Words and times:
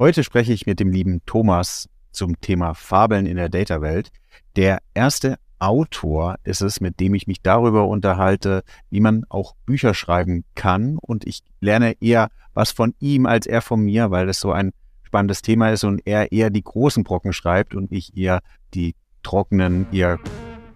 Heute 0.00 0.24
spreche 0.24 0.54
ich 0.54 0.64
mit 0.64 0.80
dem 0.80 0.88
lieben 0.88 1.20
Thomas 1.26 1.86
zum 2.10 2.40
Thema 2.40 2.72
Fabeln 2.72 3.26
in 3.26 3.36
der 3.36 3.50
Data-Welt. 3.50 4.08
Der 4.56 4.78
erste 4.94 5.36
Autor 5.58 6.36
ist 6.42 6.62
es, 6.62 6.80
mit 6.80 7.00
dem 7.00 7.12
ich 7.12 7.26
mich 7.26 7.42
darüber 7.42 7.86
unterhalte, 7.86 8.62
wie 8.88 9.00
man 9.00 9.24
auch 9.28 9.54
Bücher 9.66 9.92
schreiben 9.92 10.44
kann. 10.54 10.96
Und 10.96 11.26
ich 11.26 11.42
lerne 11.60 12.00
eher 12.00 12.30
was 12.54 12.72
von 12.72 12.94
ihm 12.98 13.26
als 13.26 13.46
er 13.46 13.60
von 13.60 13.82
mir, 13.82 14.10
weil 14.10 14.26
das 14.26 14.40
so 14.40 14.52
ein 14.52 14.72
spannendes 15.02 15.42
Thema 15.42 15.68
ist 15.68 15.84
und 15.84 16.00
er 16.06 16.32
eher 16.32 16.48
die 16.48 16.64
großen 16.64 17.04
Brocken 17.04 17.34
schreibt 17.34 17.74
und 17.74 17.92
ich 17.92 18.16
eher 18.16 18.40
die 18.72 18.94
trockenen, 19.22 19.86
eher 19.92 20.18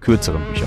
kürzeren 0.01 0.45
Bücher. 0.49 0.67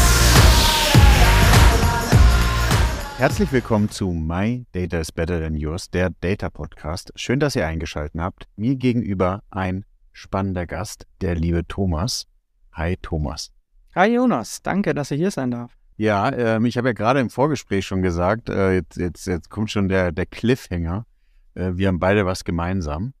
Herzlich 3.21 3.51
willkommen 3.51 3.87
zu 3.87 4.09
My 4.09 4.65
Data 4.71 4.97
is 4.97 5.11
Better 5.11 5.39
Than 5.39 5.55
Yours, 5.55 5.91
der 5.91 6.09
Data 6.09 6.49
Podcast. 6.49 7.11
Schön, 7.15 7.39
dass 7.39 7.55
ihr 7.55 7.67
eingeschaltet 7.67 8.19
habt. 8.19 8.47
Mir 8.55 8.75
gegenüber 8.75 9.43
ein 9.51 9.85
spannender 10.11 10.65
Gast, 10.65 11.05
der 11.21 11.35
liebe 11.35 11.67
Thomas. 11.67 12.25
Hi 12.73 12.97
Thomas. 12.99 13.51
Hi 13.93 14.11
Jonas, 14.11 14.63
danke, 14.63 14.95
dass 14.95 15.11
ich 15.11 15.19
hier 15.19 15.29
sein 15.29 15.51
darf. 15.51 15.77
Ja, 15.97 16.33
ähm, 16.33 16.65
ich 16.65 16.77
habe 16.77 16.87
ja 16.87 16.93
gerade 16.93 17.19
im 17.19 17.29
Vorgespräch 17.29 17.85
schon 17.85 18.01
gesagt, 18.01 18.49
äh, 18.49 18.73
jetzt, 18.73 18.97
jetzt, 18.97 19.27
jetzt 19.27 19.51
kommt 19.51 19.69
schon 19.69 19.87
der, 19.87 20.11
der 20.11 20.25
Cliffhanger. 20.25 21.05
Äh, 21.53 21.73
wir 21.75 21.89
haben 21.89 21.99
beide 21.99 22.25
was 22.25 22.43
gemeinsam. 22.43 23.13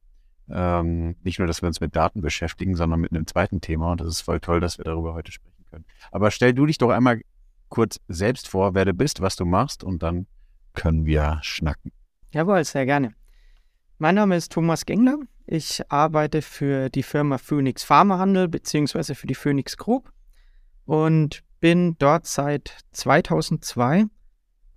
Ähm, 0.49 1.15
nicht 1.21 1.37
nur, 1.37 1.47
dass 1.47 1.61
wir 1.61 1.67
uns 1.67 1.79
mit 1.79 1.95
Daten 1.95 2.21
beschäftigen, 2.21 2.75
sondern 2.75 3.01
mit 3.01 3.11
einem 3.11 3.27
zweiten 3.27 3.61
Thema. 3.61 3.91
Und 3.91 4.01
das 4.01 4.07
ist 4.07 4.21
voll 4.21 4.39
toll, 4.39 4.61
dass 4.61 4.79
wir 4.79 4.85
darüber 4.85 5.13
heute 5.13 5.31
sprechen 5.31 5.63
können. 5.69 5.85
Aber 6.11 6.31
stell 6.31 6.55
du 6.55 6.65
dich 6.65 6.79
doch 6.79 6.89
einmal 6.89 7.21
kurz 7.71 7.99
selbst 8.07 8.47
vor, 8.47 8.75
wer 8.75 8.85
du 8.85 8.93
bist, 8.93 9.21
was 9.21 9.35
du 9.35 9.45
machst 9.45 9.83
und 9.83 10.03
dann 10.03 10.27
können 10.73 11.05
wir 11.07 11.39
schnacken. 11.41 11.91
Jawohl, 12.31 12.63
sehr 12.63 12.85
gerne. 12.85 13.13
Mein 13.97 14.15
Name 14.15 14.35
ist 14.35 14.51
Thomas 14.51 14.85
Gengler. 14.85 15.17
Ich 15.47 15.81
arbeite 15.89 16.41
für 16.41 16.89
die 16.89 17.03
Firma 17.03 17.37
Phoenix 17.37 17.83
Pharmahandel 17.83 18.47
beziehungsweise 18.47 19.15
für 19.15 19.27
die 19.27 19.35
Phoenix 19.35 19.75
Group 19.75 20.11
und 20.85 21.43
bin 21.59 21.95
dort 21.97 22.25
seit 22.25 22.77
2002 22.91 24.05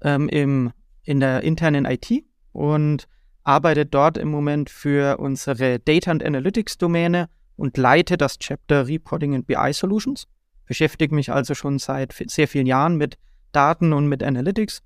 ähm, 0.03 0.29
im, 0.29 0.73
in 1.03 1.21
der 1.21 1.43
internen 1.43 1.85
IT 1.85 2.25
und 2.53 3.09
arbeite 3.43 3.87
dort 3.87 4.19
im 4.19 4.29
Moment 4.29 4.71
für 4.71 5.19
unsere 5.19 5.79
Data 5.79 6.11
and 6.11 6.25
Analytics 6.25 6.79
Domäne 6.79 7.29
und 7.57 7.77
leite 7.77 8.17
das 8.17 8.39
Chapter 8.39 8.87
Reporting 8.87 9.35
and 9.35 9.47
BI 9.47 9.73
Solutions. 9.73 10.27
Beschäftige 10.67 11.15
mich 11.15 11.33
also 11.33 11.55
schon 11.55 11.79
seit 11.79 12.15
sehr 12.29 12.49
vielen 12.49 12.67
Jahren 12.67 12.97
mit 12.97 13.19
Daten 13.53 13.93
und 13.93 14.09
mit 14.09 14.23
Analytics. 14.23 14.83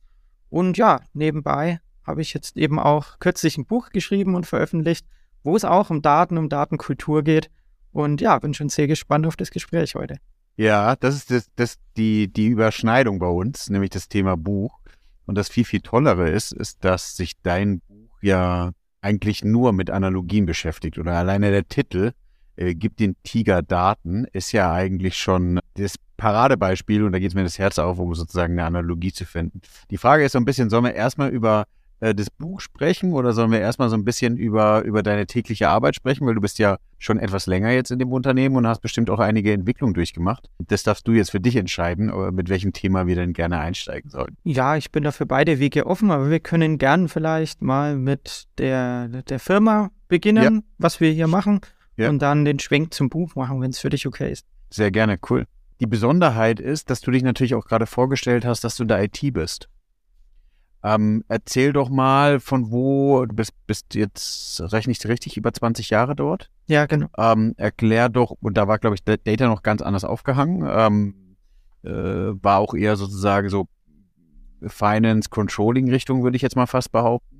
Und 0.50 0.76
ja, 0.76 1.00
nebenbei 1.12 1.80
habe 2.04 2.22
ich 2.22 2.32
jetzt 2.34 2.56
eben 2.56 2.78
auch 2.78 3.18
kürzlich 3.18 3.58
ein 3.58 3.66
Buch 3.66 3.90
geschrieben 3.90 4.34
und 4.34 4.46
veröffentlicht, 4.46 5.06
wo 5.42 5.56
es 5.56 5.64
auch 5.64 5.90
um 5.90 6.02
Daten, 6.02 6.38
um 6.38 6.48
Datenkultur 6.48 7.22
geht. 7.22 7.50
Und 7.92 8.20
ja, 8.20 8.38
bin 8.38 8.54
schon 8.54 8.68
sehr 8.68 8.86
gespannt 8.86 9.26
auf 9.26 9.36
das 9.36 9.50
Gespräch 9.50 9.94
heute. 9.94 10.18
Ja, 10.56 10.96
das 10.96 11.14
ist 11.14 11.30
das, 11.30 11.48
das, 11.54 11.78
die, 11.96 12.32
die 12.32 12.48
Überschneidung 12.48 13.18
bei 13.18 13.28
uns, 13.28 13.70
nämlich 13.70 13.90
das 13.90 14.08
Thema 14.08 14.36
Buch. 14.36 14.80
Und 15.26 15.36
das 15.36 15.48
viel, 15.48 15.64
viel 15.64 15.80
Tollere 15.80 16.30
ist, 16.30 16.52
ist, 16.52 16.84
dass 16.84 17.16
sich 17.16 17.34
dein 17.42 17.80
Buch 17.80 18.18
ja 18.22 18.72
eigentlich 19.00 19.44
nur 19.44 19.72
mit 19.72 19.90
Analogien 19.90 20.46
beschäftigt. 20.46 20.98
Oder 20.98 21.12
alleine 21.12 21.50
der 21.50 21.68
Titel 21.68 22.12
äh, 22.58 22.74
gibt 22.74 23.00
den 23.00 23.16
Tiger 23.22 23.62
Daten, 23.62 24.26
ist 24.32 24.52
ja 24.52 24.72
eigentlich 24.72 25.16
schon 25.16 25.60
das 25.74 25.94
Paradebeispiel 26.16 27.04
und 27.04 27.12
da 27.12 27.18
geht 27.20 27.28
es 27.28 27.34
mir 27.34 27.44
das 27.44 27.58
Herz 27.58 27.78
auf, 27.78 27.98
um 27.98 28.14
sozusagen 28.14 28.54
eine 28.54 28.64
Analogie 28.64 29.12
zu 29.12 29.24
finden. 29.24 29.60
Die 29.90 29.96
Frage 29.96 30.24
ist 30.24 30.32
so 30.32 30.38
ein 30.38 30.44
bisschen, 30.44 30.68
sollen 30.68 30.84
wir 30.84 30.94
erstmal 30.94 31.30
über 31.30 31.66
äh, 32.00 32.14
das 32.16 32.30
Buch 32.30 32.60
sprechen 32.60 33.12
oder 33.12 33.32
sollen 33.32 33.52
wir 33.52 33.60
erstmal 33.60 33.88
so 33.88 33.96
ein 33.96 34.04
bisschen 34.04 34.36
über, 34.36 34.82
über 34.82 35.04
deine 35.04 35.26
tägliche 35.26 35.68
Arbeit 35.68 35.94
sprechen? 35.94 36.26
Weil 36.26 36.34
du 36.34 36.40
bist 36.40 36.58
ja 36.58 36.78
schon 36.98 37.20
etwas 37.20 37.46
länger 37.46 37.70
jetzt 37.70 37.92
in 37.92 38.00
dem 38.00 38.10
Unternehmen 38.10 38.56
und 38.56 38.66
hast 38.66 38.80
bestimmt 38.80 39.08
auch 39.08 39.20
einige 39.20 39.52
Entwicklungen 39.52 39.94
durchgemacht. 39.94 40.50
Das 40.58 40.82
darfst 40.82 41.06
du 41.06 41.12
jetzt 41.12 41.30
für 41.30 41.40
dich 41.40 41.54
entscheiden, 41.54 42.08
äh, 42.08 42.32
mit 42.32 42.48
welchem 42.48 42.72
Thema 42.72 43.06
wir 43.06 43.14
denn 43.14 43.32
gerne 43.34 43.60
einsteigen 43.60 44.10
sollen. 44.10 44.36
Ja, 44.42 44.76
ich 44.76 44.90
bin 44.90 45.04
dafür 45.04 45.26
beide 45.26 45.60
Wege 45.60 45.86
offen, 45.86 46.10
aber 46.10 46.28
wir 46.28 46.40
können 46.40 46.78
gern 46.78 47.06
vielleicht 47.06 47.62
mal 47.62 47.96
mit 47.96 48.48
der, 48.58 49.06
der 49.08 49.38
Firma 49.38 49.92
beginnen, 50.08 50.54
ja. 50.56 50.60
was 50.78 51.00
wir 51.00 51.12
hier 51.12 51.28
machen 51.28 51.60
ja. 51.98 52.08
und 52.08 52.20
dann 52.20 52.44
den 52.44 52.58
Schwenk 52.58 52.94
zum 52.94 53.08
Buch 53.08 53.34
machen, 53.34 53.60
wenn 53.60 53.70
es 53.70 53.78
für 53.78 53.90
dich 53.90 54.06
okay 54.06 54.32
ist. 54.32 54.46
Sehr 54.70 54.90
gerne, 54.90 55.18
cool. 55.28 55.46
Die 55.80 55.86
Besonderheit 55.86 56.60
ist, 56.60 56.90
dass 56.90 57.00
du 57.00 57.10
dich 57.10 57.22
natürlich 57.22 57.54
auch 57.54 57.64
gerade 57.64 57.86
vorgestellt 57.86 58.44
hast, 58.44 58.64
dass 58.64 58.76
du 58.76 58.84
in 58.84 58.88
der 58.88 59.02
IT 59.02 59.20
bist. 59.32 59.68
Ähm, 60.82 61.24
erzähl 61.28 61.72
doch 61.72 61.88
mal, 61.88 62.38
von 62.38 62.70
wo, 62.70 63.26
du 63.26 63.34
bist, 63.34 63.52
bist 63.66 63.94
jetzt, 63.94 64.60
rechne 64.72 64.92
ich 64.92 65.04
richtig, 65.06 65.36
über 65.36 65.52
20 65.52 65.90
Jahre 65.90 66.14
dort? 66.14 66.50
Ja, 66.68 66.86
genau. 66.86 67.08
Ähm, 67.16 67.54
erklär 67.56 68.08
doch, 68.08 68.30
und 68.40 68.56
da 68.56 68.68
war, 68.68 68.78
glaube 68.78 68.94
ich, 68.94 69.02
Data 69.04 69.46
noch 69.46 69.62
ganz 69.62 69.82
anders 69.82 70.04
aufgehangen, 70.04 70.68
ähm, 70.70 71.36
äh, 71.82 71.90
war 72.42 72.58
auch 72.58 72.74
eher 72.74 72.96
sozusagen 72.96 73.48
so 73.48 73.66
Finance, 74.62 75.30
Controlling 75.30 75.90
Richtung, 75.90 76.22
würde 76.22 76.36
ich 76.36 76.42
jetzt 76.42 76.56
mal 76.56 76.66
fast 76.66 76.92
behaupten. 76.92 77.37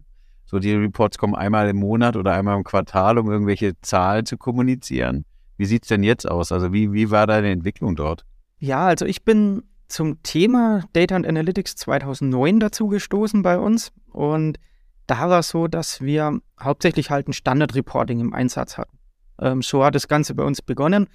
So, 0.50 0.58
die 0.58 0.72
Reports 0.72 1.18
kommen 1.18 1.34
einmal 1.34 1.68
im 1.68 1.76
Monat 1.76 2.16
oder 2.16 2.32
einmal 2.32 2.56
im 2.56 2.64
Quartal, 2.64 3.18
um 3.18 3.30
irgendwelche 3.30 3.78
Zahlen 3.82 4.24
zu 4.24 4.38
kommunizieren. 4.38 5.26
Wie 5.58 5.66
sieht's 5.66 5.88
denn 5.88 6.02
jetzt 6.02 6.26
aus? 6.26 6.52
Also, 6.52 6.72
wie, 6.72 6.90
wie 6.94 7.10
war 7.10 7.26
deine 7.26 7.50
Entwicklung 7.50 7.96
dort? 7.96 8.24
Ja, 8.58 8.86
also 8.86 9.04
ich 9.04 9.24
bin 9.24 9.62
zum 9.88 10.22
Thema 10.22 10.84
Data 10.94 11.16
and 11.16 11.26
Analytics 11.26 11.76
2009 11.76 12.60
dazu 12.60 12.88
gestoßen 12.88 13.42
bei 13.42 13.58
uns 13.58 13.92
und 14.10 14.58
da 15.06 15.28
war 15.28 15.40
es 15.40 15.50
so, 15.50 15.68
dass 15.68 16.00
wir 16.00 16.40
hauptsächlich 16.58 17.10
halt 17.10 17.28
ein 17.28 17.34
Standard 17.34 17.74
Reporting 17.74 18.20
im 18.20 18.32
Einsatz 18.32 18.78
hatten. 18.78 18.98
Ähm, 19.40 19.60
so 19.60 19.84
hat 19.84 19.94
das 19.94 20.08
Ganze 20.08 20.34
bei 20.34 20.44
uns 20.44 20.62
begonnen. 20.62 21.08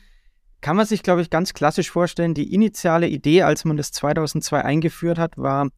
Kann 0.61 0.75
man 0.75 0.85
sich, 0.85 1.01
glaube 1.01 1.21
ich, 1.21 1.31
ganz 1.31 1.53
klassisch 1.53 1.89
vorstellen, 1.89 2.35
die 2.35 2.53
initiale 2.53 3.07
Idee, 3.07 3.41
als 3.41 3.65
man 3.65 3.77
das 3.77 3.91
2002 3.91 4.63
eingeführt 4.63 5.17
hat, 5.17 5.37
war 5.37 5.69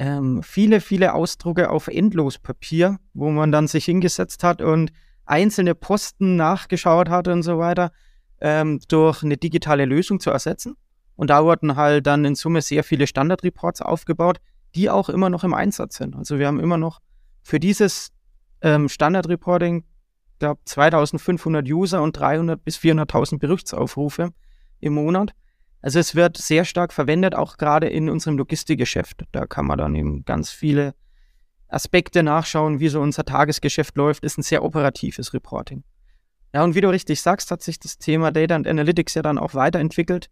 ähm, 0.00 0.42
viele, 0.42 0.80
viele 0.80 1.12
Ausdrucke 1.12 1.68
auf 1.68 1.86
Endlospapier, 1.86 2.98
wo 3.12 3.30
man 3.30 3.52
dann 3.52 3.68
sich 3.68 3.84
hingesetzt 3.84 4.42
hat 4.42 4.62
und 4.62 4.92
einzelne 5.26 5.74
Posten 5.74 6.36
nachgeschaut 6.36 7.10
hat 7.10 7.28
und 7.28 7.42
so 7.42 7.58
weiter, 7.58 7.92
ähm, 8.40 8.80
durch 8.88 9.22
eine 9.22 9.36
digitale 9.36 9.84
Lösung 9.84 10.18
zu 10.18 10.30
ersetzen. 10.30 10.78
Und 11.16 11.28
da 11.28 11.44
wurden 11.44 11.76
halt 11.76 12.06
dann 12.06 12.24
in 12.24 12.34
Summe 12.34 12.62
sehr 12.62 12.82
viele 12.82 13.06
Standardreports 13.06 13.82
aufgebaut, 13.82 14.38
die 14.74 14.88
auch 14.88 15.10
immer 15.10 15.28
noch 15.28 15.44
im 15.44 15.52
Einsatz 15.52 15.96
sind. 15.96 16.16
Also 16.16 16.38
wir 16.38 16.46
haben 16.46 16.60
immer 16.60 16.78
noch 16.78 17.00
für 17.42 17.60
dieses 17.60 18.10
ähm, 18.62 18.88
Standardreporting, 18.88 19.84
glaube, 20.38 20.62
2500 20.64 21.68
User 21.68 22.00
und 22.00 22.18
300 22.18 22.64
bis 22.64 22.78
400.000 22.78 23.38
Berichtsaufrufe 23.38 24.30
im 24.80 24.94
Monat. 24.94 25.34
Also 25.82 25.98
es 25.98 26.14
wird 26.14 26.36
sehr 26.36 26.64
stark 26.64 26.92
verwendet, 26.92 27.34
auch 27.34 27.56
gerade 27.56 27.88
in 27.88 28.10
unserem 28.10 28.36
Logistikgeschäft. 28.36 29.24
Da 29.32 29.46
kann 29.46 29.66
man 29.66 29.78
dann 29.78 29.94
eben 29.94 30.24
ganz 30.24 30.50
viele 30.50 30.94
Aspekte 31.68 32.22
nachschauen, 32.22 32.80
wie 32.80 32.88
so 32.88 33.00
unser 33.00 33.24
Tagesgeschäft 33.24 33.96
läuft. 33.96 34.24
Ist 34.24 34.38
ein 34.38 34.42
sehr 34.42 34.62
operatives 34.62 35.32
Reporting. 35.32 35.84
Ja, 36.52 36.64
und 36.64 36.74
wie 36.74 36.80
du 36.80 36.90
richtig 36.90 37.22
sagst, 37.22 37.50
hat 37.50 37.62
sich 37.62 37.78
das 37.78 37.98
Thema 37.98 38.32
Data 38.32 38.56
and 38.56 38.66
Analytics 38.66 39.14
ja 39.14 39.22
dann 39.22 39.38
auch 39.38 39.54
weiterentwickelt. 39.54 40.28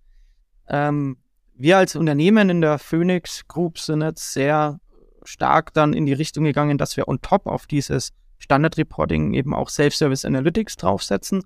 Ähm, 0.69 1.19
wir 1.55 1.79
als 1.79 1.97
Unternehmen 1.97 2.51
in 2.51 2.61
der 2.61 2.79
Phoenix 2.79 3.47
Group 3.49 3.79
sind 3.79 4.03
jetzt 4.03 4.33
sehr 4.33 4.81
stark 5.25 5.73
dann 5.75 5.93
in 5.93 6.07
die 6.07 6.13
Richtung 6.13 6.45
gegangen, 6.45 6.79
dass 6.79 6.97
wir 6.97 7.09
on 7.09 7.21
top 7.21 7.47
auf 7.47 7.67
dieses 7.67 8.13
Standard 8.39 8.77
Reporting 8.79 9.35
eben 9.35 9.55
auch 9.55 9.69
Self-Service 9.69 10.25
Analytics 10.25 10.77
draufsetzen. 10.77 11.45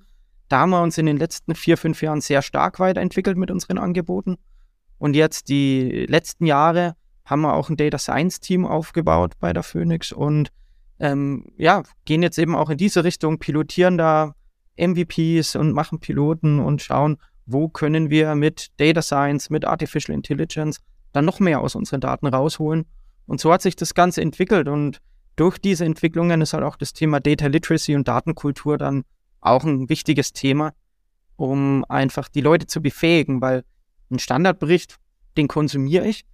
Da 0.53 0.59
haben 0.59 0.71
wir 0.71 0.83
uns 0.83 0.99
in 0.99 1.07
den 1.07 1.17
letzten 1.17 1.55
vier, 1.55 1.79
fünf 1.79 2.03
Jahren 2.03 2.21
sehr 2.21 2.43
stark 2.43 2.79
weiterentwickelt 2.79 3.39
mit 3.39 3.51
unseren 3.51 3.79
Angeboten. 3.79 4.37
Und 4.99 5.17
jetzt 5.17 5.49
die 5.49 6.05
letzten 6.07 6.45
Jahre 6.45 6.95
haben 7.25 7.41
wir 7.41 7.55
auch 7.55 7.71
ein 7.71 7.79
Data 7.79 7.97
Science 7.97 8.39
Team 8.39 8.67
aufgebaut 8.67 9.33
bei 9.41 9.55
der 9.55 9.63
Phoenix 9.63 10.13
und 10.13 10.51
ähm, 11.01 11.47
ja, 11.57 11.85
gehen 12.05 12.23
jetzt 12.23 12.39
eben 12.39 12.55
auch 12.55 12.69
in 12.69 12.77
diese 12.77 13.03
Richtung, 13.03 13.39
pilotieren 13.39 13.97
da 13.97 14.35
MVPs 14.77 15.57
und 15.57 15.73
machen 15.73 16.01
Piloten 16.01 16.59
und 16.59 16.83
schauen, 16.83 17.17
wo 17.47 17.71
können 17.71 18.11
wir 18.11 18.35
mit 18.35 18.79
Data 18.79 19.01
Science, 19.01 19.49
mit 19.49 19.65
Artificial 19.65 20.15
Intelligence 20.15 20.81
dann 21.13 21.25
noch 21.25 21.41
mehr 21.41 21.63
aus 21.63 21.77
unseren 21.77 22.03
Daten 22.03 22.27
rausholen. 22.27 22.85
Und 23.25 23.41
so 23.41 23.51
hat 23.51 23.63
sich 23.63 23.75
das 23.75 23.95
Ganze 23.95 24.21
entwickelt 24.21 24.69
und 24.69 25.01
durch 25.35 25.57
diese 25.57 25.87
Entwicklungen 25.87 26.43
ist 26.43 26.53
halt 26.53 26.63
auch 26.63 26.77
das 26.77 26.93
Thema 26.93 27.21
Data 27.21 27.47
Literacy 27.47 27.97
und 27.97 28.07
Datenkultur 28.07 28.77
dann 28.77 29.05
auch 29.43 29.65
ein 29.65 29.89
wichtiges 29.89 30.33
Thema, 30.33 30.73
um 31.37 31.85
einfach 31.89 32.29
die 32.29 32.41
Leute 32.41 32.67
zu 32.67 32.81
befähigen, 32.81 33.43
weil 33.43 33.65
ein 34.11 34.19
Standardbericht, 34.19 34.97
den 35.37 35.49
konsumiere 35.49 36.07
ich, 36.07 36.25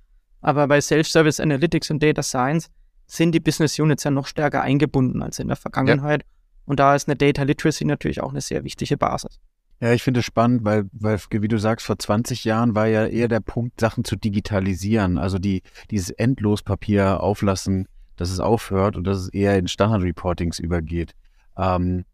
aber 0.40 0.68
bei 0.68 0.80
Self-Service 0.80 1.40
Analytics 1.40 1.90
und 1.90 2.02
Data 2.02 2.22
Science 2.22 2.68
sind 3.06 3.32
die 3.32 3.40
Business 3.40 3.78
Units 3.78 4.04
ja 4.04 4.10
noch 4.10 4.26
stärker 4.26 4.62
eingebunden 4.62 5.22
als 5.22 5.38
in 5.38 5.48
der 5.48 5.56
Vergangenheit. 5.56 6.22
Ja. 6.22 6.28
Und 6.66 6.78
da 6.78 6.94
ist 6.94 7.08
eine 7.08 7.16
Data 7.16 7.42
Literacy 7.42 7.84
natürlich 7.84 8.20
auch 8.20 8.30
eine 8.30 8.42
sehr 8.42 8.62
wichtige 8.62 8.96
Basis. 8.96 9.40
Ja, 9.80 9.92
ich 9.92 10.02
finde 10.02 10.20
es 10.20 10.26
spannend, 10.26 10.64
weil, 10.64 10.84
weil, 10.92 11.18
wie 11.30 11.48
du 11.48 11.58
sagst, 11.58 11.86
vor 11.86 11.98
20 11.98 12.44
Jahren 12.44 12.74
war 12.74 12.88
ja 12.88 13.06
eher 13.06 13.28
der 13.28 13.40
Punkt, 13.40 13.80
Sachen 13.80 14.04
zu 14.04 14.16
digitalisieren. 14.16 15.18
Also 15.18 15.38
die, 15.38 15.62
dieses 15.90 16.10
Endlospapier 16.10 17.20
auflassen, 17.20 17.86
dass 18.16 18.30
es 18.30 18.40
aufhört 18.40 18.96
und 18.96 19.04
dass 19.04 19.18
es 19.18 19.28
eher 19.28 19.56
in 19.56 19.68
Standard-Reportings 19.68 20.58
übergeht. 20.58 21.14
Ähm, 21.56 22.04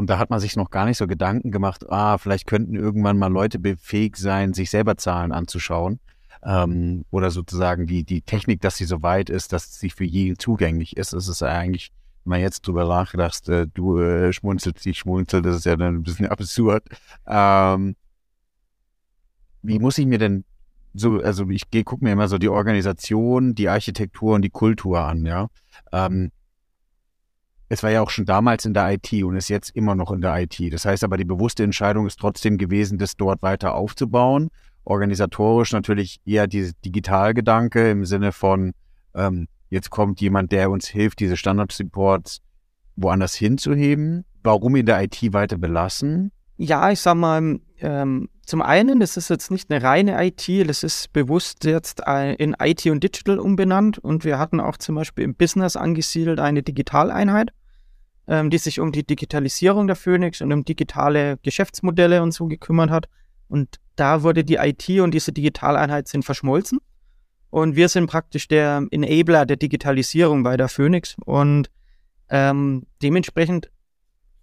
und 0.00 0.10
da 0.10 0.18
hat 0.18 0.30
man 0.30 0.40
sich 0.40 0.56
noch 0.56 0.70
gar 0.70 0.86
nicht 0.86 0.98
so 0.98 1.06
Gedanken 1.06 1.50
gemacht, 1.50 1.88
ah, 1.90 2.18
vielleicht 2.18 2.46
könnten 2.46 2.74
irgendwann 2.74 3.18
mal 3.18 3.30
Leute 3.30 3.58
befähigt 3.58 4.16
sein, 4.16 4.54
sich 4.54 4.70
selber 4.70 4.96
Zahlen 4.96 5.30
anzuschauen. 5.30 6.00
Ähm, 6.42 7.04
oder 7.10 7.30
sozusagen 7.30 7.86
die, 7.86 8.02
die 8.02 8.22
Technik, 8.22 8.62
dass 8.62 8.76
sie 8.76 8.86
so 8.86 9.02
weit 9.02 9.28
ist, 9.28 9.52
dass 9.52 9.78
sie 9.78 9.90
für 9.90 10.04
jeden 10.04 10.38
zugänglich 10.38 10.96
ist. 10.96 11.12
Das 11.12 11.28
ist 11.28 11.42
eigentlich 11.42 11.92
wenn 12.24 12.30
man 12.30 12.40
jetzt 12.40 12.66
drüber 12.66 12.86
nachgedacht, 12.86 13.48
äh, 13.48 13.66
du 13.72 13.98
äh, 13.98 14.32
schmunzelst, 14.32 14.84
ich 14.86 14.98
schmunzel, 14.98 15.42
das 15.42 15.56
ist 15.56 15.66
ja 15.66 15.76
dann 15.76 15.96
ein 15.96 16.02
bisschen 16.02 16.26
absurd. 16.28 16.84
Ähm, 17.26 17.96
wie 19.62 19.78
muss 19.78 19.98
ich 19.98 20.06
mir 20.06 20.18
denn 20.18 20.44
so, 20.92 21.20
also 21.20 21.48
ich 21.50 21.70
gucke 21.84 22.04
mir 22.04 22.12
immer 22.12 22.28
so 22.28 22.38
die 22.38 22.48
Organisation, 22.48 23.54
die 23.54 23.68
Architektur 23.68 24.34
und 24.34 24.42
die 24.42 24.50
Kultur 24.50 25.00
an, 25.00 25.24
ja. 25.24 25.48
Ähm, 25.92 26.30
es 27.70 27.82
war 27.82 27.90
ja 27.90 28.02
auch 28.02 28.10
schon 28.10 28.26
damals 28.26 28.66
in 28.66 28.74
der 28.74 28.92
IT 28.92 29.10
und 29.24 29.36
ist 29.36 29.48
jetzt 29.48 29.70
immer 29.70 29.94
noch 29.94 30.12
in 30.12 30.20
der 30.20 30.36
IT. 30.42 30.60
Das 30.72 30.84
heißt 30.84 31.02
aber, 31.02 31.16
die 31.16 31.24
bewusste 31.24 31.64
Entscheidung 31.64 32.06
ist 32.06 32.18
trotzdem 32.18 32.58
gewesen, 32.58 32.98
das 32.98 33.16
dort 33.16 33.40
weiter 33.42 33.74
aufzubauen. 33.74 34.50
Organisatorisch 34.84 35.72
natürlich 35.72 36.20
eher 36.26 36.46
dieser 36.46 36.72
Digitalgedanke 36.84 37.90
im 37.90 38.04
Sinne 38.04 38.32
von, 38.32 38.72
ähm, 39.14 39.46
Jetzt 39.70 39.90
kommt 39.90 40.20
jemand, 40.20 40.50
der 40.50 40.70
uns 40.70 40.88
hilft, 40.88 41.20
diese 41.20 41.36
Standard-Supports 41.36 42.40
woanders 42.96 43.34
hinzuheben. 43.34 44.24
Warum 44.42 44.74
in 44.74 44.84
der 44.84 45.00
IT 45.02 45.32
weiter 45.32 45.58
belassen? 45.58 46.32
Ja, 46.56 46.90
ich 46.90 47.00
sag 47.00 47.14
mal, 47.14 47.60
ähm, 47.78 48.28
zum 48.44 48.62
einen, 48.62 48.98
das 48.98 49.16
ist 49.16 49.30
jetzt 49.30 49.50
nicht 49.50 49.70
eine 49.70 49.82
reine 49.82 50.22
IT, 50.26 50.68
das 50.68 50.82
ist 50.82 51.12
bewusst 51.12 51.64
jetzt 51.64 52.02
in 52.38 52.56
IT 52.60 52.84
und 52.86 53.04
Digital 53.04 53.38
umbenannt 53.38 53.98
und 53.98 54.24
wir 54.24 54.38
hatten 54.38 54.60
auch 54.60 54.76
zum 54.76 54.96
Beispiel 54.96 55.24
im 55.24 55.36
Business 55.36 55.76
angesiedelt 55.76 56.40
eine 56.40 56.62
Digitaleinheit, 56.62 57.52
ähm, 58.30 58.48
die 58.48 58.58
sich 58.58 58.78
um 58.78 58.92
die 58.92 59.04
Digitalisierung 59.04 59.88
der 59.88 59.96
Phoenix 59.96 60.40
und 60.40 60.52
um 60.52 60.64
digitale 60.64 61.36
Geschäftsmodelle 61.42 62.22
und 62.22 62.32
so 62.32 62.46
gekümmert 62.46 62.88
hat. 62.88 63.08
Und 63.48 63.80
da 63.96 64.22
wurde 64.22 64.44
die 64.44 64.54
IT 64.54 64.88
und 65.00 65.12
diese 65.12 65.32
Digitaleinheit 65.32 66.06
sind 66.06 66.24
verschmolzen. 66.24 66.78
Und 67.50 67.74
wir 67.74 67.88
sind 67.88 68.06
praktisch 68.06 68.46
der 68.46 68.86
Enabler 68.92 69.44
der 69.46 69.56
Digitalisierung 69.56 70.44
bei 70.44 70.56
der 70.56 70.68
Phoenix. 70.68 71.16
Und 71.24 71.70
ähm, 72.28 72.86
dementsprechend 73.02 73.72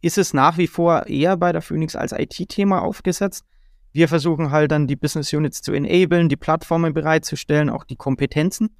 ist 0.02 0.18
es 0.18 0.34
nach 0.34 0.58
wie 0.58 0.68
vor 0.68 1.08
eher 1.08 1.38
bei 1.38 1.54
der 1.54 1.62
Phoenix 1.62 1.96
als 1.96 2.12
IT-Thema 2.12 2.82
aufgesetzt. 2.82 3.46
Wir 3.94 4.10
versuchen 4.10 4.52
halt 4.52 4.72
dann 4.72 4.88
die 4.88 4.98
Business 4.98 5.32
Units 5.32 5.62
zu 5.62 5.72
enablen, 5.72 6.28
die 6.28 6.36
Plattformen 6.36 6.94
bereitzustellen, 6.94 7.70
auch 7.70 7.86
die 7.86 7.96
Kompetenzen 7.96 8.76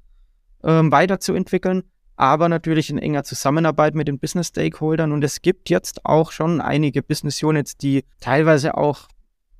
ähm, 0.62 0.92
weiterzuentwickeln, 0.92 1.84
aber 2.18 2.48
natürlich 2.48 2.90
in 2.90 2.98
enger 2.98 3.22
Zusammenarbeit 3.22 3.94
mit 3.94 4.08
den 4.08 4.18
Business 4.18 4.48
Stakeholdern. 4.48 5.12
Und 5.12 5.22
es 5.22 5.40
gibt 5.40 5.70
jetzt 5.70 6.04
auch 6.04 6.32
schon 6.32 6.60
einige 6.60 7.00
Business 7.00 7.40
Units, 7.42 7.76
die 7.76 8.04
teilweise 8.18 8.76
auch 8.76 9.06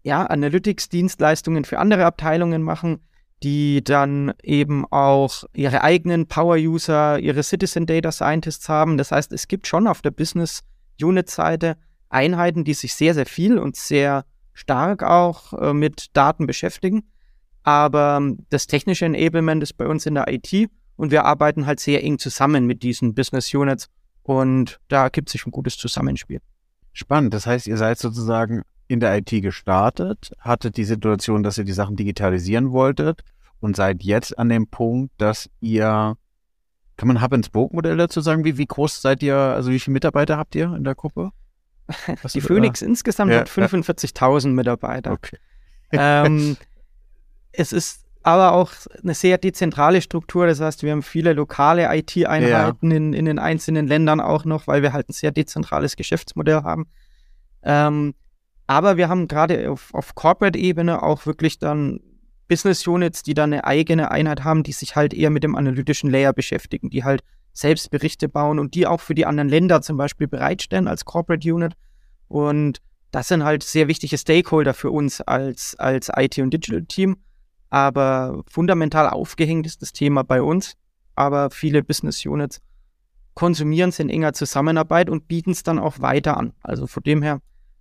ja, 0.03 0.27
Analytics-Dienstleistungen 0.27 1.65
für 1.65 1.79
andere 1.79 2.05
Abteilungen 2.05 2.63
machen, 2.63 2.99
die 3.45 3.85
dann 3.85 4.33
eben 4.43 4.85
auch 4.91 5.45
ihre 5.55 5.83
eigenen 5.83 6.27
Power-User, 6.27 7.21
ihre 7.21 7.45
Citizen 7.45 7.87
Data 7.87 8.11
Scientists 8.11 8.69
haben. 8.69 8.99
Das 8.99 9.13
heißt, 9.13 9.33
es 9.33 9.47
gibt 9.47 9.69
schon 9.69 9.87
auf 9.87 10.03
der 10.03 10.11
Business 10.11 10.65
Unit-Seite 11.01 11.77
Einheiten, 12.09 12.65
die 12.65 12.75
sich 12.75 12.93
sehr, 12.95 13.15
sehr 13.15 13.27
viel 13.27 13.59
und 13.59 13.77
sehr 13.77 14.25
stark 14.53 15.05
auch 15.05 15.53
äh, 15.53 15.73
mit 15.73 16.17
Daten 16.17 16.49
beschäftigen. 16.49 17.05
Aber 17.63 18.17
ähm, 18.21 18.47
das 18.51 18.67
technische 18.67 19.05
Enablement 19.05 19.63
ist 19.63 19.75
bei 19.75 19.87
uns 19.87 20.07
in 20.07 20.15
der 20.17 20.27
IT 20.27 20.69
und 20.99 21.13
wir 21.13 21.25
arbeiten 21.25 21.65
halt 21.65 21.81
sehr 21.81 22.03
eng 22.03 22.19
zusammen 22.19 22.67
mit 22.67 22.83
diesen 22.83 23.15
Business 23.15 23.55
Units 23.55 23.89
und 24.25 24.81
da 24.89 25.09
gibt 25.09 25.29
es 25.29 25.33
sich 25.33 25.47
ein 25.47 25.53
gutes 25.53 25.79
Zusammenspiel. 25.79 26.41
Spannend. 26.93 27.33
Das 27.33 27.47
heißt, 27.47 27.69
ihr 27.69 27.77
seid 27.77 27.99
sozusagen 27.99 28.63
in 28.89 28.99
der 28.99 29.17
IT 29.17 29.31
gestartet, 29.31 30.33
hattet 30.41 30.77
die 30.77 30.85
Situation, 30.85 31.43
dass 31.45 31.57
ihr 31.57 31.65
die 31.65 31.73
Sachen 31.73 31.95
digitalisieren 31.95 32.73
wolltet 32.73 33.23
und 33.61 33.77
seid 33.77 34.03
jetzt 34.03 34.37
an 34.39 34.49
dem 34.49 34.67
Punkt, 34.67 35.13
dass 35.19 35.49
ihr, 35.61 36.17
kann 36.97 37.09
man 37.09 37.23
Hub-and-Spoke-Modell 37.23 37.97
dazu 37.97 38.21
sagen? 38.21 38.45
Wie, 38.45 38.59
wie 38.59 38.67
groß 38.67 39.01
seid 39.01 39.23
ihr, 39.23 39.37
also 39.37 39.71
wie 39.71 39.79
viele 39.79 39.93
Mitarbeiter 39.93 40.37
habt 40.37 40.57
ihr 40.57 40.75
in 40.75 40.83
der 40.83 40.97
Gruppe? 40.97 41.31
Was 42.23 42.33
die 42.33 42.41
Phoenix 42.41 42.83
insgesamt 42.83 43.31
ja, 43.31 43.41
hat 43.41 43.49
45.000 43.49 44.49
Mitarbeiter. 44.49 45.13
Okay. 45.13 45.39
ähm, 45.93 46.57
es 47.53 47.73
ist 47.73 48.08
aber 48.29 48.53
auch 48.53 48.73
eine 49.03 49.15
sehr 49.15 49.39
dezentrale 49.39 50.03
Struktur. 50.03 50.47
Das 50.47 50.61
heißt, 50.61 50.83
wir 50.83 50.93
haben 50.93 51.03
viele 51.03 51.33
lokale 51.33 51.89
IT-Einheiten 51.97 52.91
ja. 52.91 52.97
in, 52.99 53.15
in 53.15 53.25
den 53.25 53.39
einzelnen 53.39 53.87
Ländern 53.87 54.21
auch 54.21 54.45
noch, 54.45 54.67
weil 54.67 54.83
wir 54.83 54.93
halt 54.93 55.09
ein 55.09 55.15
sehr 55.15 55.31
dezentrales 55.31 55.97
Geschäftsmodell 55.97 56.63
haben. 56.63 56.89
Ähm, 57.63 58.15
aber 58.67 58.99
wir 58.99 59.09
haben 59.09 59.29
gerade 59.29 59.71
auf, 59.71 59.95
auf 59.95 60.15
Corporate-Ebene 60.15 61.03
auch 61.03 61.25
wirklich 61.25 61.59
dann 61.59 62.01
Business 62.49 62.87
Units, 62.87 63.23
die 63.23 63.33
dann 63.33 63.55
eine 63.55 63.65
eigene 63.65 64.11
Einheit 64.11 64.45
haben, 64.45 64.63
die 64.63 64.73
sich 64.73 64.95
halt 64.95 65.15
eher 65.15 65.31
mit 65.31 65.43
dem 65.43 65.57
analytischen 65.57 66.11
Layer 66.11 66.35
beschäftigen, 66.35 66.91
die 66.91 67.05
halt 67.05 67.23
selbst 67.55 67.91
Berichte 67.91 68.29
bauen 68.29 68.59
und 68.59 68.75
die 68.75 68.87
auch 68.87 69.01
für 69.01 69.15
die 69.15 69.25
anderen 69.25 69.49
Länder 69.49 69.81
zum 69.81 69.97
Beispiel 69.97 70.29
bereitstellen 70.29 70.87
als 70.87 71.07
Corporate 71.07 71.51
Unit. 71.51 71.73
Und 72.29 72.83
das 73.11 73.29
sind 73.29 73.43
halt 73.43 73.63
sehr 73.63 73.89
wichtige 73.89 74.19
Stakeholder 74.19 74.75
für 74.75 74.91
uns 74.91 75.23
als, 75.23 75.77
als 75.79 76.11
IT- 76.15 76.41
und 76.41 76.53
Digital-Team. 76.53 77.17
Aber 77.71 78.43
fundamental 78.49 79.09
aufgehängt 79.09 79.67
ist 79.67 79.83
das 79.83 79.93
Thema 79.93 80.23
bei 80.25 80.43
uns. 80.43 80.75
Aber 81.15 81.51
viele 81.51 81.83
Business 81.83 82.25
Units 82.25 82.61
konsumieren 83.35 83.91
es 83.91 83.99
in 83.99 84.11
enger 84.11 84.33
Zusammenarbeit 84.33 85.11
und 85.11 85.29
bieten 85.29 85.51
es 85.51 85.63
dann 85.63 85.79
auch 85.79 86.01
weiter 86.01 86.37
an. 86.37 86.53
Also 86.63 86.87
von 86.87 87.03
dem 87.03 87.23
her 87.23 87.41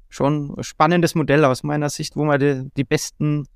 schon 0.10 0.54
ein 0.58 0.64
spannendes 0.64 1.16
Modell 1.16 1.46
aus 1.46 1.64
meiner 1.64 1.90
Sicht, 1.90 2.16
wo 2.16 2.26
man 2.26 2.40
die, 2.40 2.70
die 2.78 2.84
besten 2.84 3.48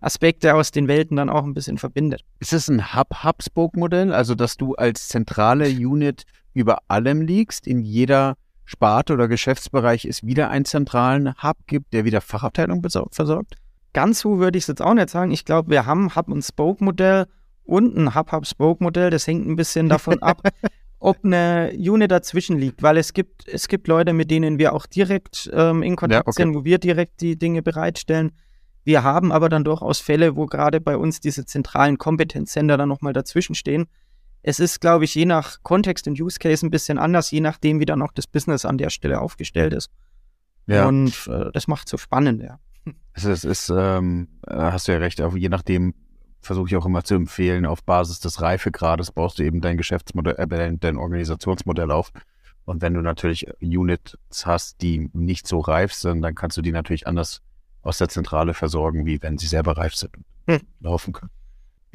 Aspekte 0.00 0.54
aus 0.54 0.70
den 0.70 0.88
Welten 0.88 1.16
dann 1.16 1.30
auch 1.30 1.44
ein 1.44 1.54
bisschen 1.54 1.78
verbindet. 1.78 2.22
Ist 2.40 2.52
es 2.52 2.68
ein 2.68 2.94
Hub-Hub-Spoke-Modell, 2.94 4.12
also 4.12 4.34
dass 4.34 4.56
du 4.56 4.74
als 4.74 5.08
zentrale 5.08 5.68
Unit 5.68 6.24
über 6.52 6.78
allem 6.88 7.22
liegst, 7.22 7.66
in 7.66 7.82
jeder 7.82 8.36
Sparte 8.64 9.14
oder 9.14 9.28
Geschäftsbereich 9.28 10.04
es 10.04 10.24
wieder 10.24 10.50
einen 10.50 10.64
zentralen 10.64 11.34
Hub 11.42 11.56
gibt, 11.66 11.92
der 11.92 12.04
wieder 12.04 12.20
Fachabteilung 12.20 12.82
versorgt? 13.10 13.56
Ganz 13.96 14.20
so 14.20 14.38
würde 14.38 14.58
ich 14.58 14.64
es 14.64 14.68
jetzt 14.68 14.82
auch 14.82 14.92
nicht 14.92 15.08
sagen. 15.08 15.30
Ich 15.30 15.46
glaube, 15.46 15.70
wir 15.70 15.86
haben 15.86 16.14
Hub- 16.14 16.28
und 16.28 16.42
Spoke-Modell 16.42 17.28
und 17.64 17.96
ein 17.96 18.14
Hub-Hub-Spoke-Modell. 18.14 19.08
Das 19.08 19.26
hängt 19.26 19.48
ein 19.48 19.56
bisschen 19.56 19.88
davon 19.88 20.20
ab, 20.20 20.42
ob 20.98 21.24
eine 21.24 21.72
Unit 21.74 22.10
dazwischen 22.10 22.58
liegt, 22.58 22.82
weil 22.82 22.98
es 22.98 23.14
gibt, 23.14 23.48
es 23.48 23.68
gibt 23.68 23.88
Leute, 23.88 24.12
mit 24.12 24.30
denen 24.30 24.58
wir 24.58 24.74
auch 24.74 24.84
direkt 24.84 25.50
ähm, 25.50 25.82
in 25.82 25.96
Kontakt 25.96 26.26
ja, 26.26 26.30
okay. 26.30 26.42
sind, 26.42 26.54
wo 26.54 26.66
wir 26.66 26.76
direkt 26.76 27.22
die 27.22 27.38
Dinge 27.38 27.62
bereitstellen. 27.62 28.32
Wir 28.84 29.02
haben 29.02 29.32
aber 29.32 29.48
dann 29.48 29.64
durchaus 29.64 29.98
Fälle, 29.98 30.36
wo 30.36 30.44
gerade 30.44 30.78
bei 30.78 30.98
uns 30.98 31.20
diese 31.20 31.46
zentralen 31.46 31.96
Kompetenzcenter 31.96 32.76
dann 32.76 32.90
nochmal 32.90 33.14
dazwischen 33.14 33.54
stehen. 33.54 33.86
Es 34.42 34.60
ist, 34.60 34.82
glaube 34.82 35.06
ich, 35.06 35.14
je 35.14 35.24
nach 35.24 35.62
Kontext 35.62 36.06
und 36.06 36.20
Use 36.20 36.38
Case 36.38 36.66
ein 36.66 36.70
bisschen 36.70 36.98
anders, 36.98 37.30
je 37.30 37.40
nachdem, 37.40 37.80
wie 37.80 37.86
dann 37.86 38.02
auch 38.02 38.12
das 38.12 38.26
Business 38.26 38.66
an 38.66 38.76
der 38.76 38.90
Stelle 38.90 39.22
aufgestellt 39.22 39.72
ist. 39.72 39.90
Ja. 40.66 40.86
Und 40.86 41.14
äh, 41.28 41.50
das 41.54 41.66
macht 41.66 41.86
es 41.86 41.92
so 41.92 41.96
spannend, 41.96 42.42
ja. 42.42 42.58
Es 43.12 43.24
ist, 43.24 43.44
ist 43.44 43.72
ähm, 43.74 44.28
äh, 44.46 44.54
hast 44.54 44.88
du 44.88 44.92
ja 44.92 44.98
recht, 44.98 45.18
je 45.18 45.48
nachdem, 45.48 45.94
versuche 46.40 46.68
ich 46.68 46.76
auch 46.76 46.86
immer 46.86 47.02
zu 47.02 47.14
empfehlen, 47.14 47.66
auf 47.66 47.82
Basis 47.82 48.20
des 48.20 48.40
Reifegrades 48.40 49.10
baust 49.10 49.38
du 49.38 49.42
eben 49.42 49.60
dein 49.60 49.76
Geschäftsmodell, 49.76 50.36
äh, 50.38 50.46
dein, 50.46 50.78
dein 50.78 50.96
Organisationsmodell 50.96 51.90
auf. 51.90 52.12
Und 52.64 52.82
wenn 52.82 52.94
du 52.94 53.00
natürlich 53.00 53.46
Units 53.60 54.16
hast, 54.44 54.82
die 54.82 55.10
nicht 55.12 55.46
so 55.46 55.60
reif 55.60 55.92
sind, 55.92 56.22
dann 56.22 56.34
kannst 56.34 56.56
du 56.56 56.62
die 56.62 56.72
natürlich 56.72 57.06
anders 57.06 57.42
aus 57.82 57.98
der 57.98 58.08
Zentrale 58.08 58.54
versorgen, 58.54 59.06
wie 59.06 59.22
wenn 59.22 59.38
sie 59.38 59.46
selber 59.46 59.76
reif 59.76 59.94
sind 59.94 60.16
und 60.16 60.60
hm. 60.60 60.60
laufen 60.80 61.12
können. 61.12 61.30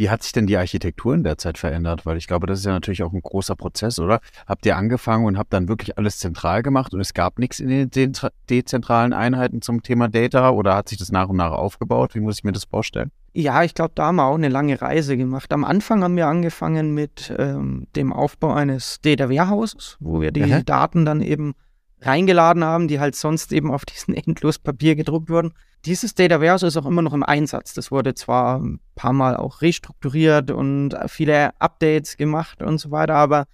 Wie 0.01 0.09
hat 0.09 0.23
sich 0.23 0.31
denn 0.31 0.47
die 0.47 0.57
Architektur 0.57 1.13
in 1.13 1.23
der 1.23 1.37
Zeit 1.37 1.59
verändert? 1.59 2.07
Weil 2.07 2.17
ich 2.17 2.25
glaube, 2.25 2.47
das 2.47 2.57
ist 2.57 2.65
ja 2.65 2.71
natürlich 2.71 3.03
auch 3.03 3.13
ein 3.13 3.21
großer 3.21 3.55
Prozess, 3.55 3.99
oder? 3.99 4.19
Habt 4.47 4.65
ihr 4.65 4.75
angefangen 4.75 5.25
und 5.25 5.37
habt 5.37 5.53
dann 5.53 5.67
wirklich 5.67 5.95
alles 5.99 6.17
zentral 6.17 6.63
gemacht 6.63 6.95
und 6.95 7.01
es 7.01 7.13
gab 7.13 7.37
nichts 7.37 7.59
in 7.59 7.69
den 7.69 8.11
dezentralen 8.49 9.13
Einheiten 9.13 9.61
zum 9.61 9.83
Thema 9.83 10.07
Data 10.07 10.49
oder 10.49 10.73
hat 10.73 10.89
sich 10.89 10.97
das 10.97 11.11
nach 11.11 11.29
und 11.29 11.37
nach 11.37 11.51
aufgebaut? 11.51 12.15
Wie 12.15 12.19
muss 12.19 12.39
ich 12.39 12.43
mir 12.43 12.51
das 12.51 12.63
vorstellen? 12.63 13.11
Ja, 13.33 13.61
ich 13.61 13.75
glaube, 13.75 13.91
da 13.93 14.07
haben 14.07 14.15
wir 14.15 14.25
auch 14.25 14.33
eine 14.33 14.49
lange 14.49 14.81
Reise 14.81 15.17
gemacht. 15.17 15.53
Am 15.53 15.63
Anfang 15.63 16.03
haben 16.03 16.15
wir 16.15 16.25
angefangen 16.25 16.95
mit 16.95 17.31
ähm, 17.37 17.85
dem 17.95 18.11
Aufbau 18.11 18.53
eines 18.53 19.01
Data 19.01 19.29
Warehouses, 19.29 19.97
wo 19.99 20.19
wir 20.19 20.31
die 20.31 20.51
Aha. 20.51 20.63
Daten 20.63 21.05
dann 21.05 21.21
eben 21.21 21.53
reingeladen 22.01 22.63
haben, 22.63 22.87
die 22.87 22.99
halt 22.99 23.15
sonst 23.15 23.51
eben 23.53 23.71
auf 23.71 23.85
diesen 23.85 24.13
Endlospapier 24.15 24.95
gedruckt 24.95 25.29
wurden. 25.29 25.53
Dieses 25.85 26.13
Data 26.13 26.39
Warehouse 26.39 26.63
ist 26.63 26.77
auch 26.77 26.85
immer 26.85 27.01
noch 27.01 27.13
im 27.13 27.23
Einsatz. 27.23 27.73
Das 27.73 27.91
wurde 27.91 28.13
zwar 28.13 28.59
ein 28.59 28.79
paar 28.95 29.13
Mal 29.13 29.35
auch 29.35 29.61
restrukturiert 29.61 30.51
und 30.51 30.95
viele 31.07 31.59
Updates 31.59 32.17
gemacht 32.17 32.61
und 32.61 32.77
so 32.77 32.91
weiter, 32.91 33.15
aber 33.15 33.45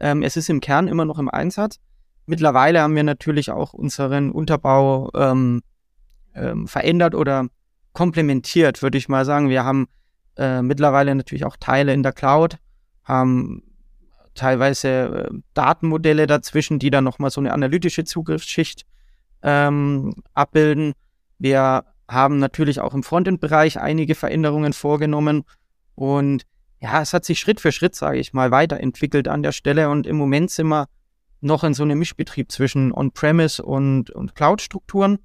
ähm, 0.00 0.22
es 0.22 0.36
ist 0.36 0.50
im 0.50 0.60
Kern 0.60 0.88
immer 0.88 1.04
noch 1.04 1.18
im 1.18 1.28
Einsatz. 1.28 1.78
Mittlerweile 2.26 2.82
haben 2.82 2.94
wir 2.94 3.04
natürlich 3.04 3.50
auch 3.50 3.72
unseren 3.72 4.32
Unterbau 4.32 5.10
ähm, 5.14 5.62
ähm, 6.34 6.66
verändert 6.66 7.14
oder 7.14 7.46
komplementiert, 7.92 8.82
würde 8.82 8.98
ich 8.98 9.08
mal 9.08 9.24
sagen. 9.24 9.48
Wir 9.48 9.64
haben 9.64 9.86
äh, 10.36 10.62
mittlerweile 10.62 11.14
natürlich 11.14 11.44
auch 11.44 11.56
Teile 11.56 11.94
in 11.94 12.02
der 12.02 12.12
Cloud, 12.12 12.58
haben 13.04 13.62
teilweise 14.38 14.88
äh, 14.88 15.38
Datenmodelle 15.54 16.26
dazwischen, 16.26 16.78
die 16.78 16.90
dann 16.90 17.04
nochmal 17.04 17.30
so 17.30 17.40
eine 17.40 17.52
analytische 17.52 18.04
Zugriffsschicht 18.04 18.86
ähm, 19.42 20.14
abbilden. 20.34 20.92
Wir 21.38 21.84
haben 22.08 22.38
natürlich 22.38 22.80
auch 22.80 22.94
im 22.94 23.02
Frontend-Bereich 23.02 23.78
einige 23.80 24.14
Veränderungen 24.14 24.72
vorgenommen 24.72 25.44
und 25.94 26.44
ja, 26.80 27.02
es 27.02 27.12
hat 27.12 27.24
sich 27.24 27.40
Schritt 27.40 27.60
für 27.60 27.72
Schritt, 27.72 27.94
sage 27.94 28.18
ich 28.18 28.32
mal, 28.32 28.50
weiterentwickelt 28.50 29.28
an 29.28 29.42
der 29.42 29.52
Stelle 29.52 29.90
und 29.90 30.06
im 30.06 30.16
Moment 30.16 30.50
sind 30.50 30.68
wir 30.68 30.86
noch 31.40 31.64
in 31.64 31.74
so 31.74 31.82
einem 31.82 31.98
Mischbetrieb 31.98 32.50
zwischen 32.50 32.92
On-Premise 32.92 33.62
und, 33.64 34.10
und 34.10 34.34
Cloud-Strukturen. 34.34 35.18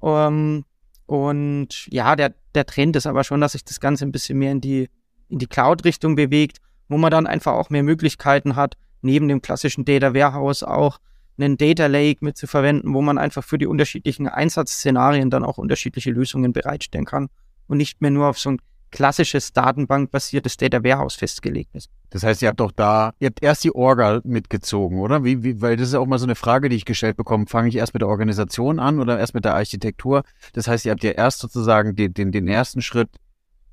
Um, 0.00 0.10
ähm, 0.10 0.64
und 1.06 1.86
ja, 1.90 2.14
der, 2.14 2.34
der 2.54 2.66
Trend 2.66 2.94
ist 2.94 3.06
aber 3.06 3.24
schon, 3.24 3.40
dass 3.40 3.52
sich 3.52 3.64
das 3.64 3.80
Ganze 3.80 4.04
ein 4.04 4.12
bisschen 4.12 4.38
mehr 4.38 4.52
in 4.52 4.60
die, 4.60 4.88
in 5.28 5.38
die 5.38 5.46
Cloud-Richtung 5.46 6.14
bewegt, 6.14 6.58
wo 6.88 6.98
man 6.98 7.10
dann 7.10 7.26
einfach 7.26 7.52
auch 7.52 7.70
mehr 7.70 7.82
Möglichkeiten 7.82 8.56
hat, 8.56 8.76
neben 9.02 9.28
dem 9.28 9.42
klassischen 9.42 9.84
Data 9.84 10.14
Warehouse 10.14 10.62
auch 10.62 10.98
einen 11.38 11.56
Data 11.56 11.86
Lake 11.86 12.24
mit 12.24 12.36
zu 12.36 12.46
verwenden, 12.46 12.94
wo 12.94 13.00
man 13.00 13.16
einfach 13.16 13.44
für 13.44 13.58
die 13.58 13.66
unterschiedlichen 13.66 14.26
Einsatzszenarien 14.26 15.30
dann 15.30 15.44
auch 15.44 15.58
unterschiedliche 15.58 16.10
Lösungen 16.10 16.52
bereitstellen 16.52 17.04
kann 17.04 17.28
und 17.68 17.78
nicht 17.78 18.00
mehr 18.00 18.10
nur 18.10 18.26
auf 18.26 18.38
so 18.38 18.50
ein 18.50 18.58
klassisches 18.90 19.52
datenbankbasiertes 19.52 20.56
Data 20.56 20.82
Warehouse 20.82 21.14
festgelegt 21.14 21.74
ist. 21.74 21.90
Das 22.10 22.22
heißt, 22.22 22.40
ihr 22.40 22.48
habt 22.48 22.60
doch 22.60 22.72
da, 22.72 23.12
ihr 23.18 23.26
habt 23.26 23.42
erst 23.42 23.64
die 23.64 23.74
Orga 23.74 24.20
mitgezogen, 24.24 24.98
oder? 24.98 25.24
Wie, 25.24 25.42
wie, 25.42 25.60
weil 25.60 25.76
das 25.76 25.88
ist 25.88 25.94
auch 25.94 26.06
mal 26.06 26.18
so 26.18 26.24
eine 26.24 26.34
Frage, 26.34 26.68
die 26.68 26.76
ich 26.76 26.86
gestellt 26.86 27.16
bekomme. 27.16 27.46
Fange 27.46 27.68
ich 27.68 27.76
erst 27.76 27.92
mit 27.92 28.00
der 28.00 28.08
Organisation 28.08 28.78
an 28.78 28.98
oder 28.98 29.18
erst 29.18 29.34
mit 29.34 29.44
der 29.44 29.54
Architektur? 29.54 30.22
Das 30.54 30.68
heißt, 30.68 30.86
ihr 30.86 30.92
habt 30.92 31.04
ja 31.04 31.10
erst 31.10 31.40
sozusagen 31.40 31.96
den, 31.96 32.14
den, 32.14 32.32
den 32.32 32.48
ersten 32.48 32.80
Schritt 32.80 33.10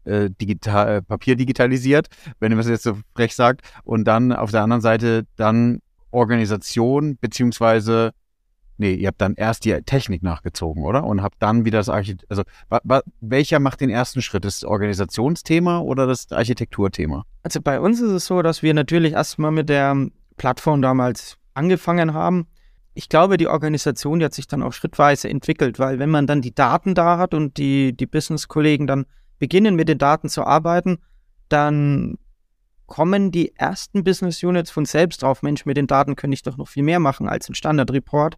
äh, 0.06 0.30
digital, 0.30 0.98
äh, 0.98 1.02
Papier 1.02 1.36
digitalisiert, 1.36 2.08
wenn 2.40 2.52
ihr 2.52 2.58
das 2.58 2.68
jetzt 2.68 2.84
so 2.84 2.98
frech 3.16 3.36
sagt, 3.36 3.62
und 3.84 4.06
dann 4.06 4.32
auf 4.32 4.52
der 4.52 4.62
anderen 4.62 4.82
Seite 4.82 5.26
dann 5.36 5.82
Organisation 6.12 7.18
beziehungsweise 7.20 8.14
Nee, 8.78 8.94
ihr 8.94 9.08
habt 9.08 9.22
dann 9.22 9.36
erst 9.36 9.64
die 9.64 9.74
Technik 9.84 10.22
nachgezogen, 10.22 10.84
oder? 10.84 11.06
Und 11.06 11.22
habt 11.22 11.42
dann 11.42 11.64
wieder 11.64 11.78
das 11.78 11.88
Architekt. 11.88 12.30
Also, 12.30 12.44
welcher 13.22 13.60
macht 13.60 13.80
den 13.80 13.90
ersten 13.90 14.22
Schritt? 14.22 14.44
Das 14.44 14.66
Organisationsthema 14.66 15.80
oder 15.80 16.08
das 16.08 16.32
Architekturthema? 16.32 17.24
Also, 17.44 17.62
bei 17.62 17.80
uns 17.80 18.02
ist 18.02 18.12
es 18.12 18.26
so, 18.26 18.42
dass 18.42 18.64
wir 18.64 18.74
natürlich 18.74 19.14
erstmal 19.14 19.52
mit 19.52 19.70
der 19.70 19.96
Plattform 20.36 20.82
damals 20.82 21.38
angefangen 21.54 22.14
haben. 22.14 22.48
Ich 22.94 23.08
glaube, 23.08 23.38
die 23.38 23.48
Organisation 23.48 24.20
die 24.20 24.26
hat 24.26 24.34
sich 24.34 24.48
dann 24.48 24.62
auch 24.62 24.74
schrittweise 24.74 25.30
entwickelt, 25.30 25.80
weil 25.80 26.00
wenn 26.00 26.10
man 26.10 26.28
dann 26.28 26.42
die 26.42 26.54
Daten 26.54 26.96
da 26.96 27.18
hat 27.18 27.34
und 27.34 27.58
die, 27.58 27.96
die 27.96 28.06
Business-Kollegen 28.06 28.88
dann 28.88 29.06
beginnen, 29.40 29.76
mit 29.76 29.90
den 29.90 29.98
Daten 29.98 30.30
zu 30.30 30.44
arbeiten, 30.44 31.00
dann 31.50 32.18
kommen 32.88 33.32
die 33.32 33.56
ersten 33.56 34.04
Business 34.04 34.44
Units 34.44 34.72
von 34.72 34.86
selbst 34.86 35.24
drauf, 35.24 35.42
Mensch, 35.42 35.66
mit 35.66 35.78
den 35.78 35.88
Daten 35.88 36.16
könnte 36.16 36.36
ich 36.36 36.44
doch 36.44 36.58
noch 36.58 36.68
viel 36.68 36.84
mehr 36.84 37.00
machen 37.00 37.28
als 37.28 37.50
ein 37.50 37.56
Standard-Report. 37.56 38.38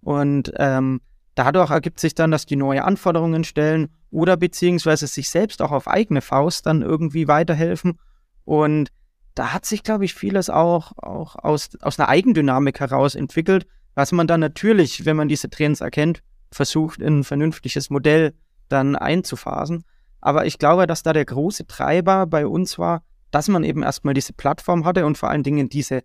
Und 0.00 0.52
ähm, 0.56 1.00
dadurch 1.34 1.70
ergibt 1.70 2.00
sich 2.00 2.14
dann, 2.14 2.30
dass 2.30 2.46
die 2.46 2.56
neue 2.56 2.84
Anforderungen 2.84 3.44
stellen 3.44 3.88
oder 4.10 4.36
beziehungsweise 4.36 5.06
sich 5.06 5.30
selbst 5.30 5.62
auch 5.62 5.72
auf 5.72 5.88
eigene 5.88 6.20
Faust 6.20 6.66
dann 6.66 6.82
irgendwie 6.82 7.28
weiterhelfen. 7.28 7.98
Und 8.44 8.90
da 9.34 9.52
hat 9.52 9.66
sich, 9.66 9.82
glaube 9.82 10.04
ich, 10.04 10.14
vieles 10.14 10.50
auch, 10.50 10.92
auch 10.98 11.36
aus, 11.36 11.70
aus 11.80 11.98
einer 11.98 12.08
Eigendynamik 12.08 12.80
heraus 12.80 13.14
entwickelt, 13.14 13.66
was 13.94 14.12
man 14.12 14.26
dann 14.26 14.40
natürlich, 14.40 15.04
wenn 15.04 15.16
man 15.16 15.28
diese 15.28 15.50
Trends 15.50 15.80
erkennt, 15.80 16.22
versucht, 16.52 17.00
in 17.00 17.20
ein 17.20 17.24
vernünftiges 17.24 17.90
Modell 17.90 18.34
dann 18.68 18.96
einzuphasen. 18.96 19.84
Aber 20.26 20.44
ich 20.44 20.58
glaube, 20.58 20.88
dass 20.88 21.04
da 21.04 21.12
der 21.12 21.24
große 21.24 21.68
Treiber 21.68 22.26
bei 22.26 22.48
uns 22.48 22.80
war, 22.80 23.04
dass 23.30 23.46
man 23.46 23.62
eben 23.62 23.84
erstmal 23.84 24.12
diese 24.12 24.32
Plattform 24.32 24.84
hatte 24.84 25.06
und 25.06 25.16
vor 25.16 25.30
allen 25.30 25.44
Dingen 25.44 25.68
diese 25.68 26.02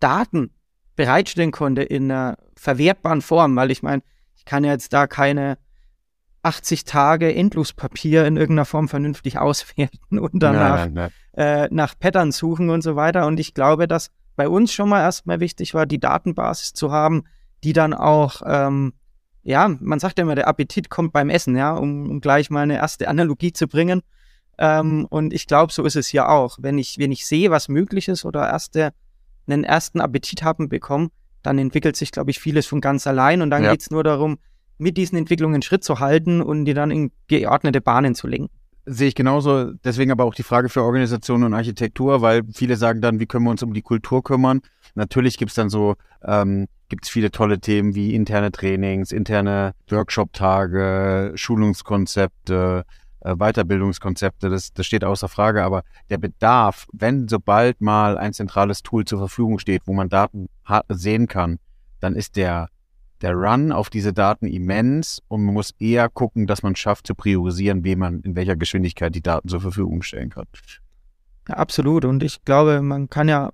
Daten 0.00 0.54
bereitstellen 0.96 1.50
konnte 1.50 1.82
in 1.82 2.10
einer 2.10 2.38
verwertbaren 2.56 3.20
Form, 3.20 3.54
weil 3.56 3.70
ich 3.70 3.82
meine, 3.82 4.02
ich 4.36 4.46
kann 4.46 4.64
ja 4.64 4.72
jetzt 4.72 4.94
da 4.94 5.06
keine 5.06 5.58
80 6.40 6.84
Tage 6.84 7.34
Endlospapier 7.34 8.24
in 8.24 8.38
irgendeiner 8.38 8.64
Form 8.64 8.88
vernünftig 8.88 9.38
auswerten 9.38 10.18
und 10.18 10.42
danach 10.42 10.86
nein, 10.86 10.94
nein, 10.94 11.12
nein. 11.36 11.64
Äh, 11.64 11.68
nach 11.70 11.92
Pattern 11.98 12.32
suchen 12.32 12.70
und 12.70 12.80
so 12.80 12.96
weiter. 12.96 13.26
Und 13.26 13.38
ich 13.38 13.52
glaube, 13.52 13.86
dass 13.86 14.10
bei 14.34 14.48
uns 14.48 14.72
schon 14.72 14.88
mal 14.88 15.02
erstmal 15.02 15.40
wichtig 15.40 15.74
war, 15.74 15.84
die 15.84 16.00
Datenbasis 16.00 16.72
zu 16.72 16.90
haben, 16.90 17.24
die 17.64 17.74
dann 17.74 17.92
auch, 17.92 18.40
ähm, 18.46 18.94
ja, 19.48 19.66
man 19.80 19.98
sagt 19.98 20.18
ja 20.18 20.24
immer, 20.24 20.34
der 20.34 20.46
Appetit 20.46 20.90
kommt 20.90 21.14
beim 21.14 21.30
Essen, 21.30 21.56
ja, 21.56 21.74
um, 21.74 22.10
um 22.10 22.20
gleich 22.20 22.50
mal 22.50 22.60
eine 22.60 22.76
erste 22.76 23.08
Analogie 23.08 23.54
zu 23.54 23.66
bringen. 23.66 24.02
Ähm, 24.58 25.06
und 25.08 25.32
ich 25.32 25.46
glaube, 25.46 25.72
so 25.72 25.84
ist 25.84 25.96
es 25.96 26.06
hier 26.06 26.28
auch. 26.28 26.58
Wenn 26.60 26.76
ich, 26.76 26.98
wenn 26.98 27.12
ich 27.12 27.24
sehe, 27.24 27.50
was 27.50 27.68
möglich 27.68 28.08
ist 28.08 28.26
oder 28.26 28.46
erste 28.46 28.92
einen 29.46 29.64
ersten 29.64 30.02
Appetit 30.02 30.42
haben 30.42 30.68
bekommen, 30.68 31.08
dann 31.42 31.56
entwickelt 31.56 31.96
sich, 31.96 32.12
glaube 32.12 32.30
ich, 32.30 32.40
vieles 32.40 32.66
von 32.66 32.82
ganz 32.82 33.06
allein 33.06 33.40
und 33.40 33.48
dann 33.48 33.64
ja. 33.64 33.70
geht 33.70 33.80
es 33.80 33.90
nur 33.90 34.04
darum, 34.04 34.36
mit 34.76 34.98
diesen 34.98 35.16
Entwicklungen 35.16 35.62
Schritt 35.62 35.82
zu 35.82 35.98
halten 35.98 36.42
und 36.42 36.66
die 36.66 36.74
dann 36.74 36.90
in 36.90 37.10
geordnete 37.28 37.80
Bahnen 37.80 38.14
zu 38.14 38.26
lenken. 38.26 38.50
Sehe 38.84 39.08
ich 39.08 39.14
genauso. 39.14 39.72
Deswegen 39.82 40.10
aber 40.12 40.24
auch 40.24 40.34
die 40.34 40.42
Frage 40.42 40.68
für 40.68 40.82
Organisation 40.82 41.42
und 41.42 41.54
Architektur, 41.54 42.20
weil 42.20 42.42
viele 42.52 42.76
sagen 42.76 43.00
dann, 43.00 43.18
wie 43.18 43.26
können 43.26 43.44
wir 43.44 43.50
uns 43.50 43.62
um 43.62 43.72
die 43.72 43.80
Kultur 43.80 44.22
kümmern? 44.22 44.60
Natürlich 44.94 45.38
gibt 45.38 45.52
es 45.52 45.54
dann 45.54 45.70
so, 45.70 45.96
ähm, 46.22 46.66
gibt 46.88 47.04
es 47.04 47.10
viele 47.10 47.30
tolle 47.30 47.60
Themen 47.60 47.94
wie 47.94 48.14
interne 48.14 48.50
Trainings, 48.50 49.12
interne 49.12 49.74
Workshop-Tage, 49.88 51.32
Schulungskonzepte, 51.34 52.84
äh, 53.20 53.34
Weiterbildungskonzepte, 53.36 54.48
das, 54.48 54.72
das 54.72 54.86
steht 54.86 55.04
außer 55.04 55.28
Frage, 55.28 55.62
aber 55.62 55.82
der 56.10 56.18
Bedarf, 56.18 56.86
wenn 56.92 57.28
sobald 57.28 57.80
mal 57.80 58.16
ein 58.16 58.32
zentrales 58.32 58.82
Tool 58.82 59.04
zur 59.04 59.18
Verfügung 59.18 59.58
steht, 59.58 59.82
wo 59.86 59.92
man 59.92 60.08
Daten 60.08 60.48
sehen 60.88 61.26
kann, 61.26 61.58
dann 62.00 62.14
ist 62.14 62.36
der, 62.36 62.68
der 63.20 63.34
Run 63.34 63.72
auf 63.72 63.90
diese 63.90 64.12
Daten 64.12 64.46
immens 64.46 65.20
und 65.28 65.44
man 65.44 65.54
muss 65.54 65.74
eher 65.78 66.08
gucken, 66.08 66.46
dass 66.46 66.62
man 66.62 66.76
schafft 66.76 67.06
zu 67.06 67.14
priorisieren, 67.14 67.84
wie 67.84 67.96
man 67.96 68.20
in 68.20 68.36
welcher 68.36 68.56
Geschwindigkeit 68.56 69.14
die 69.14 69.22
Daten 69.22 69.48
zur 69.48 69.60
Verfügung 69.60 70.02
stellen 70.02 70.30
kann. 70.30 70.46
Ja, 71.48 71.56
absolut. 71.56 72.04
Und 72.04 72.22
ich 72.22 72.44
glaube, 72.44 72.82
man 72.82 73.10
kann 73.10 73.28
ja 73.28 73.50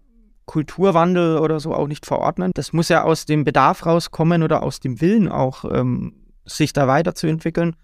Kulturwandel 0.46 1.38
oder 1.38 1.60
so 1.60 1.74
auch 1.74 1.88
nicht 1.88 2.06
verordnen. 2.06 2.52
Das 2.54 2.72
muss 2.72 2.88
ja 2.88 3.02
aus 3.02 3.26
dem 3.26 3.44
Bedarf 3.44 3.86
rauskommen 3.86 4.42
oder 4.42 4.62
aus 4.62 4.80
dem 4.80 5.00
Willen 5.00 5.28
auch, 5.28 5.64
ähm, 5.64 6.26
sich 6.44 6.72
da 6.72 6.86
weiterzuentwickeln. 6.86 7.76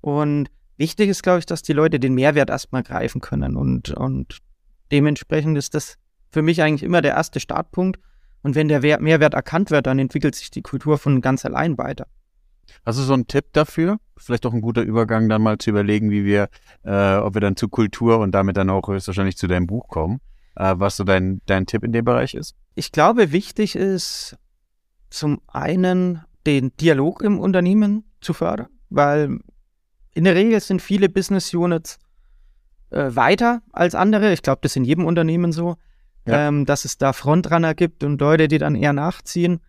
Und 0.00 0.50
Wichtig 0.80 1.10
ist, 1.10 1.22
glaube 1.22 1.40
ich, 1.40 1.44
dass 1.44 1.60
die 1.60 1.74
Leute 1.74 2.00
den 2.00 2.14
Mehrwert 2.14 2.48
erstmal 2.48 2.82
greifen 2.82 3.20
können 3.20 3.54
und, 3.54 3.90
und 3.90 4.38
dementsprechend 4.90 5.58
ist 5.58 5.74
das 5.74 5.98
für 6.30 6.40
mich 6.40 6.62
eigentlich 6.62 6.84
immer 6.84 7.02
der 7.02 7.12
erste 7.12 7.38
Startpunkt. 7.38 8.00
Und 8.42 8.54
wenn 8.54 8.68
der 8.68 8.80
Mehrwert 8.80 9.34
erkannt 9.34 9.70
wird, 9.70 9.86
dann 9.86 9.98
entwickelt 9.98 10.36
sich 10.36 10.50
die 10.50 10.62
Kultur 10.62 10.96
von 10.96 11.20
ganz 11.20 11.44
allein 11.44 11.76
weiter. 11.76 12.06
Hast 12.86 12.98
du 12.98 13.02
so 13.02 13.12
einen 13.12 13.26
Tipp 13.26 13.52
dafür? 13.52 13.98
Vielleicht 14.16 14.46
auch 14.46 14.54
ein 14.54 14.62
guter 14.62 14.80
Übergang, 14.80 15.28
dann 15.28 15.42
mal 15.42 15.58
zu 15.58 15.68
überlegen, 15.68 16.10
wie 16.10 16.24
wir, 16.24 16.48
äh, 16.82 17.16
ob 17.16 17.34
wir 17.34 17.42
dann 17.42 17.56
zu 17.56 17.68
Kultur 17.68 18.18
und 18.18 18.32
damit 18.32 18.56
dann 18.56 18.70
auch 18.70 18.88
höchstwahrscheinlich 18.88 19.36
zu 19.36 19.48
deinem 19.48 19.66
Buch 19.66 19.86
kommen. 19.86 20.20
Äh, 20.56 20.74
was 20.76 20.96
so 20.96 21.04
dein, 21.04 21.40
dein 21.46 21.66
Tipp 21.66 21.84
in 21.84 21.92
dem 21.92 22.04
Bereich 22.04 22.34
ist? 22.34 22.54
Ich 22.74 22.92
glaube, 22.92 23.32
wichtig 23.32 23.76
ist 23.76 24.36
zum 25.10 25.40
einen 25.46 26.22
den 26.46 26.76
Dialog 26.76 27.22
im 27.22 27.38
Unternehmen 27.38 28.04
zu 28.20 28.32
fördern, 28.32 28.68
weil 28.88 29.38
in 30.12 30.24
der 30.24 30.34
Regel 30.34 30.60
sind 30.60 30.82
viele 30.82 31.08
Business 31.08 31.52
Units 31.54 31.98
äh, 32.90 33.14
weiter 33.14 33.62
als 33.72 33.94
andere. 33.94 34.32
Ich 34.32 34.42
glaube, 34.42 34.60
das 34.62 34.72
ist 34.72 34.76
in 34.76 34.84
jedem 34.84 35.04
Unternehmen 35.04 35.52
so, 35.52 35.76
ja. 36.26 36.48
ähm, 36.48 36.66
dass 36.66 36.84
es 36.84 36.98
da 36.98 37.12
Frontrunner 37.12 37.74
gibt 37.74 38.02
und 38.04 38.20
Leute, 38.20 38.48
die 38.48 38.58
dann 38.58 38.74
eher 38.74 38.92
nachziehen. 38.92 39.60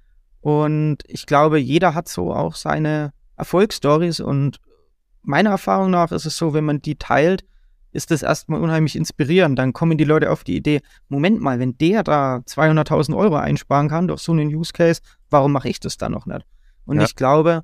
Und 0.41 0.97
ich 1.07 1.25
glaube, 1.25 1.59
jeder 1.59 1.93
hat 1.93 2.07
so 2.07 2.33
auch 2.33 2.55
seine 2.55 3.13
Erfolgsstories. 3.37 4.19
Und 4.19 4.59
meiner 5.21 5.51
Erfahrung 5.51 5.91
nach 5.91 6.11
ist 6.11 6.25
es 6.25 6.37
so, 6.37 6.53
wenn 6.53 6.65
man 6.65 6.81
die 6.81 6.95
teilt, 6.95 7.45
ist 7.91 8.11
das 8.11 8.23
erstmal 8.23 8.61
unheimlich 8.61 8.95
inspirierend. 8.95 9.59
Dann 9.59 9.73
kommen 9.73 9.97
die 9.97 10.03
Leute 10.03 10.31
auf 10.31 10.43
die 10.43 10.55
Idee, 10.55 10.81
Moment 11.09 11.41
mal, 11.41 11.59
wenn 11.59 11.77
der 11.77 12.03
da 12.03 12.37
200.000 12.37 13.15
Euro 13.15 13.35
einsparen 13.35 13.89
kann 13.89 14.07
durch 14.07 14.21
so 14.21 14.31
einen 14.31 14.53
Use 14.53 14.73
Case, 14.73 15.01
warum 15.29 15.51
mache 15.51 15.69
ich 15.69 15.79
das 15.79 15.97
dann 15.97 16.11
noch 16.11 16.25
nicht? 16.25 16.45
Und 16.85 16.97
ja. 16.97 17.03
ich 17.03 17.15
glaube, 17.15 17.63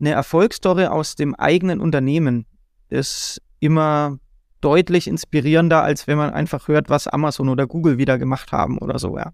eine 0.00 0.10
Erfolgsstory 0.10 0.86
aus 0.86 1.14
dem 1.14 1.34
eigenen 1.34 1.80
Unternehmen 1.80 2.46
ist 2.88 3.42
immer 3.60 4.18
deutlich 4.60 5.06
inspirierender, 5.06 5.82
als 5.82 6.06
wenn 6.06 6.18
man 6.18 6.30
einfach 6.30 6.68
hört, 6.68 6.88
was 6.88 7.08
Amazon 7.08 7.48
oder 7.48 7.66
Google 7.66 7.98
wieder 7.98 8.18
gemacht 8.18 8.52
haben 8.52 8.78
oder 8.78 8.98
so, 8.98 9.16
ja. 9.16 9.32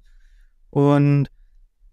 Und 0.71 1.29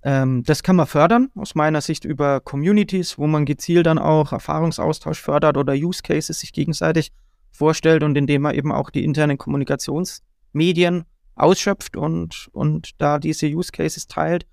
Ähm, 0.02 0.44
das 0.46 0.64
kann 0.64 0.78
man 0.78 0.88
fördern, 0.88 1.30
aus 1.36 1.56
meiner 1.56 1.82
Sicht 1.82 2.06
über 2.06 2.40
Communities, 2.40 3.18
wo 3.18 3.28
man 3.28 3.44
gezielt 3.44 3.86
dann 3.86 3.98
auch 3.98 4.32
Erfahrungsaustausch 4.32 5.20
fördert 5.20 5.58
oder 5.58 5.74
Use 5.74 6.02
Cases 6.02 6.40
sich 6.40 6.54
gegenseitig 6.54 7.12
vorstellt 7.52 8.04
und 8.04 8.18
indem 8.18 8.44
man 8.44 8.56
eben 8.56 8.72
auch 8.72 8.90
die 8.90 9.04
internen 9.04 9.38
Kommunikationsmedien 9.38 11.06
ausschöpft 11.36 11.96
und, 11.96 12.50
und 12.52 13.02
da 13.02 13.20
diese 13.20 13.48
Use 13.48 13.72
Cases 13.72 14.08
teilt. 14.08 14.46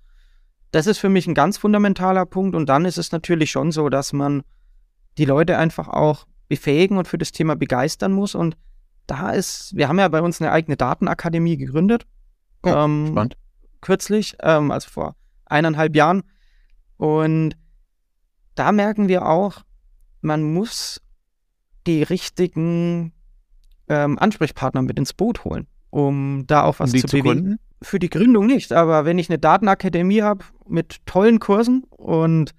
Das 0.71 0.87
ist 0.87 0.97
für 0.97 1.09
mich 1.09 1.27
ein 1.27 1.33
ganz 1.33 1.57
fundamentaler 1.57 2.25
Punkt. 2.25 2.55
Und 2.55 2.67
dann 2.67 2.85
ist 2.85 2.97
es 2.97 3.11
natürlich 3.11 3.51
schon 3.51 3.71
so, 3.71 3.89
dass 3.89 4.13
man 4.13 4.43
die 5.17 5.25
Leute 5.25 5.57
einfach 5.57 5.87
auch 5.87 6.25
befähigen 6.47 6.97
und 6.97 7.07
für 7.07 7.17
das 7.17 7.31
Thema 7.31 7.55
begeistern 7.55 8.11
muss. 8.11 8.35
Und 8.35 8.57
da 9.05 9.31
ist, 9.31 9.75
wir 9.75 9.87
haben 9.87 9.99
ja 9.99 10.07
bei 10.07 10.21
uns 10.21 10.41
eine 10.41 10.51
eigene 10.51 10.77
Datenakademie 10.77 11.57
gegründet. 11.57 12.05
Oh, 12.63 12.69
ähm, 12.69 13.07
spannend. 13.07 13.37
Kürzlich, 13.81 14.35
ähm, 14.41 14.71
also 14.71 14.89
vor 14.89 15.15
eineinhalb 15.45 15.95
Jahren. 15.95 16.23
Und 16.97 17.55
da 18.55 18.71
merken 18.71 19.07
wir 19.07 19.25
auch, 19.25 19.61
man 20.21 20.43
muss 20.43 21.01
die 21.87 22.03
richtigen 22.03 23.13
ähm, 23.89 24.19
Ansprechpartner 24.19 24.81
mit 24.81 24.97
ins 24.97 25.13
Boot 25.13 25.43
holen, 25.43 25.67
um 25.89 26.45
da 26.47 26.63
auch 26.63 26.79
was 26.79 26.93
um 26.93 26.99
zu, 26.99 27.07
zu 27.07 27.17
bewegen. 27.17 27.35
Gründen? 27.35 27.59
Für 27.81 27.99
die 27.99 28.09
Gründung 28.09 28.47
nicht, 28.47 28.73
aber 28.73 29.05
wenn 29.05 29.19
ich 29.19 29.29
eine 29.29 29.37
Datenakademie 29.37 30.21
habe 30.21 30.45
mit 30.67 31.05
tollen 31.05 31.39
Kursen 31.39 31.83
und 31.89 32.51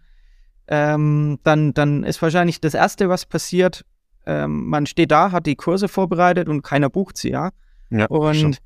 ähm, 0.69 1.39
dann, 1.43 1.75
dann 1.75 2.05
ist 2.05 2.23
wahrscheinlich 2.23 2.61
das 2.61 2.75
Erste, 2.75 3.09
was 3.09 3.27
passiert, 3.27 3.85
ähm, 4.27 4.67
man 4.69 4.87
steht 4.87 5.11
da, 5.11 5.33
hat 5.33 5.47
die 5.47 5.57
Kurse 5.57 5.89
vorbereitet 5.89 6.49
und 6.49 6.63
keiner 6.63 6.89
bucht 6.89 7.17
sie, 7.17 7.31
ja. 7.31 7.51
ja 7.91 8.07
und 8.07 8.37
schon 8.37 8.57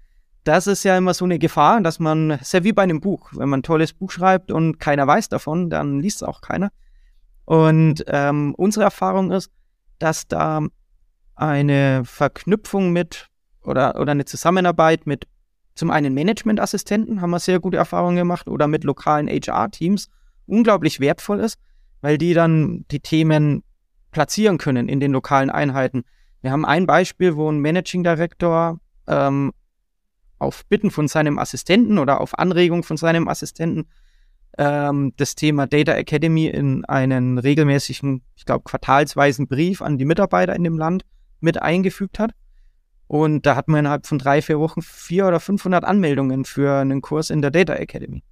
das 0.45 0.66
ist 0.66 0.85
ja 0.85 0.97
immer 0.97 1.14
so 1.14 1.25
eine 1.25 1.38
Gefahr, 1.38 1.81
dass 1.81 1.99
man, 2.00 2.38
sehr 2.42 2.64
wie 2.64 2.73
bei 2.73 2.83
einem 2.83 3.00
Buch, 3.00 3.31
wenn 3.33 3.49
man 3.49 3.61
ein 3.61 3.62
tolles 3.62 3.92
Buch 3.92 4.11
schreibt 4.11 4.50
und 4.50 4.78
keiner 4.78 5.07
weiß 5.07 5.28
davon, 5.28 5.71
dann 5.71 6.00
liest 6.00 6.23
es 6.23 6.28
auch 6.28 6.40
keiner. 6.40 6.71
Und 7.45 8.04
ähm, 8.09 8.54
unsere 8.57 8.85
Erfahrung 8.85 9.31
ist, 9.31 9.50
dass 10.02 10.26
da 10.26 10.66
eine 11.35 12.04
Verknüpfung 12.04 12.92
mit 12.92 13.28
oder, 13.64 13.99
oder 14.00 14.12
eine 14.12 14.25
Zusammenarbeit 14.25 15.06
mit 15.06 15.26
zum 15.75 15.90
einen 15.90 16.12
Managementassistenten, 16.12 17.21
haben 17.21 17.30
wir 17.30 17.38
sehr 17.38 17.61
gute 17.61 17.78
Erfahrungen 17.78 18.16
gemacht, 18.16 18.49
oder 18.49 18.68
mit 18.68 18.85
lokalen 18.85 19.28
HR-Teams 19.28 20.11
unglaublich 20.47 21.00
wertvoll 21.00 21.40
ist, 21.40 21.59
weil 22.02 22.18
die 22.18 22.35
dann 22.35 22.85
die 22.90 23.00
Themen 23.00 23.62
platzieren 24.11 24.59
können 24.59 24.88
in 24.88 25.00
den 25.00 25.12
lokalen 25.12 25.50
Einheiten. 25.50 26.04
Wir 26.42 26.50
haben 26.50 26.66
ein 26.66 26.87
Beispiel, 26.87 27.37
wo 27.37 27.50
ein 27.50 27.61
Managing 27.61 28.02
Director 28.02 28.80
ähm, 29.06 29.52
auf 30.38 30.66
Bitten 30.66 30.90
von 30.90 31.09
seinem 31.09 31.38
Assistenten 31.38 31.99
oder 31.99 32.21
auf 32.21 32.38
Anregung 32.38 32.82
von 32.82 32.97
seinem 32.97 33.28
Assistenten 33.28 33.87
ähm, 34.59 35.12
das 35.16 35.35
Thema 35.35 35.66
Data 35.66 35.92
Academy 35.92 36.47
in 36.47 36.85
einen 36.85 37.38
regelmäßigen, 37.38 38.23
ich 38.37 38.44
glaube, 38.44 38.64
quartalsweisen 38.64 39.47
Brief 39.47 39.82
an 39.82 39.99
die 39.99 40.04
Mitarbeiter 40.04 40.54
in 40.54 40.64
dem 40.64 40.78
Land 40.78 41.04
mit 41.40 41.61
eingefügt 41.61 42.18
hat. 42.18 42.32
Und 43.06 43.44
da 43.44 43.56
hat 43.56 43.68
man 43.68 43.80
innerhalb 43.80 44.06
von 44.06 44.18
drei, 44.18 44.40
vier 44.40 44.59
Wochen 44.59 44.80
vier 44.80 45.26
oder 45.26 45.40
500 45.40 45.85
Anmeldungen 45.85 46.44
für 46.44 46.80
einen 46.80 47.02
Kurs 47.02 47.30
in 47.30 47.42
der 47.42 47.50
Data 47.50 47.75
Academy. 47.75 48.23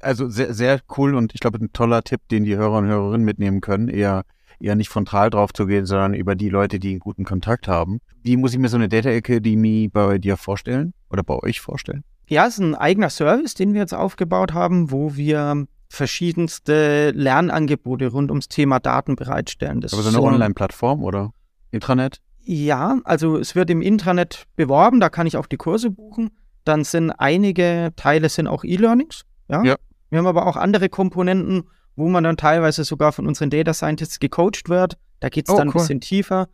Also 0.00 0.28
sehr, 0.30 0.54
sehr 0.54 0.80
cool 0.96 1.14
und 1.14 1.34
ich 1.34 1.40
glaube, 1.40 1.58
ein 1.58 1.72
toller 1.72 2.02
Tipp, 2.02 2.22
den 2.30 2.44
die 2.44 2.56
Hörer 2.56 2.78
und 2.78 2.86
Hörerinnen 2.86 3.24
mitnehmen 3.24 3.60
können. 3.60 3.88
Eher 3.88 4.24
eher 4.60 4.76
nicht 4.76 4.90
frontal 4.90 5.30
drauf 5.30 5.52
zu 5.52 5.66
gehen, 5.66 5.86
sondern 5.86 6.14
über 6.14 6.34
die 6.34 6.50
Leute, 6.50 6.78
die 6.78 6.90
einen 6.90 7.00
guten 7.00 7.24
Kontakt 7.24 7.66
haben. 7.66 8.00
Wie 8.22 8.36
muss 8.36 8.52
ich 8.52 8.58
mir 8.58 8.68
so 8.68 8.76
eine 8.76 8.88
Data 8.88 9.08
Academy 9.08 9.88
bei 9.92 10.18
dir 10.18 10.36
vorstellen 10.36 10.92
oder 11.10 11.22
bei 11.22 11.34
euch 11.34 11.60
vorstellen? 11.60 12.04
Ja, 12.30 12.46
es 12.46 12.54
ist 12.54 12.60
ein 12.60 12.76
eigener 12.76 13.10
Service, 13.10 13.54
den 13.54 13.74
wir 13.74 13.80
jetzt 13.80 13.92
aufgebaut 13.92 14.54
haben, 14.54 14.92
wo 14.92 15.16
wir 15.16 15.66
verschiedenste 15.88 17.10
Lernangebote 17.10 18.06
rund 18.06 18.30
ums 18.30 18.46
Thema 18.46 18.78
Daten 18.78 19.16
bereitstellen. 19.16 19.80
Das 19.80 19.92
Aber 19.92 20.02
so 20.02 20.10
eine 20.10 20.22
Online-Plattform 20.22 21.02
oder 21.02 21.32
Intranet? 21.72 22.20
Ja, 22.38 23.00
also 23.02 23.36
es 23.36 23.56
wird 23.56 23.68
im 23.70 23.82
Intranet 23.82 24.44
beworben, 24.54 25.00
da 25.00 25.08
kann 25.08 25.26
ich 25.26 25.36
auch 25.36 25.46
die 25.46 25.56
Kurse 25.56 25.90
buchen. 25.90 26.30
Dann 26.62 26.84
sind 26.84 27.10
einige 27.10 27.92
Teile 27.96 28.28
sind 28.28 28.46
auch 28.46 28.62
E-Learnings. 28.62 29.22
Ja? 29.48 29.64
ja. 29.64 29.74
Wir 30.10 30.20
haben 30.20 30.26
aber 30.28 30.46
auch 30.46 30.56
andere 30.56 30.88
Komponenten, 30.88 31.64
wo 31.96 32.08
man 32.08 32.22
dann 32.22 32.36
teilweise 32.36 32.84
sogar 32.84 33.10
von 33.10 33.26
unseren 33.26 33.50
Data 33.50 33.74
Scientists 33.74 34.20
gecoacht 34.20 34.68
wird. 34.68 34.98
Da 35.18 35.30
geht 35.30 35.48
es 35.48 35.54
oh, 35.54 35.58
dann 35.58 35.68
cool. 35.68 35.74
ein 35.74 35.78
bisschen 35.80 36.00
tiefer. 36.00 36.48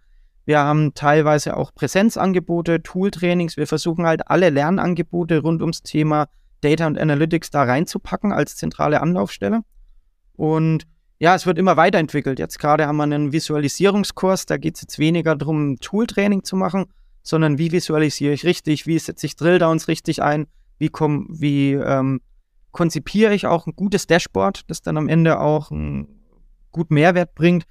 Wir 0.47 0.61
haben 0.61 0.95
teilweise 0.95 1.57
auch 1.57 1.75
Präsenzangebote, 1.75 2.81
Tooltrainings. 2.83 3.57
Wir 3.57 3.67
versuchen 3.67 4.07
halt 4.07 4.29
alle 4.29 4.49
Lernangebote 4.51 5.41
rund 5.41 5.61
ums 5.61 5.83
Thema 5.83 6.29
Data 6.61 6.87
und 6.87 6.99
Analytics 6.99 7.51
da 7.51 7.65
reinzupacken 7.65 8.33
als 8.33 8.57
zentrale 8.57 9.03
Anlaufstelle. 9.03 9.63
Und 10.35 10.87
ja, 11.19 11.35
es 11.35 11.47
wird 11.47 11.59
immer 11.59 11.77
weiterentwickelt. 11.77 12.39
Jetzt 12.39 12.61
gerade 12.61 12.87
haben 12.87 12.97
wir 12.97 13.03
einen 13.03 13.33
Visualisierungskurs, 13.33 14.47
da 14.47 14.57
geht 14.57 14.77
es 14.77 14.83
jetzt 14.83 14.99
weniger 15.01 15.35
darum, 15.35 15.79
Tooltraining 15.81 16.45
zu 16.45 16.55
machen, 16.55 16.87
sondern 17.23 17.59
wie 17.59 17.73
visualisiere 17.73 18.33
ich 18.33 18.45
richtig, 18.45 18.87
wie 18.87 19.01
setze 19.01 19.27
ich 19.27 19.35
Drilldowns 19.35 19.89
richtig 19.89 20.23
ein, 20.23 20.47
wie, 20.79 20.91
komm, 20.91 21.27
wie 21.29 21.73
ähm, 21.73 22.21
konzipiere 22.71 23.35
ich 23.35 23.47
auch 23.47 23.67
ein 23.67 23.75
gutes 23.75 24.07
Dashboard, 24.07 24.71
das 24.71 24.81
dann 24.81 24.97
am 24.97 25.09
Ende 25.09 25.41
auch 25.41 25.73
einen 25.73 26.07
guten 26.71 26.95
Mehrwert 26.95 27.35
bringt 27.35 27.65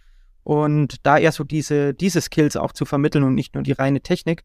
und 0.46 1.04
da 1.04 1.18
eher 1.18 1.32
so 1.32 1.44
diese, 1.44 1.96
diese 1.96 2.22
Skills 2.22 2.56
auch 2.56 2.72
zu 2.72 2.86
vermitteln 2.86 3.24
und 3.24 3.34
nicht 3.34 3.56
nur 3.56 3.64
die 3.64 3.72
reine 3.72 4.00
Technik. 4.02 4.44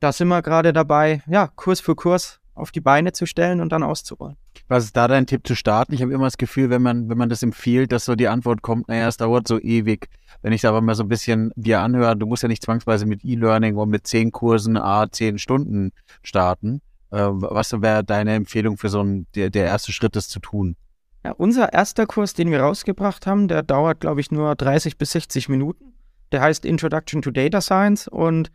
Da 0.00 0.12
sind 0.12 0.26
wir 0.26 0.42
gerade 0.42 0.72
dabei, 0.72 1.22
ja, 1.28 1.46
Kurs 1.46 1.80
für 1.80 1.94
Kurs 1.94 2.40
auf 2.54 2.72
die 2.72 2.80
Beine 2.80 3.12
zu 3.12 3.26
stellen 3.26 3.60
und 3.60 3.70
dann 3.70 3.84
auszurollen. 3.84 4.36
Was 4.66 4.84
ist 4.84 4.96
da 4.96 5.06
dein 5.06 5.28
Tipp 5.28 5.46
zu 5.46 5.54
starten? 5.54 5.94
Ich 5.94 6.02
habe 6.02 6.12
immer 6.12 6.24
das 6.24 6.36
Gefühl, 6.36 6.68
wenn 6.68 6.82
man, 6.82 7.08
wenn 7.08 7.16
man 7.16 7.28
das 7.28 7.44
empfiehlt, 7.44 7.92
dass 7.92 8.06
so 8.06 8.16
die 8.16 8.26
Antwort 8.26 8.62
kommt, 8.62 8.88
naja, 8.88 9.06
es 9.06 9.18
dauert 9.18 9.46
so 9.46 9.60
ewig. 9.60 10.08
Wenn 10.42 10.52
ich 10.52 10.62
da 10.62 10.70
aber 10.70 10.80
mal 10.80 10.96
so 10.96 11.04
ein 11.04 11.08
bisschen 11.08 11.52
dir 11.54 11.80
anhöre, 11.80 12.16
du 12.16 12.26
musst 12.26 12.42
ja 12.42 12.48
nicht 12.48 12.64
zwangsweise 12.64 13.06
mit 13.06 13.24
E-Learning 13.24 13.76
und 13.76 13.88
mit 13.88 14.08
zehn 14.08 14.32
Kursen, 14.32 14.76
a, 14.76 15.10
zehn 15.12 15.38
Stunden 15.38 15.92
starten, 16.22 16.80
äh, 17.12 17.18
was 17.18 17.72
wäre 17.80 18.02
deine 18.02 18.34
Empfehlung 18.34 18.76
für 18.78 18.88
so 18.88 19.00
ein, 19.00 19.28
der, 19.36 19.50
der 19.50 19.66
erste 19.66 19.92
Schritt, 19.92 20.16
das 20.16 20.28
zu 20.28 20.40
tun? 20.40 20.76
Ja, 21.24 21.32
unser 21.32 21.72
erster 21.72 22.06
Kurs, 22.06 22.32
den 22.32 22.50
wir 22.50 22.60
rausgebracht 22.60 23.26
haben, 23.26 23.46
der 23.46 23.62
dauert, 23.62 24.00
glaube 24.00 24.20
ich, 24.20 24.30
nur 24.30 24.54
30 24.54 24.96
bis 24.96 25.12
60 25.12 25.48
Minuten. 25.50 25.92
Der 26.32 26.40
heißt 26.40 26.64
Introduction 26.64 27.20
to 27.20 27.30
Data 27.30 27.60
Science 27.60 28.08
und 28.08 28.50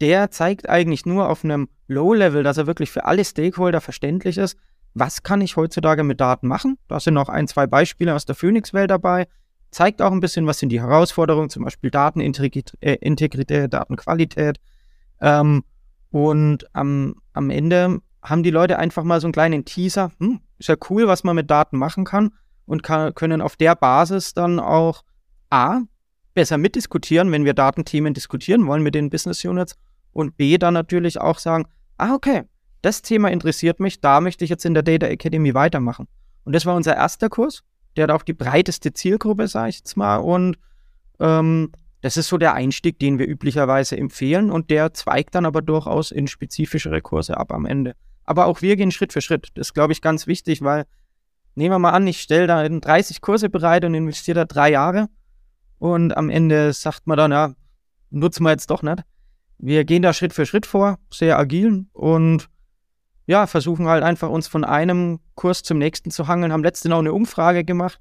der 0.00 0.30
zeigt 0.30 0.68
eigentlich 0.68 1.06
nur 1.06 1.28
auf 1.28 1.44
einem 1.44 1.68
Low-Level, 1.86 2.42
dass 2.42 2.56
er 2.56 2.66
wirklich 2.66 2.90
für 2.90 3.04
alle 3.04 3.24
Stakeholder 3.24 3.80
verständlich 3.80 4.38
ist. 4.38 4.56
Was 4.94 5.22
kann 5.22 5.40
ich 5.40 5.56
heutzutage 5.56 6.02
mit 6.02 6.20
Daten 6.20 6.48
machen? 6.48 6.78
Da 6.88 6.98
sind 6.98 7.14
noch 7.14 7.28
ein, 7.28 7.46
zwei 7.46 7.66
Beispiele 7.66 8.14
aus 8.14 8.24
der 8.24 8.34
Phoenix-Welt 8.34 8.90
dabei. 8.90 9.28
Zeigt 9.70 10.02
auch 10.02 10.10
ein 10.10 10.20
bisschen, 10.20 10.46
was 10.46 10.58
sind 10.58 10.70
die 10.70 10.80
Herausforderungen, 10.80 11.48
zum 11.48 11.64
Beispiel 11.64 11.90
Datenintegrität, 11.90 12.74
äh, 13.50 13.68
Datenqualität. 13.68 14.58
Ähm, 15.20 15.62
und 16.10 16.74
am, 16.74 17.14
am 17.34 17.50
Ende 17.50 18.00
haben 18.20 18.42
die 18.42 18.50
Leute 18.50 18.78
einfach 18.78 19.04
mal 19.04 19.20
so 19.20 19.28
einen 19.28 19.32
kleinen 19.32 19.64
Teaser. 19.64 20.10
Hm, 20.18 20.40
ist 20.60 20.68
ja 20.68 20.76
cool, 20.88 21.08
was 21.08 21.24
man 21.24 21.34
mit 21.34 21.50
Daten 21.50 21.76
machen 21.76 22.04
kann 22.04 22.30
und 22.66 22.82
kann, 22.82 23.14
können 23.14 23.40
auf 23.40 23.56
der 23.56 23.74
Basis 23.74 24.34
dann 24.34 24.60
auch 24.60 25.02
A, 25.50 25.80
besser 26.34 26.58
mitdiskutieren, 26.58 27.32
wenn 27.32 27.44
wir 27.44 27.54
Datenthemen 27.54 28.14
diskutieren 28.14 28.66
wollen 28.66 28.82
mit 28.82 28.94
den 28.94 29.10
Business 29.10 29.44
Units 29.44 29.76
und 30.12 30.36
B, 30.36 30.58
dann 30.58 30.74
natürlich 30.74 31.20
auch 31.20 31.38
sagen, 31.38 31.66
ah, 31.98 32.14
okay, 32.14 32.44
das 32.82 33.02
Thema 33.02 33.30
interessiert 33.30 33.80
mich, 33.80 34.00
da 34.00 34.20
möchte 34.20 34.44
ich 34.44 34.50
jetzt 34.50 34.64
in 34.64 34.74
der 34.74 34.82
Data 34.82 35.06
Academy 35.06 35.54
weitermachen. 35.54 36.06
Und 36.44 36.54
das 36.54 36.64
war 36.66 36.76
unser 36.76 36.96
erster 36.96 37.28
Kurs. 37.28 37.62
Der 37.96 38.04
hat 38.04 38.10
auch 38.10 38.22
die 38.22 38.32
breiteste 38.32 38.92
Zielgruppe, 38.92 39.48
sage 39.48 39.70
ich 39.70 39.78
jetzt 39.78 39.96
mal. 39.96 40.16
Und 40.16 40.56
ähm, 41.18 41.72
das 42.00 42.16
ist 42.16 42.28
so 42.28 42.38
der 42.38 42.54
Einstieg, 42.54 42.98
den 42.98 43.18
wir 43.18 43.26
üblicherweise 43.26 43.96
empfehlen 43.96 44.50
und 44.50 44.70
der 44.70 44.94
zweigt 44.94 45.34
dann 45.34 45.44
aber 45.44 45.60
durchaus 45.60 46.10
in 46.10 46.28
spezifischere 46.28 47.02
Kurse 47.02 47.36
ab 47.36 47.52
am 47.52 47.66
Ende. 47.66 47.94
Aber 48.24 48.46
auch 48.46 48.62
wir 48.62 48.76
gehen 48.76 48.90
Schritt 48.90 49.12
für 49.12 49.20
Schritt. 49.20 49.48
Das 49.54 49.68
ist, 49.68 49.74
glaube 49.74 49.92
ich, 49.92 50.02
ganz 50.02 50.26
wichtig, 50.26 50.62
weil 50.62 50.86
nehmen 51.54 51.74
wir 51.74 51.78
mal 51.78 51.90
an, 51.90 52.06
ich 52.06 52.20
stelle 52.20 52.46
da 52.46 52.68
30 52.68 53.20
Kurse 53.20 53.48
bereit 53.48 53.84
und 53.84 53.94
investiere 53.94 54.36
da 54.36 54.44
drei 54.44 54.70
Jahre 54.70 55.08
und 55.78 56.16
am 56.16 56.30
Ende 56.30 56.72
sagt 56.72 57.06
man 57.06 57.16
dann, 57.16 57.32
ja, 57.32 57.54
nutzen 58.10 58.44
wir 58.44 58.50
jetzt 58.50 58.70
doch 58.70 58.82
nicht. 58.82 59.02
Wir 59.58 59.84
gehen 59.84 60.02
da 60.02 60.12
Schritt 60.12 60.32
für 60.32 60.46
Schritt 60.46 60.66
vor, 60.66 60.98
sehr 61.12 61.38
agil 61.38 61.86
und 61.92 62.48
ja, 63.26 63.46
versuchen 63.46 63.86
halt 63.86 64.02
einfach 64.02 64.30
uns 64.30 64.48
von 64.48 64.64
einem 64.64 65.20
Kurs 65.34 65.62
zum 65.62 65.78
nächsten 65.78 66.10
zu 66.10 66.28
hangeln, 66.28 66.52
haben 66.52 66.64
letzte 66.64 66.88
noch 66.88 66.98
eine 66.98 67.12
Umfrage 67.12 67.64
gemacht 67.64 68.00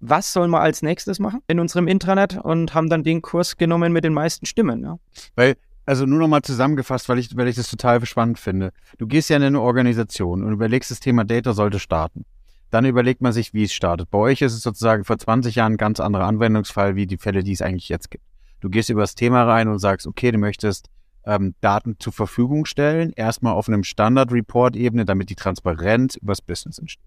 was 0.00 0.32
soll 0.32 0.48
man 0.48 0.62
als 0.62 0.82
nächstes 0.82 1.18
machen 1.18 1.42
in 1.46 1.60
unserem 1.60 1.86
Intranet 1.86 2.38
und 2.38 2.74
haben 2.74 2.88
dann 2.88 3.04
den 3.04 3.22
Kurs 3.22 3.56
genommen 3.56 3.92
mit 3.92 4.02
den 4.02 4.14
meisten 4.14 4.46
Stimmen. 4.46 4.82
Ja. 4.82 4.98
Weil, 5.36 5.56
also 5.90 6.06
nur 6.06 6.20
nochmal 6.20 6.42
zusammengefasst, 6.42 7.08
weil 7.08 7.18
ich, 7.18 7.36
weil 7.36 7.48
ich 7.48 7.56
das 7.56 7.68
total 7.68 8.06
spannend 8.06 8.38
finde. 8.38 8.70
Du 8.98 9.08
gehst 9.08 9.28
ja 9.28 9.36
in 9.36 9.42
eine 9.42 9.60
Organisation 9.60 10.44
und 10.44 10.52
überlegst, 10.52 10.92
das 10.92 11.00
Thema 11.00 11.24
Data 11.24 11.52
sollte 11.52 11.80
starten. 11.80 12.24
Dann 12.70 12.84
überlegt 12.84 13.22
man 13.22 13.32
sich, 13.32 13.54
wie 13.54 13.64
es 13.64 13.72
startet. 13.72 14.08
Bei 14.08 14.18
euch 14.18 14.40
ist 14.40 14.52
es 14.54 14.62
sozusagen 14.62 15.02
vor 15.02 15.18
20 15.18 15.56
Jahren 15.56 15.72
ein 15.72 15.78
ganz 15.78 15.98
anderer 15.98 16.26
Anwendungsfall, 16.26 16.94
wie 16.94 17.08
die 17.08 17.18
Fälle, 17.18 17.42
die 17.42 17.50
es 17.50 17.60
eigentlich 17.60 17.88
jetzt 17.88 18.08
gibt. 18.08 18.24
Du 18.60 18.70
gehst 18.70 18.88
über 18.88 19.00
das 19.00 19.16
Thema 19.16 19.42
rein 19.42 19.66
und 19.66 19.80
sagst, 19.80 20.06
okay, 20.06 20.30
du 20.30 20.38
möchtest 20.38 20.90
ähm, 21.24 21.56
Daten 21.60 21.96
zur 21.98 22.12
Verfügung 22.12 22.66
stellen, 22.66 23.12
erstmal 23.16 23.54
auf 23.54 23.66
einem 23.66 23.82
Standard-Report-Ebene, 23.82 25.04
damit 25.04 25.28
die 25.28 25.34
Transparenz 25.34 26.14
übers 26.14 26.40
Business 26.40 26.78
entsteht. 26.78 27.02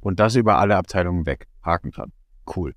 und 0.00 0.18
das 0.18 0.34
über 0.34 0.58
alle 0.58 0.76
Abteilungen 0.76 1.26
weg. 1.26 1.46
Haken 1.62 1.92
dran. 1.92 2.10
Cool. 2.56 2.74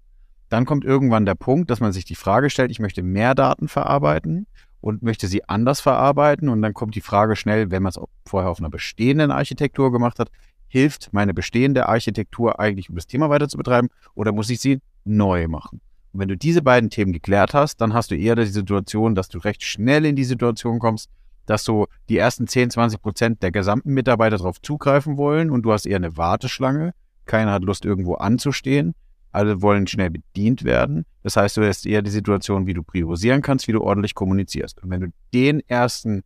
Dann 0.49 0.65
kommt 0.65 0.85
irgendwann 0.85 1.25
der 1.25 1.35
Punkt, 1.35 1.71
dass 1.71 1.79
man 1.79 1.91
sich 1.91 2.05
die 2.05 2.15
Frage 2.15 2.51
stellt, 2.51 2.69
ich 2.69 2.79
möchte 2.79 3.01
mehr 3.01 3.33
Daten 3.33 3.67
verarbeiten 3.67 4.45
und 4.81 5.03
möchte 5.03 5.27
sie 5.27 5.47
anders 5.47 5.81
verarbeiten. 5.81 6.49
Und 6.49 6.61
dann 6.61 6.73
kommt 6.73 6.95
die 6.95 7.01
Frage 7.01 7.35
schnell, 7.35 7.71
wenn 7.71 7.83
man 7.83 7.91
es 7.91 7.99
vorher 8.25 8.49
auf 8.49 8.59
einer 8.59 8.69
bestehenden 8.69 9.31
Architektur 9.31 9.91
gemacht 9.91 10.19
hat, 10.19 10.29
hilft 10.67 11.11
meine 11.11 11.33
bestehende 11.33 11.87
Architektur 11.87 12.59
eigentlich, 12.59 12.89
um 12.89 12.95
das 12.95 13.07
Thema 13.07 13.29
weiter 13.29 13.49
zu 13.49 13.57
betreiben, 13.57 13.89
oder 14.13 14.31
muss 14.31 14.49
ich 14.49 14.59
sie 14.59 14.79
neu 15.03 15.47
machen? 15.47 15.81
Und 16.13 16.21
wenn 16.21 16.27
du 16.27 16.37
diese 16.37 16.61
beiden 16.61 16.89
Themen 16.89 17.11
geklärt 17.11 17.53
hast, 17.53 17.81
dann 17.81 17.93
hast 17.93 18.11
du 18.11 18.15
eher 18.15 18.35
die 18.35 18.45
Situation, 18.45 19.15
dass 19.15 19.29
du 19.29 19.39
recht 19.39 19.63
schnell 19.63 20.05
in 20.05 20.15
die 20.15 20.23
Situation 20.23 20.79
kommst, 20.79 21.09
dass 21.45 21.63
so 21.63 21.87
die 22.09 22.17
ersten 22.17 22.47
10, 22.47 22.71
20 22.71 23.01
Prozent 23.01 23.43
der 23.43 23.51
gesamten 23.51 23.93
Mitarbeiter 23.93 24.37
darauf 24.37 24.61
zugreifen 24.61 25.17
wollen 25.17 25.49
und 25.49 25.63
du 25.63 25.71
hast 25.71 25.85
eher 25.85 25.97
eine 25.97 26.15
Warteschlange. 26.15 26.93
Keiner 27.25 27.51
hat 27.51 27.63
Lust, 27.63 27.85
irgendwo 27.85 28.15
anzustehen. 28.15 28.95
Alle 29.31 29.61
wollen 29.61 29.87
schnell 29.87 30.09
bedient 30.09 30.63
werden. 30.63 31.05
Das 31.23 31.35
heißt, 31.35 31.57
du 31.57 31.67
hast 31.67 31.85
eher 31.85 32.01
die 32.01 32.09
Situation, 32.09 32.65
wie 32.65 32.73
du 32.73 32.83
priorisieren 32.83 33.41
kannst, 33.41 33.67
wie 33.67 33.71
du 33.71 33.81
ordentlich 33.81 34.15
kommunizierst. 34.15 34.81
Und 34.83 34.89
wenn 34.89 35.01
du 35.01 35.07
den 35.33 35.61
ersten 35.67 36.23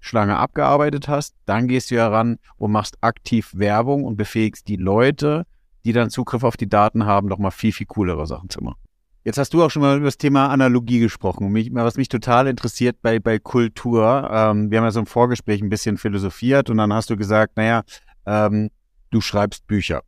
Schlange 0.00 0.36
abgearbeitet 0.36 1.08
hast, 1.08 1.34
dann 1.44 1.68
gehst 1.68 1.90
du 1.90 1.96
ja 1.96 2.08
ran 2.08 2.38
und 2.56 2.72
machst 2.72 2.96
aktiv 3.00 3.50
Werbung 3.54 4.04
und 4.04 4.16
befähigst 4.16 4.68
die 4.68 4.76
Leute, 4.76 5.46
die 5.84 5.92
dann 5.92 6.10
Zugriff 6.10 6.44
auf 6.44 6.56
die 6.56 6.68
Daten 6.68 7.06
haben, 7.06 7.28
noch 7.28 7.38
mal 7.38 7.50
viel, 7.50 7.72
viel 7.72 7.86
coolere 7.86 8.26
Sachen 8.26 8.48
zu 8.48 8.62
machen. 8.62 8.78
Jetzt 9.24 9.38
hast 9.38 9.52
du 9.52 9.64
auch 9.64 9.70
schon 9.70 9.82
mal 9.82 9.96
über 9.96 10.06
das 10.06 10.18
Thema 10.18 10.50
Analogie 10.50 11.00
gesprochen. 11.00 11.50
Mich, 11.50 11.74
was 11.74 11.96
mich 11.96 12.08
total 12.08 12.46
interessiert 12.46 12.98
bei, 13.02 13.18
bei 13.18 13.40
Kultur, 13.40 14.30
ähm, 14.32 14.70
wir 14.70 14.78
haben 14.78 14.84
ja 14.84 14.92
so 14.92 15.00
im 15.00 15.06
Vorgespräch 15.06 15.60
ein 15.60 15.68
bisschen 15.68 15.96
philosophiert 15.96 16.70
und 16.70 16.76
dann 16.76 16.92
hast 16.92 17.10
du 17.10 17.16
gesagt, 17.16 17.56
naja, 17.56 17.82
ähm, 18.24 18.70
du 19.10 19.20
schreibst 19.20 19.66
Bücher. 19.66 20.02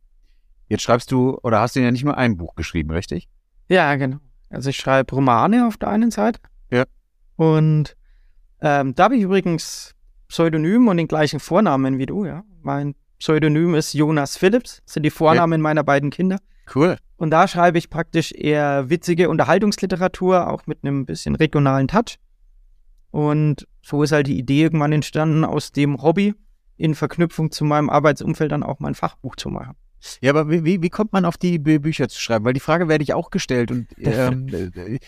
Jetzt 0.69 0.83
schreibst 0.83 1.11
du, 1.11 1.37
oder 1.41 1.59
hast 1.59 1.75
du 1.75 1.81
ja 1.81 1.91
nicht 1.91 2.05
nur 2.05 2.17
ein 2.17 2.37
Buch 2.37 2.55
geschrieben, 2.55 2.91
richtig? 2.91 3.27
Ja, 3.67 3.95
genau. 3.95 4.17
Also 4.49 4.69
ich 4.69 4.77
schreibe 4.77 5.13
Romane 5.13 5.67
auf 5.67 5.77
der 5.77 5.89
einen 5.89 6.11
Seite. 6.11 6.39
Ja. 6.71 6.85
Und 7.35 7.95
ähm, 8.61 8.93
da 8.95 9.05
habe 9.05 9.15
ich 9.15 9.23
übrigens 9.23 9.95
Pseudonym 10.27 10.87
und 10.87 10.97
den 10.97 11.07
gleichen 11.07 11.39
Vornamen 11.39 11.97
wie 11.97 12.05
du, 12.05 12.25
ja. 12.25 12.43
Mein 12.61 12.95
Pseudonym 13.17 13.75
ist 13.75 13.93
Jonas 13.93 14.37
Phillips, 14.37 14.81
das 14.85 14.93
sind 14.93 15.03
die 15.03 15.09
Vornamen 15.09 15.59
ja. 15.59 15.63
meiner 15.63 15.83
beiden 15.83 16.11
Kinder. 16.11 16.37
Cool. 16.73 16.97
Und 17.17 17.31
da 17.31 17.47
schreibe 17.47 17.77
ich 17.77 17.89
praktisch 17.89 18.31
eher 18.31 18.89
witzige 18.89 19.29
Unterhaltungsliteratur, 19.29 20.47
auch 20.47 20.67
mit 20.67 20.83
einem 20.83 21.05
bisschen 21.05 21.35
regionalen 21.35 21.87
Touch. 21.87 22.17
Und 23.11 23.67
so 23.81 24.03
ist 24.03 24.11
halt 24.11 24.27
die 24.27 24.37
Idee 24.37 24.61
irgendwann 24.61 24.91
entstanden, 24.91 25.43
aus 25.43 25.71
dem 25.71 26.01
Hobby 26.01 26.35
in 26.77 26.95
Verknüpfung 26.95 27.51
zu 27.51 27.65
meinem 27.65 27.89
Arbeitsumfeld 27.89 28.51
dann 28.51 28.63
auch 28.63 28.79
mein 28.79 28.95
Fachbuch 28.95 29.35
zu 29.35 29.49
machen. 29.49 29.75
Ja, 30.21 30.31
aber 30.31 30.49
wie, 30.49 30.81
wie 30.81 30.89
kommt 30.89 31.13
man 31.13 31.25
auf 31.25 31.37
die 31.37 31.59
Bücher 31.59 32.07
zu 32.09 32.19
schreiben? 32.19 32.45
Weil 32.45 32.53
die 32.53 32.59
Frage 32.59 32.87
werde 32.87 33.03
ich 33.03 33.13
auch 33.13 33.29
gestellt 33.29 33.71
und 33.71 33.87
ähm, 33.99 34.47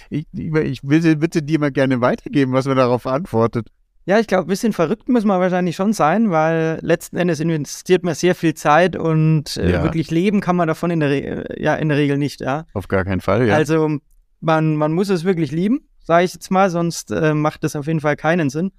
ich, 0.09 0.25
ich 0.31 0.83
will 0.83 1.01
sie 1.01 1.15
bitte 1.15 1.41
dir 1.41 1.59
mal 1.59 1.71
gerne 1.71 2.01
weitergeben, 2.01 2.53
was 2.53 2.65
man 2.65 2.77
darauf 2.77 3.07
antwortet. 3.07 3.67
Ja, 4.05 4.19
ich 4.19 4.25
glaube, 4.25 4.45
ein 4.45 4.47
bisschen 4.47 4.73
verrückt 4.73 5.09
muss 5.09 5.25
man 5.25 5.39
wahrscheinlich 5.39 5.75
schon 5.75 5.93
sein, 5.93 6.31
weil 6.31 6.79
letzten 6.81 7.17
Endes 7.17 7.39
investiert 7.39 8.03
man 8.03 8.15
sehr 8.15 8.33
viel 8.33 8.55
Zeit 8.55 8.95
und 8.95 9.57
äh, 9.57 9.71
ja. 9.71 9.83
wirklich 9.83 10.09
leben 10.09 10.41
kann 10.41 10.55
man 10.55 10.67
davon 10.67 10.89
in 10.89 10.99
der, 10.99 11.09
Re 11.09 11.45
ja, 11.57 11.75
in 11.75 11.89
der 11.89 11.97
Regel 11.97 12.17
nicht. 12.17 12.41
Ja. 12.41 12.65
Auf 12.73 12.87
gar 12.87 13.05
keinen 13.05 13.21
Fall, 13.21 13.47
ja. 13.47 13.55
Also 13.55 13.99
man, 14.39 14.75
man 14.75 14.91
muss 14.93 15.09
es 15.09 15.23
wirklich 15.23 15.51
lieben, 15.51 15.87
sage 16.03 16.25
ich 16.25 16.33
jetzt 16.33 16.49
mal, 16.49 16.71
sonst 16.71 17.11
äh, 17.11 17.35
macht 17.35 17.63
es 17.63 17.75
auf 17.75 17.85
jeden 17.85 17.99
Fall 17.99 18.15
keinen 18.15 18.49
Sinn. 18.49 18.71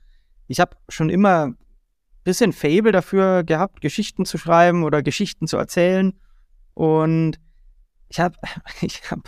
Ich 0.49 0.59
habe 0.59 0.77
schon 0.89 1.09
immer 1.09 1.55
bisschen 2.25 2.53
Fable 2.53 2.93
dafür 2.93 3.45
gehabt, 3.45 3.81
Geschichten 3.81 4.25
zu 4.25 4.39
schreiben 4.39 4.85
oder 4.85 5.03
Geschichten 5.03 5.47
zu 5.47 5.57
erzählen. 5.57 6.13
Und 6.75 7.39
ich 8.09 8.21
habe 8.21 8.37
ich 8.81 9.03
hab 9.11 9.21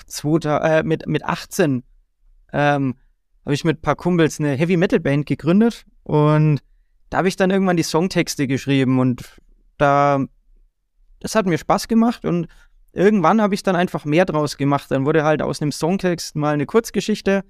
äh, 0.44 0.82
mit, 0.82 1.06
mit 1.06 1.24
18 1.24 1.82
ähm, 2.52 2.94
habe 3.44 3.54
ich 3.54 3.64
mit 3.64 3.78
ein 3.78 3.82
paar 3.82 3.96
Kumpels 3.96 4.40
eine 4.40 4.54
Heavy 4.54 4.76
Metal 4.76 5.00
Band 5.00 5.26
gegründet 5.26 5.84
und 6.02 6.60
da 7.10 7.18
habe 7.18 7.28
ich 7.28 7.36
dann 7.36 7.50
irgendwann 7.50 7.76
die 7.76 7.82
Songtexte 7.82 8.46
geschrieben 8.46 8.98
und 8.98 9.40
da 9.76 10.24
das 11.20 11.34
hat 11.34 11.46
mir 11.46 11.58
Spaß 11.58 11.88
gemacht 11.88 12.24
und 12.24 12.48
irgendwann 12.92 13.40
habe 13.40 13.54
ich 13.54 13.62
dann 13.62 13.76
einfach 13.76 14.04
mehr 14.04 14.24
draus 14.24 14.56
gemacht. 14.56 14.90
Dann 14.90 15.06
wurde 15.06 15.24
halt 15.24 15.40
aus 15.42 15.60
einem 15.60 15.72
Songtext 15.72 16.36
mal 16.36 16.54
eine 16.54 16.66
Kurzgeschichte 16.66 17.44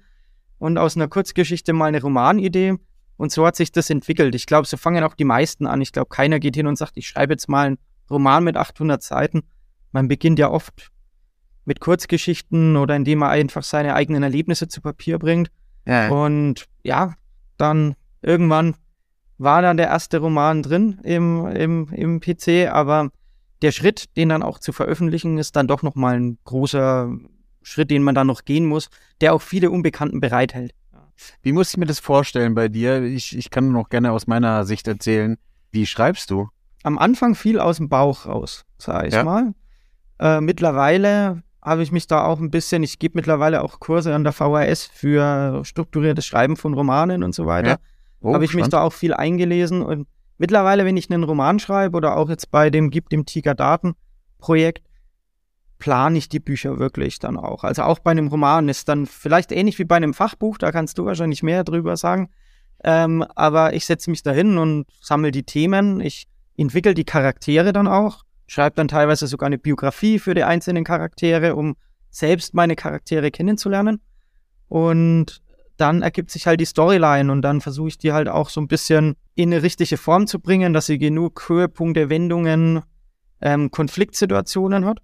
und 0.59 0.77
aus 0.77 0.95
einer 0.95 1.07
Kurzgeschichte 1.07 1.73
mal 1.73 1.87
eine 1.87 2.01
Romanidee 2.01 2.75
und 3.17 3.31
so 3.31 3.45
hat 3.45 3.55
sich 3.55 3.71
das 3.71 3.89
entwickelt. 3.89 4.35
Ich 4.35 4.45
glaube, 4.45 4.67
so 4.67 4.77
fangen 4.77 5.03
auch 5.03 5.13
die 5.13 5.23
meisten 5.23 5.67
an. 5.67 5.81
Ich 5.81 5.91
glaube, 5.91 6.09
keiner 6.09 6.39
geht 6.39 6.55
hin 6.55 6.67
und 6.67 6.77
sagt, 6.77 6.97
ich 6.97 7.07
schreibe 7.07 7.33
jetzt 7.33 7.47
mal 7.47 7.67
einen 7.67 7.77
Roman 8.09 8.43
mit 8.43 8.57
800 8.57 9.01
Seiten. 9.01 9.43
Man 9.91 10.07
beginnt 10.07 10.39
ja 10.39 10.49
oft 10.49 10.91
mit 11.63 11.79
Kurzgeschichten 11.79 12.77
oder 12.77 12.95
indem 12.95 13.19
man 13.19 13.29
einfach 13.29 13.63
seine 13.63 13.95
eigenen 13.95 14.23
Erlebnisse 14.23 14.67
zu 14.67 14.81
Papier 14.81 15.17
bringt. 15.17 15.49
Ja. 15.85 16.09
Und 16.09 16.65
ja, 16.83 17.15
dann 17.57 17.95
irgendwann 18.21 18.75
war 19.37 19.61
dann 19.61 19.77
der 19.77 19.87
erste 19.87 20.19
Roman 20.19 20.63
drin 20.63 20.99
im, 21.03 21.45
im, 21.47 21.89
im 21.91 22.19
PC, 22.19 22.69
aber 22.71 23.09
der 23.61 23.71
Schritt, 23.71 24.15
den 24.15 24.29
dann 24.29 24.43
auch 24.43 24.59
zu 24.59 24.71
veröffentlichen, 24.71 25.37
ist 25.37 25.55
dann 25.55 25.67
doch 25.67 25.81
nochmal 25.81 26.19
ein 26.19 26.37
großer 26.43 27.11
Schritt, 27.61 27.89
den 27.89 28.03
man 28.03 28.15
dann 28.15 28.27
noch 28.27 28.45
gehen 28.45 28.65
muss, 28.65 28.89
der 29.21 29.33
auch 29.33 29.41
viele 29.41 29.71
Unbekannten 29.71 30.19
bereithält. 30.19 30.73
Wie 31.41 31.51
muss 31.51 31.71
ich 31.71 31.77
mir 31.77 31.85
das 31.85 31.99
vorstellen 31.99 32.55
bei 32.55 32.67
dir? 32.67 33.03
Ich, 33.03 33.37
ich 33.37 33.49
kann 33.49 33.71
noch 33.71 33.89
gerne 33.89 34.11
aus 34.11 34.27
meiner 34.27 34.65
Sicht 34.65 34.87
erzählen. 34.87 35.37
Wie 35.71 35.85
schreibst 35.85 36.31
du? 36.31 36.49
Am 36.83 36.97
Anfang 36.97 37.35
viel 37.35 37.59
aus 37.59 37.77
dem 37.77 37.89
Bauch 37.89 38.25
raus, 38.25 38.65
sag 38.77 39.07
ich 39.07 39.13
ja. 39.13 39.23
mal. 39.23 39.53
Äh, 40.19 40.41
mittlerweile 40.41 41.43
habe 41.61 41.81
ich 41.81 41.91
mich 41.91 42.05
da 42.07 42.23
auch 42.25 42.39
ein 42.39 42.51
bisschen, 42.51 42.83
ich 42.83 42.99
gebe 42.99 43.17
mittlerweile 43.17 43.63
auch 43.63 43.79
Kurse 43.79 44.13
an 44.13 44.23
der 44.23 44.33
VHS 44.33 44.85
für 44.85 45.65
strukturiertes 45.65 46.25
Schreiben 46.25 46.57
von 46.57 46.75
Romanen 46.75 47.23
und 47.23 47.33
so 47.33 47.47
weiter. 47.47 47.69
Ja. 47.69 47.77
Oh, 48.21 48.33
habe 48.33 48.45
ich 48.45 48.51
spannend. 48.51 48.67
mich 48.67 48.71
da 48.71 48.81
auch 48.81 48.93
viel 48.93 49.13
eingelesen 49.13 49.81
und 49.81 50.07
mittlerweile, 50.37 50.85
wenn 50.85 50.95
ich 50.95 51.11
einen 51.11 51.23
Roman 51.23 51.59
schreibe 51.59 51.97
oder 51.97 52.17
auch 52.17 52.29
jetzt 52.29 52.51
bei 52.51 52.69
dem 52.69 52.91
Gib 52.91 53.09
dem 53.09 53.25
Tiger 53.25 53.55
Daten 53.55 53.95
Projekt, 54.37 54.83
plane 55.85 56.17
ich 56.17 56.29
die 56.29 56.39
Bücher 56.39 56.79
wirklich 56.79 57.19
dann 57.19 57.37
auch. 57.37 57.63
Also 57.63 57.83
auch 57.83 57.99
bei 57.99 58.09
einem 58.09 58.27
Roman 58.27 58.69
ist 58.69 58.89
dann 58.89 59.05
vielleicht 59.05 59.51
ähnlich 59.51 59.77
wie 59.77 59.85
bei 59.85 59.95
einem 59.95 60.15
Fachbuch, 60.15 60.57
da 60.57 60.71
kannst 60.71 60.97
du 60.97 61.05
wahrscheinlich 61.05 61.43
mehr 61.43 61.63
drüber 61.63 61.95
sagen. 61.95 62.29
Ähm, 62.83 63.23
aber 63.35 63.73
ich 63.73 63.85
setze 63.85 64.09
mich 64.09 64.23
dahin 64.23 64.57
und 64.57 64.87
sammle 64.99 65.31
die 65.31 65.43
Themen. 65.43 66.01
Ich 66.01 66.27
entwickle 66.57 66.93
die 66.93 67.05
Charaktere 67.05 67.71
dann 67.71 67.87
auch 67.87 68.25
schreibe 68.47 68.75
dann 68.75 68.87
teilweise 68.87 69.27
sogar 69.27 69.47
eine 69.47 69.57
Biografie 69.57 70.19
für 70.19 70.33
die 70.33 70.43
einzelnen 70.43 70.83
Charaktere, 70.83 71.55
um 71.55 71.75
selbst 72.09 72.53
meine 72.53 72.75
Charaktere 72.75 73.31
kennenzulernen. 73.31 74.01
Und 74.67 75.41
dann 75.77 76.01
ergibt 76.01 76.31
sich 76.31 76.47
halt 76.47 76.59
die 76.59 76.65
Storyline 76.65 77.31
und 77.31 77.41
dann 77.41 77.59
versuche 77.59 77.89
ich 77.89 77.97
die 77.97 78.13
halt 78.13 78.29
auch 78.29 78.49
so 78.49 78.61
ein 78.61 78.67
bisschen 78.67 79.15
in 79.35 79.51
eine 79.51 79.61
richtige 79.61 79.97
Form 79.97 80.27
zu 80.27 80.39
bringen, 80.39 80.73
dass 80.73 80.85
sie 80.85 80.97
genug 80.97 81.49
Höhepunkte, 81.49 82.09
Wendungen, 82.09 82.81
ähm, 83.41 83.71
Konfliktsituationen 83.71 84.85
hat. 84.85 84.99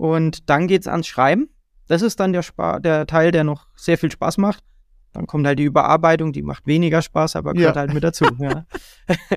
Und 0.00 0.48
dann 0.48 0.66
geht's 0.66 0.86
ans 0.86 1.06
Schreiben. 1.06 1.50
Das 1.86 2.00
ist 2.00 2.20
dann 2.20 2.32
der, 2.32 2.40
Spa 2.40 2.80
der 2.80 3.06
Teil, 3.06 3.32
der 3.32 3.44
noch 3.44 3.66
sehr 3.76 3.98
viel 3.98 4.10
Spaß 4.10 4.38
macht. 4.38 4.64
Dann 5.12 5.26
kommt 5.26 5.46
halt 5.46 5.58
die 5.58 5.64
Überarbeitung, 5.64 6.32
die 6.32 6.40
macht 6.40 6.66
weniger 6.66 7.02
Spaß, 7.02 7.36
aber 7.36 7.52
gehört 7.52 7.76
ja. 7.76 7.80
halt 7.80 7.92
mit 7.92 8.02
dazu. 8.02 8.24
Ja. 8.38 8.64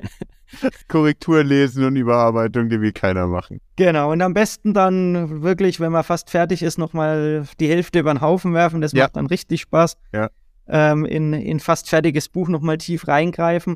Korrektur 0.88 1.44
lesen 1.44 1.84
und 1.84 1.98
Überarbeitung, 1.98 2.70
die 2.70 2.80
will 2.80 2.94
keiner 2.94 3.28
machen. 3.28 3.60
Genau, 3.76 4.14
und 4.14 4.22
am 4.22 4.34
besten 4.34 4.74
dann 4.74 5.42
wirklich, 5.42 5.82
wenn 5.82 5.92
man 5.92 6.06
fast 6.06 6.30
fertig 6.30 6.64
ist, 6.64 6.78
nochmal 6.78 7.46
die 7.60 7.68
Hälfte 7.68 8.00
über 8.00 8.14
den 8.14 8.22
Haufen 8.22 8.54
werfen. 8.54 8.80
Das 8.80 8.94
ja. 8.94 9.04
macht 9.04 9.18
dann 9.18 9.26
richtig 9.26 9.60
Spaß. 9.64 9.98
Ja. 10.14 10.30
Ähm, 10.68 11.04
in, 11.04 11.34
in 11.34 11.60
fast 11.60 11.90
fertiges 11.90 12.30
Buch 12.30 12.48
nochmal 12.48 12.78
tief 12.78 13.10
reingreifen. 13.10 13.76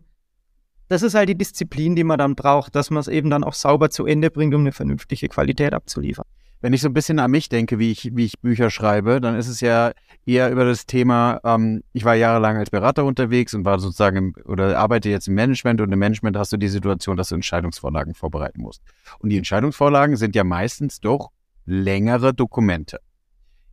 Das 0.88 1.02
ist 1.02 1.16
halt 1.16 1.28
die 1.28 1.38
Disziplin, 1.38 1.98
die 1.98 2.06
man 2.06 2.18
dann 2.18 2.36
braucht, 2.36 2.76
dass 2.76 2.92
man 2.92 3.02
es 3.02 3.10
eben 3.10 3.30
dann 3.30 3.44
auch 3.44 3.56
sauber 3.56 3.90
zu 3.90 4.06
Ende 4.06 4.32
bringt, 4.32 4.56
um 4.56 4.62
eine 4.62 4.72
vernünftige 4.72 5.28
Qualität 5.28 5.74
abzuliefern 5.74 6.24
wenn 6.62 6.74
ich 6.74 6.82
so 6.82 6.88
ein 6.88 6.94
bisschen 6.94 7.20
an 7.20 7.32
mich 7.32 7.50
denke, 7.50 7.78
wie 7.78 7.92
ich, 7.92 8.16
wie 8.16 8.26
ich 8.26 8.40
Bücher 8.40 8.70
schreibe, 8.70 9.22
dann 9.22 9.36
ist 9.36 9.48
es 9.48 9.62
ja 9.62 9.92
eher 10.26 10.52
über 10.52 10.66
das 10.66 10.86
Thema, 10.86 11.40
ähm, 11.44 11.84
ich 11.94 12.04
war 12.04 12.16
jahrelang 12.16 12.58
als 12.58 12.70
Berater 12.70 13.06
unterwegs 13.06 13.54
und 13.54 13.64
war 13.64 13.80
sozusagen 13.80 14.18
im, 14.18 14.36
oder 14.46 14.78
arbeite 14.78 15.10
jetzt 15.10 15.28
im 15.28 15.36
Management 15.36 15.82
und 15.82 15.92
im 15.92 16.00
Management 16.00 16.36
hast 16.36 16.52
du 16.52 16.58
die 16.58 16.68
Situation, 16.68 17.16
dass 17.16 17.30
du 17.30 17.36
Entscheidungsvorlagen 17.36 18.16
vorbereiten 18.16 18.62
musst. 18.62 18.82
Und 19.20 19.30
die 19.30 19.38
Entscheidungsvorlagen 19.38 20.18
sind 20.18 20.36
ja 20.36 20.44
meistens 20.44 21.00
doch 21.00 21.30
längere 21.66 22.34
Dokumente. 22.34 23.00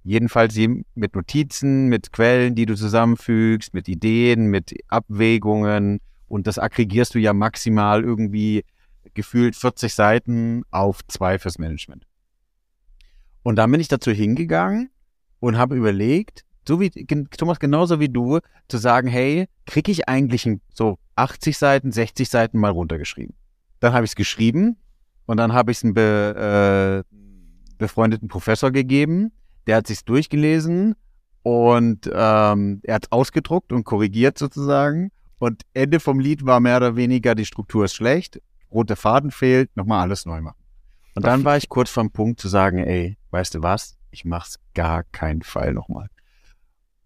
Jedenfalls 0.02 0.54
mit 0.94 1.14
Notizen, 1.14 1.88
mit 1.88 2.12
Quellen, 2.12 2.54
die 2.54 2.66
du 2.66 2.74
zusammenfügst, 2.74 3.72
mit 3.72 3.88
Ideen, 3.88 4.48
mit 4.48 4.74
Abwägungen 4.88 6.00
und 6.28 6.46
das 6.46 6.58
aggregierst 6.58 7.14
du 7.14 7.18
ja 7.18 7.32
maximal 7.32 8.04
irgendwie 8.04 8.64
gefühlt 9.14 9.56
40 9.56 9.94
Seiten 9.94 10.62
auf 10.70 11.00
zwei 11.08 11.38
fürs 11.38 11.58
Management. 11.58 12.04
Und 13.44 13.56
dann 13.56 13.70
bin 13.70 13.80
ich 13.80 13.88
dazu 13.88 14.10
hingegangen 14.10 14.90
und 15.38 15.56
habe 15.56 15.76
überlegt, 15.76 16.44
so 16.66 16.80
wie 16.80 16.90
Thomas, 16.90 17.60
genauso 17.60 18.00
wie 18.00 18.08
du, 18.08 18.40
zu 18.68 18.78
sagen, 18.78 19.06
hey, 19.06 19.46
kriege 19.66 19.92
ich 19.92 20.08
eigentlich 20.08 20.48
so 20.72 20.98
80 21.14 21.56
Seiten, 21.56 21.92
60 21.92 22.28
Seiten 22.28 22.58
mal 22.58 22.72
runtergeschrieben? 22.72 23.36
Dann 23.80 23.92
habe 23.92 24.04
ich 24.06 24.12
es 24.12 24.16
geschrieben 24.16 24.78
Und 25.26 25.36
dann 25.36 25.52
habe 25.52 25.70
ich 25.70 25.78
es 25.78 25.84
einem 25.84 25.94
be, 25.94 27.04
äh, 27.04 27.16
befreundeten 27.78 28.28
Professor 28.28 28.70
gegeben. 28.70 29.32
Der 29.66 29.76
hat 29.76 29.86
sich's 29.86 30.04
durchgelesen 30.04 30.94
und 31.42 32.10
ähm, 32.12 32.80
er 32.82 32.94
hat 32.94 33.12
ausgedruckt 33.12 33.72
und 33.72 33.84
korrigiert 33.84 34.38
sozusagen. 34.38 35.10
Und 35.38 35.62
Ende 35.74 36.00
vom 36.00 36.18
Lied 36.18 36.46
war 36.46 36.60
mehr 36.60 36.78
oder 36.78 36.96
weniger, 36.96 37.34
die 37.34 37.44
Struktur 37.44 37.84
ist 37.84 37.94
schlecht, 37.94 38.40
rote 38.72 38.96
Faden 38.96 39.30
fehlt, 39.30 39.76
nochmal 39.76 40.00
alles 40.00 40.24
neu 40.24 40.40
machen. 40.40 40.64
Und 41.14 41.24
dann 41.26 41.44
war 41.44 41.56
ich 41.56 41.68
kurz 41.68 41.90
vom 41.90 42.10
Punkt 42.10 42.40
zu 42.40 42.48
sagen, 42.48 42.78
ey, 42.78 43.16
weißt 43.34 43.56
du 43.56 43.62
was, 43.62 43.98
ich 44.12 44.24
mach's 44.24 44.60
gar 44.74 45.02
keinen 45.02 45.42
Fall 45.42 45.74
nochmal. 45.74 46.06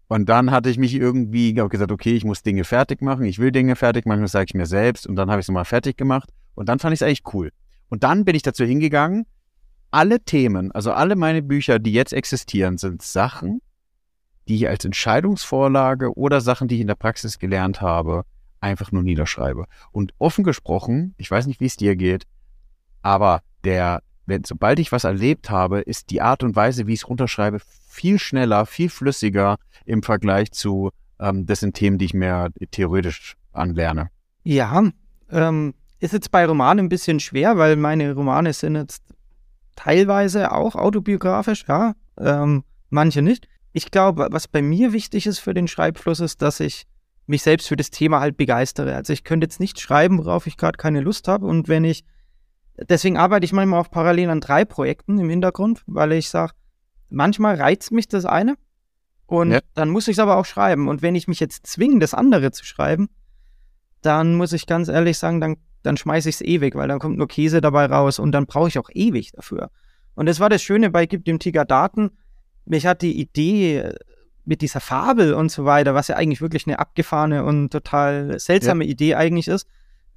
Und 0.07 0.29
dann 0.29 0.51
hatte 0.51 0.69
ich 0.69 0.77
mich 0.77 0.93
irgendwie 0.93 1.53
gesagt, 1.53 1.91
okay, 1.91 2.13
ich 2.13 2.23
muss 2.23 2.43
Dinge 2.43 2.63
fertig 2.63 3.01
machen, 3.01 3.25
ich 3.25 3.39
will 3.39 3.51
Dinge 3.51 3.75
fertig 3.75 4.05
machen, 4.05 4.21
das 4.21 4.31
sage 4.31 4.45
ich 4.47 4.53
mir 4.53 4.65
selbst. 4.65 5.07
Und 5.07 5.15
dann 5.15 5.29
habe 5.29 5.39
ich 5.39 5.45
es 5.45 5.49
nochmal 5.49 5.65
fertig 5.65 5.97
gemacht. 5.97 6.29
Und 6.55 6.69
dann 6.69 6.79
fand 6.79 6.93
ich 6.93 7.01
es 7.01 7.03
eigentlich 7.03 7.33
cool. 7.33 7.51
Und 7.89 8.03
dann 8.03 8.25
bin 8.25 8.35
ich 8.35 8.43
dazu 8.43 8.63
hingegangen, 8.63 9.25
alle 9.91 10.19
Themen, 10.19 10.71
also 10.71 10.91
alle 10.91 11.15
meine 11.15 11.41
Bücher, 11.41 11.79
die 11.79 11.93
jetzt 11.93 12.13
existieren, 12.13 12.77
sind 12.77 13.01
Sachen, 13.01 13.61
die 14.47 14.55
ich 14.55 14.67
als 14.67 14.85
Entscheidungsvorlage 14.85 16.15
oder 16.15 16.41
Sachen, 16.41 16.67
die 16.67 16.75
ich 16.75 16.81
in 16.81 16.87
der 16.87 16.95
Praxis 16.95 17.39
gelernt 17.39 17.81
habe, 17.81 18.23
einfach 18.59 18.91
nur 18.91 19.03
niederschreibe. 19.03 19.65
Und 19.91 20.13
offen 20.19 20.43
gesprochen, 20.43 21.15
ich 21.17 21.29
weiß 21.29 21.47
nicht, 21.47 21.59
wie 21.59 21.65
es 21.65 21.77
dir 21.77 21.95
geht, 21.95 22.25
aber 23.01 23.41
der, 23.63 24.01
wenn, 24.29 24.43
sobald 24.43 24.79
ich 24.79 24.91
was 24.91 25.03
erlebt 25.03 25.49
habe, 25.49 25.81
ist 25.81 26.09
die 26.09 26.21
Art 26.21 26.43
und 26.43 26.55
Weise, 26.55 26.87
wie 26.87 26.93
ich 26.93 27.01
es 27.01 27.09
runterschreibe, 27.09 27.59
viel 27.89 28.19
schneller, 28.19 28.65
viel 28.65 28.89
flüssiger 28.89 29.57
im 29.85 30.03
Vergleich 30.03 30.51
zu, 30.51 30.91
ähm, 31.19 31.45
das 31.45 31.59
sind 31.59 31.75
Themen, 31.75 31.97
die 31.97 32.05
ich 32.05 32.13
mehr 32.13 32.49
theoretisch 32.71 33.35
anlerne. 33.51 34.09
Ja, 34.43 34.83
ähm, 35.31 35.73
ist 35.99 36.13
jetzt 36.13 36.31
bei 36.31 36.45
Romanen 36.45 36.85
ein 36.85 36.89
bisschen 36.89 37.19
schwer, 37.19 37.57
weil 37.57 37.75
meine 37.75 38.13
Romane 38.13 38.53
sind 38.53 38.75
jetzt 38.75 39.03
teilweise 39.75 40.51
auch 40.51 40.75
autobiografisch, 40.75 41.65
ja, 41.67 41.93
ähm, 42.17 42.63
manche 42.89 43.21
nicht. 43.21 43.47
Ich 43.73 43.91
glaube, 43.91 44.27
was 44.31 44.47
bei 44.47 44.61
mir 44.61 44.93
wichtig 44.93 45.27
ist 45.27 45.39
für 45.39 45.53
den 45.53 45.67
Schreibfluss, 45.67 46.19
ist, 46.19 46.41
dass 46.41 46.59
ich 46.59 46.85
mich 47.27 47.43
selbst 47.43 47.67
für 47.67 47.75
das 47.75 47.91
Thema 47.91 48.19
halt 48.19 48.37
begeistere. 48.37 48.95
Also 48.95 49.13
ich 49.13 49.23
könnte 49.23 49.45
jetzt 49.45 49.59
nicht 49.59 49.79
schreiben, 49.79 50.17
worauf 50.17 50.47
ich 50.47 50.57
gerade 50.57 50.77
keine 50.77 51.01
Lust 51.01 51.27
habe. 51.27 51.45
Und 51.45 51.67
wenn 51.67 51.83
ich, 51.83 52.03
deswegen 52.87 53.17
arbeite 53.17 53.45
ich 53.45 53.53
manchmal 53.53 53.81
auch 53.81 53.91
parallel 53.91 54.29
an 54.29 54.41
drei 54.41 54.65
Projekten 54.65 55.19
im 55.19 55.29
Hintergrund, 55.29 55.83
weil 55.87 56.11
ich 56.13 56.29
sage, 56.29 56.53
manchmal 57.09 57.55
reizt 57.55 57.91
mich 57.91 58.07
das 58.07 58.25
eine 58.25 58.55
und 59.25 59.51
ja. 59.51 59.59
dann 59.75 59.89
muss 59.89 60.07
ich 60.07 60.15
es 60.15 60.19
aber 60.19 60.37
auch 60.37 60.45
schreiben. 60.45 60.87
Und 60.87 61.01
wenn 61.01 61.15
ich 61.15 61.27
mich 61.27 61.39
jetzt 61.39 61.67
zwinge, 61.67 61.99
das 61.99 62.13
andere 62.13 62.51
zu 62.51 62.65
schreiben, 62.65 63.09
dann 64.01 64.35
muss 64.35 64.53
ich 64.53 64.65
ganz 64.65 64.87
ehrlich 64.87 65.17
sagen, 65.17 65.41
dann, 65.41 65.57
dann 65.83 65.97
schmeiße 65.97 66.29
ich 66.29 66.35
es 66.35 66.41
ewig, 66.41 66.75
weil 66.75 66.87
dann 66.87 66.99
kommt 66.99 67.17
nur 67.17 67.27
Käse 67.27 67.61
dabei 67.61 67.85
raus 67.85 68.19
und 68.19 68.31
dann 68.31 68.45
brauche 68.45 68.69
ich 68.69 68.79
auch 68.79 68.89
ewig 68.93 69.31
dafür. 69.31 69.71
Und 70.15 70.25
das 70.27 70.39
war 70.39 70.49
das 70.49 70.61
Schöne 70.61 70.89
bei 70.89 71.05
Gib 71.05 71.25
dem 71.25 71.39
Tiger 71.39 71.65
Daten. 71.65 72.11
Mich 72.65 72.85
hat 72.85 73.01
die 73.01 73.19
Idee 73.19 73.93
mit 74.45 74.61
dieser 74.61 74.79
Fabel 74.79 75.33
und 75.33 75.51
so 75.51 75.65
weiter, 75.65 75.93
was 75.93 76.07
ja 76.07 76.15
eigentlich 76.15 76.41
wirklich 76.41 76.65
eine 76.65 76.79
abgefahrene 76.79 77.43
und 77.43 77.69
total 77.69 78.39
seltsame 78.39 78.83
ja. 78.83 78.91
Idee 78.91 79.15
eigentlich 79.15 79.47
ist, 79.47 79.67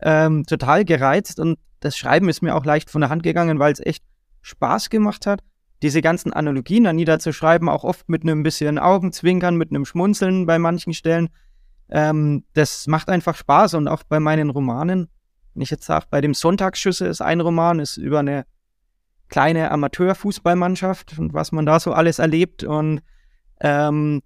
ähm, 0.03 0.45
total 0.45 0.85
gereizt 0.85 1.41
und 1.41 1.59
das 1.81 1.97
Schreiben 1.97 2.29
ist 2.29 2.43
mir 2.43 2.55
auch 2.55 2.65
leicht 2.65 2.91
von 2.91 3.01
der 3.01 3.11
Hand 3.11 3.23
gegangen, 3.23 3.59
weil 3.59 3.73
es 3.73 3.81
echt 3.81 4.05
Spaß 4.43 4.91
gemacht 4.91 5.27
hat 5.27 5.43
diese 5.83 6.01
ganzen 6.01 6.33
Analogien 6.33 6.85
da 6.85 6.93
niederzuschreiben, 6.93 7.69
auch 7.69 7.85
oft 7.85 8.09
mit 8.09 8.23
einem 8.23 8.43
bisschen 8.43 8.79
Augenzwinkern, 8.79 9.57
mit 9.57 9.71
einem 9.71 9.85
Schmunzeln 9.85 10.47
bei 10.47 10.59
manchen 10.59 10.95
Stellen. 10.95 11.29
Ähm, 11.91 12.45
das 12.55 12.87
macht 12.87 13.09
einfach 13.09 13.37
Spaß 13.37 13.75
und 13.75 13.89
auch 13.89 14.05
bei 14.05 14.21
meinen 14.21 14.51
Romanen, 14.51 15.09
wenn 15.55 15.63
ich 15.63 15.71
jetzt 15.71 15.85
sage, 15.85 16.07
bei 16.09 16.21
dem 16.21 16.35
Sonntagsschüsse 16.35 17.07
ist 17.07 17.21
ein 17.21 17.41
Roman, 17.41 17.81
ist 17.81 17.97
über 17.97 18.21
eine 18.21 18.47
kleine 19.29 19.71
Amateurfußballmannschaft 19.71 21.19
und 21.19 21.35
was 21.35 21.53
man 21.53 21.67
da 21.67 21.81
so 21.81 21.93
alles 21.93 22.21
erlebt 22.21 22.65
und 22.65 23.01
ähm, 23.61 24.23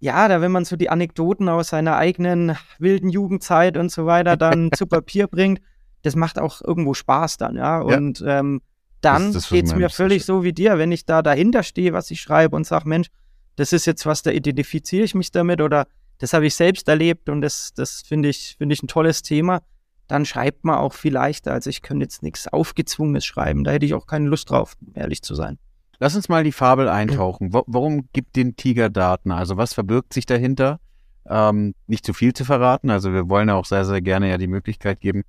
ja, 0.00 0.28
da 0.28 0.40
wenn 0.40 0.52
man 0.52 0.64
so 0.64 0.76
die 0.76 0.90
Anekdoten 0.90 1.48
aus 1.48 1.68
seiner 1.68 1.96
eigenen 1.96 2.56
wilden 2.78 3.08
Jugendzeit 3.08 3.76
und 3.76 3.90
so 3.90 4.06
weiter 4.06 4.36
dann 4.38 4.70
zu 4.72 4.86
Papier 4.86 5.26
bringt, 5.26 5.60
das 6.02 6.16
macht 6.16 6.38
auch 6.38 6.60
irgendwo 6.62 6.94
Spaß 6.94 7.38
dann, 7.38 7.56
ja. 7.56 7.80
Und 7.80 8.20
ja. 8.20 8.40
Ähm, 8.40 8.60
dann 9.00 9.32
geht 9.32 9.66
es 9.66 9.74
mir 9.74 9.90
völlig 9.90 10.24
so 10.24 10.44
wie 10.44 10.54
dir, 10.54 10.78
wenn 10.78 10.90
ich 10.90 11.04
da 11.04 11.20
dahinter 11.20 11.62
stehe, 11.62 11.92
was 11.92 12.10
ich 12.10 12.22
schreibe 12.22 12.56
und 12.56 12.66
sage, 12.66 12.88
Mensch, 12.88 13.08
das 13.56 13.72
ist 13.74 13.84
jetzt 13.84 14.06
was, 14.06 14.22
da 14.22 14.30
identifiziere 14.30 15.04
ich 15.04 15.14
mich 15.14 15.30
damit 15.30 15.60
oder 15.60 15.86
das 16.18 16.32
habe 16.32 16.46
ich 16.46 16.54
selbst 16.54 16.88
erlebt 16.88 17.28
und 17.28 17.42
das, 17.42 17.74
das 17.74 18.02
finde 18.02 18.30
ich, 18.30 18.54
finde 18.56 18.72
ich 18.72 18.82
ein 18.82 18.88
tolles 18.88 19.22
Thema, 19.22 19.60
dann 20.08 20.24
schreibt 20.24 20.64
man 20.64 20.76
auch 20.76 20.94
viel 20.94 21.12
leichter. 21.12 21.52
Also 21.52 21.70
ich 21.70 21.82
könnte 21.82 22.04
jetzt 22.04 22.22
nichts 22.22 22.48
Aufgezwungenes 22.48 23.24
schreiben. 23.24 23.64
Da 23.64 23.72
hätte 23.72 23.86
ich 23.86 23.94
auch 23.94 24.06
keine 24.06 24.28
Lust 24.28 24.50
drauf, 24.50 24.74
ehrlich 24.94 25.22
zu 25.22 25.34
sein. 25.34 25.58
Lass 25.98 26.16
uns 26.16 26.28
mal 26.28 26.44
die 26.44 26.52
Fabel 26.52 26.88
eintauchen. 26.88 27.52
Warum 27.52 28.08
gibt 28.12 28.36
den 28.36 28.56
Tiger 28.56 28.90
Daten? 28.90 29.30
Also 29.30 29.56
was 29.56 29.74
verbirgt 29.74 30.12
sich 30.12 30.26
dahinter? 30.26 30.80
Ähm, 31.26 31.74
nicht 31.86 32.04
zu 32.04 32.12
viel 32.12 32.34
zu 32.34 32.44
verraten. 32.44 32.90
Also 32.90 33.12
wir 33.12 33.28
wollen 33.28 33.50
auch 33.50 33.64
sehr, 33.64 33.84
sehr 33.84 34.02
gerne 34.02 34.28
ja 34.28 34.38
die 34.38 34.46
Möglichkeit 34.46 35.00
geben, 35.00 35.22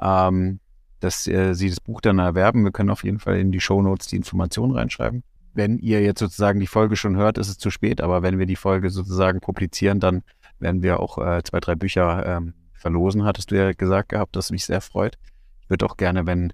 ähm, 0.00 0.60
dass 1.00 1.26
äh, 1.26 1.54
Sie 1.54 1.68
das 1.68 1.80
Buch 1.80 2.00
dann 2.00 2.18
erwerben. 2.18 2.64
Wir 2.64 2.72
können 2.72 2.90
auf 2.90 3.04
jeden 3.04 3.20
Fall 3.20 3.38
in 3.38 3.52
die 3.52 3.60
Show 3.60 3.80
Notes 3.82 4.08
die 4.08 4.16
Informationen 4.16 4.72
reinschreiben. 4.72 5.22
Wenn 5.54 5.78
ihr 5.78 6.02
jetzt 6.02 6.18
sozusagen 6.18 6.60
die 6.60 6.66
Folge 6.66 6.96
schon 6.96 7.16
hört, 7.16 7.38
ist 7.38 7.48
es 7.48 7.58
zu 7.58 7.70
spät, 7.70 8.00
aber 8.00 8.22
wenn 8.22 8.38
wir 8.38 8.46
die 8.46 8.56
Folge 8.56 8.90
sozusagen 8.90 9.40
publizieren, 9.40 10.00
dann 10.00 10.22
werden 10.58 10.82
wir 10.82 11.00
auch 11.00 11.18
äh, 11.18 11.42
zwei, 11.44 11.60
drei 11.60 11.74
Bücher 11.74 12.26
ähm, 12.26 12.54
verlosen, 12.74 13.24
hattest 13.24 13.50
du 13.50 13.56
ja 13.56 13.72
gesagt 13.72 14.10
gehabt, 14.10 14.36
das 14.36 14.50
mich 14.50 14.64
sehr 14.64 14.80
freut. 14.80 15.16
Ich 15.62 15.70
würde 15.70 15.86
auch 15.86 15.96
gerne, 15.96 16.26
wenn, 16.26 16.52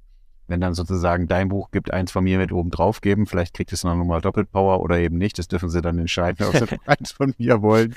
wenn 0.48 0.60
dann 0.60 0.74
sozusagen 0.74 1.28
dein 1.28 1.48
Buch 1.48 1.70
gibt, 1.70 1.92
eins 1.92 2.12
von 2.12 2.24
mir 2.24 2.38
mit 2.38 2.52
oben 2.52 2.70
drauf 2.70 3.00
geben. 3.00 3.26
Vielleicht 3.26 3.54
kriegt 3.54 3.72
es 3.72 3.84
noch 3.84 3.94
mal 3.94 4.20
Doppelpower 4.20 4.80
oder 4.80 4.98
eben 4.98 5.18
nicht. 5.18 5.38
Das 5.38 5.48
dürfen 5.48 5.68
sie 5.68 5.82
dann 5.82 5.98
entscheiden, 5.98 6.46
ob 6.46 6.56
sie 6.56 6.78
eins 6.86 7.12
von 7.12 7.34
mir 7.38 7.62
wollen. 7.62 7.94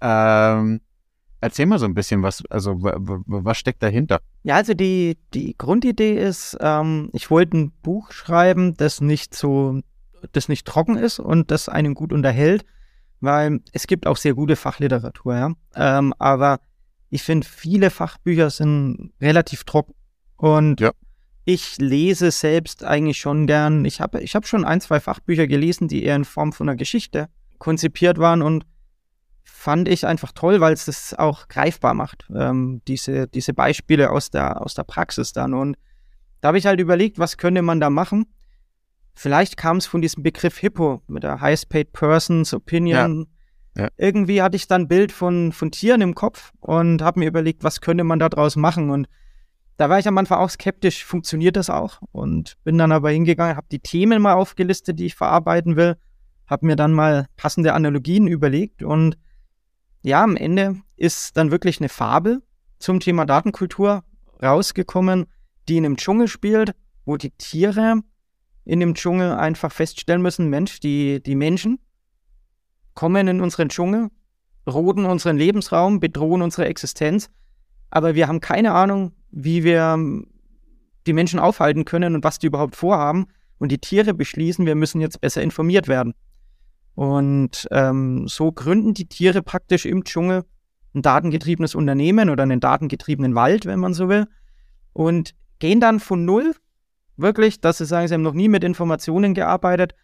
ähm, 0.00 0.80
Erzähl 1.44 1.66
mal 1.66 1.78
so 1.78 1.84
ein 1.84 1.92
bisschen, 1.92 2.22
was, 2.22 2.42
also 2.48 2.78
was 2.80 3.58
steckt 3.58 3.82
dahinter? 3.82 4.22
Ja, 4.44 4.54
also 4.56 4.72
die, 4.72 5.18
die 5.34 5.54
Grundidee 5.58 6.14
ist, 6.14 6.56
ähm, 6.58 7.10
ich 7.12 7.30
wollte 7.30 7.58
ein 7.58 7.70
Buch 7.82 8.12
schreiben, 8.12 8.78
das 8.78 9.02
nicht 9.02 9.34
so, 9.34 9.80
das 10.32 10.48
nicht 10.48 10.66
trocken 10.66 10.96
ist 10.96 11.18
und 11.18 11.50
das 11.50 11.68
einen 11.68 11.92
gut 11.92 12.14
unterhält, 12.14 12.64
weil 13.20 13.60
es 13.72 13.86
gibt 13.86 14.06
auch 14.06 14.16
sehr 14.16 14.32
gute 14.32 14.56
Fachliteratur, 14.56 15.34
ja. 15.34 15.52
Ähm, 15.74 16.14
aber 16.18 16.60
ich 17.10 17.22
finde, 17.22 17.46
viele 17.46 17.90
Fachbücher 17.90 18.48
sind 18.48 19.12
relativ 19.20 19.64
trocken. 19.64 19.92
Und 20.38 20.80
ja. 20.80 20.92
Ich 21.44 21.78
lese 21.78 22.30
selbst 22.30 22.84
eigentlich 22.84 23.18
schon 23.18 23.46
gern. 23.46 23.84
Ich 23.84 24.00
habe 24.00 24.20
ich 24.20 24.34
hab 24.34 24.46
schon 24.46 24.64
ein, 24.64 24.80
zwei 24.80 25.00
Fachbücher 25.00 25.46
gelesen, 25.46 25.88
die 25.88 26.04
eher 26.04 26.16
in 26.16 26.24
Form 26.24 26.52
von 26.52 26.68
einer 26.68 26.76
Geschichte 26.76 27.28
konzipiert 27.58 28.18
waren 28.18 28.42
und 28.42 28.66
fand 29.42 29.88
ich 29.88 30.06
einfach 30.06 30.32
toll, 30.32 30.60
weil 30.60 30.72
es 30.72 30.86
das 30.86 31.14
auch 31.14 31.48
greifbar 31.48 31.94
macht, 31.94 32.26
ähm, 32.34 32.82
diese, 32.88 33.28
diese 33.28 33.54
Beispiele 33.54 34.10
aus 34.10 34.30
der, 34.30 34.62
aus 34.62 34.74
der 34.74 34.84
Praxis 34.84 35.32
dann. 35.32 35.54
Und 35.54 35.76
da 36.40 36.48
habe 36.48 36.58
ich 36.58 36.66
halt 36.66 36.80
überlegt, 36.80 37.18
was 37.18 37.36
könnte 37.36 37.62
man 37.62 37.80
da 37.80 37.90
machen? 37.90 38.26
Vielleicht 39.14 39.56
kam 39.56 39.76
es 39.76 39.86
von 39.86 40.02
diesem 40.02 40.22
Begriff 40.22 40.58
Hippo 40.58 41.02
mit 41.06 41.22
der 41.22 41.40
Highest 41.40 41.68
Paid 41.68 41.92
Persons 41.92 42.52
Opinion. 42.52 43.26
Ja. 43.76 43.84
Ja. 43.84 43.88
Irgendwie 43.96 44.42
hatte 44.42 44.56
ich 44.56 44.66
dann 44.66 44.82
ein 44.82 44.88
Bild 44.88 45.12
von, 45.12 45.52
von 45.52 45.70
Tieren 45.70 46.00
im 46.00 46.14
Kopf 46.14 46.52
und 46.60 47.02
habe 47.02 47.20
mir 47.20 47.28
überlegt, 47.28 47.64
was 47.64 47.80
könnte 47.80 48.04
man 48.04 48.18
da 48.18 48.28
draus 48.28 48.56
machen? 48.56 48.90
Und 48.90 49.08
da 49.76 49.90
war 49.90 49.98
ich 49.98 50.06
am 50.06 50.18
Anfang 50.18 50.38
auch 50.38 50.50
skeptisch, 50.50 51.04
funktioniert 51.04 51.56
das 51.56 51.70
auch? 51.70 52.00
Und 52.12 52.56
bin 52.64 52.78
dann 52.78 52.92
aber 52.92 53.10
hingegangen, 53.10 53.56
habe 53.56 53.66
die 53.70 53.80
Themen 53.80 54.22
mal 54.22 54.34
aufgelistet, 54.34 54.98
die 54.98 55.06
ich 55.06 55.14
verarbeiten 55.14 55.76
will, 55.76 55.96
habe 56.46 56.66
mir 56.66 56.76
dann 56.76 56.92
mal 56.92 57.26
passende 57.36 57.72
Analogien 57.72 58.26
überlegt 58.26 58.82
und 58.82 59.18
ja, 60.02 60.22
am 60.22 60.36
Ende 60.36 60.76
ist 60.96 61.36
dann 61.36 61.50
wirklich 61.50 61.80
eine 61.80 61.88
Fabel 61.88 62.42
zum 62.78 63.00
Thema 63.00 63.24
Datenkultur 63.24 64.04
rausgekommen, 64.42 65.24
die 65.66 65.78
in 65.78 65.86
einem 65.86 65.96
Dschungel 65.96 66.28
spielt, 66.28 66.74
wo 67.06 67.16
die 67.16 67.30
Tiere 67.30 68.00
in 68.66 68.80
dem 68.80 68.94
Dschungel 68.94 69.32
einfach 69.32 69.72
feststellen 69.72 70.20
müssen, 70.20 70.50
Mensch, 70.50 70.80
die, 70.80 71.22
die 71.22 71.34
Menschen 71.34 71.78
kommen 72.94 73.28
in 73.28 73.40
unseren 73.40 73.70
Dschungel, 73.70 74.10
roden 74.66 75.06
unseren 75.06 75.38
Lebensraum, 75.38 76.00
bedrohen 76.00 76.42
unsere 76.42 76.66
Existenz, 76.66 77.30
aber 77.90 78.14
wir 78.14 78.28
haben 78.28 78.40
keine 78.40 78.72
Ahnung, 78.72 79.12
wie 79.34 79.64
wir 79.64 79.98
die 81.06 81.12
Menschen 81.12 81.40
aufhalten 81.40 81.84
können 81.84 82.14
und 82.14 82.24
was 82.24 82.38
die 82.38 82.46
überhaupt 82.46 82.76
vorhaben. 82.76 83.26
Und 83.58 83.72
die 83.72 83.78
Tiere 83.78 84.14
beschließen, 84.14 84.66
wir 84.66 84.74
müssen 84.74 85.00
jetzt 85.00 85.20
besser 85.20 85.42
informiert 85.42 85.88
werden. 85.88 86.14
Und 86.94 87.66
ähm, 87.72 88.28
so 88.28 88.52
gründen 88.52 88.94
die 88.94 89.06
Tiere 89.06 89.42
praktisch 89.42 89.86
im 89.86 90.04
Dschungel 90.04 90.44
ein 90.94 91.02
datengetriebenes 91.02 91.74
Unternehmen 91.74 92.30
oder 92.30 92.44
einen 92.44 92.60
datengetriebenen 92.60 93.34
Wald, 93.34 93.66
wenn 93.66 93.80
man 93.80 93.94
so 93.94 94.08
will, 94.08 94.26
und 94.92 95.34
gehen 95.58 95.80
dann 95.80 95.98
von 95.98 96.24
null, 96.24 96.54
wirklich, 97.16 97.60
dass 97.60 97.78
sie 97.78 97.86
sagen, 97.86 98.06
sie 98.06 98.14
haben 98.14 98.22
noch 98.22 98.34
nie 98.34 98.48
mit 98.48 98.62
Informationen 98.62 99.34
gearbeitet, 99.34 99.94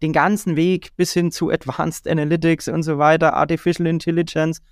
den 0.00 0.14
ganzen 0.14 0.56
Weg 0.56 0.96
bis 0.96 1.12
hin 1.12 1.30
zu 1.30 1.50
Advanced 1.50 2.08
Analytics 2.08 2.68
und 2.68 2.82
so 2.82 2.96
weiter, 2.96 3.34
Artificial 3.34 3.86
Intelligence 3.86 4.62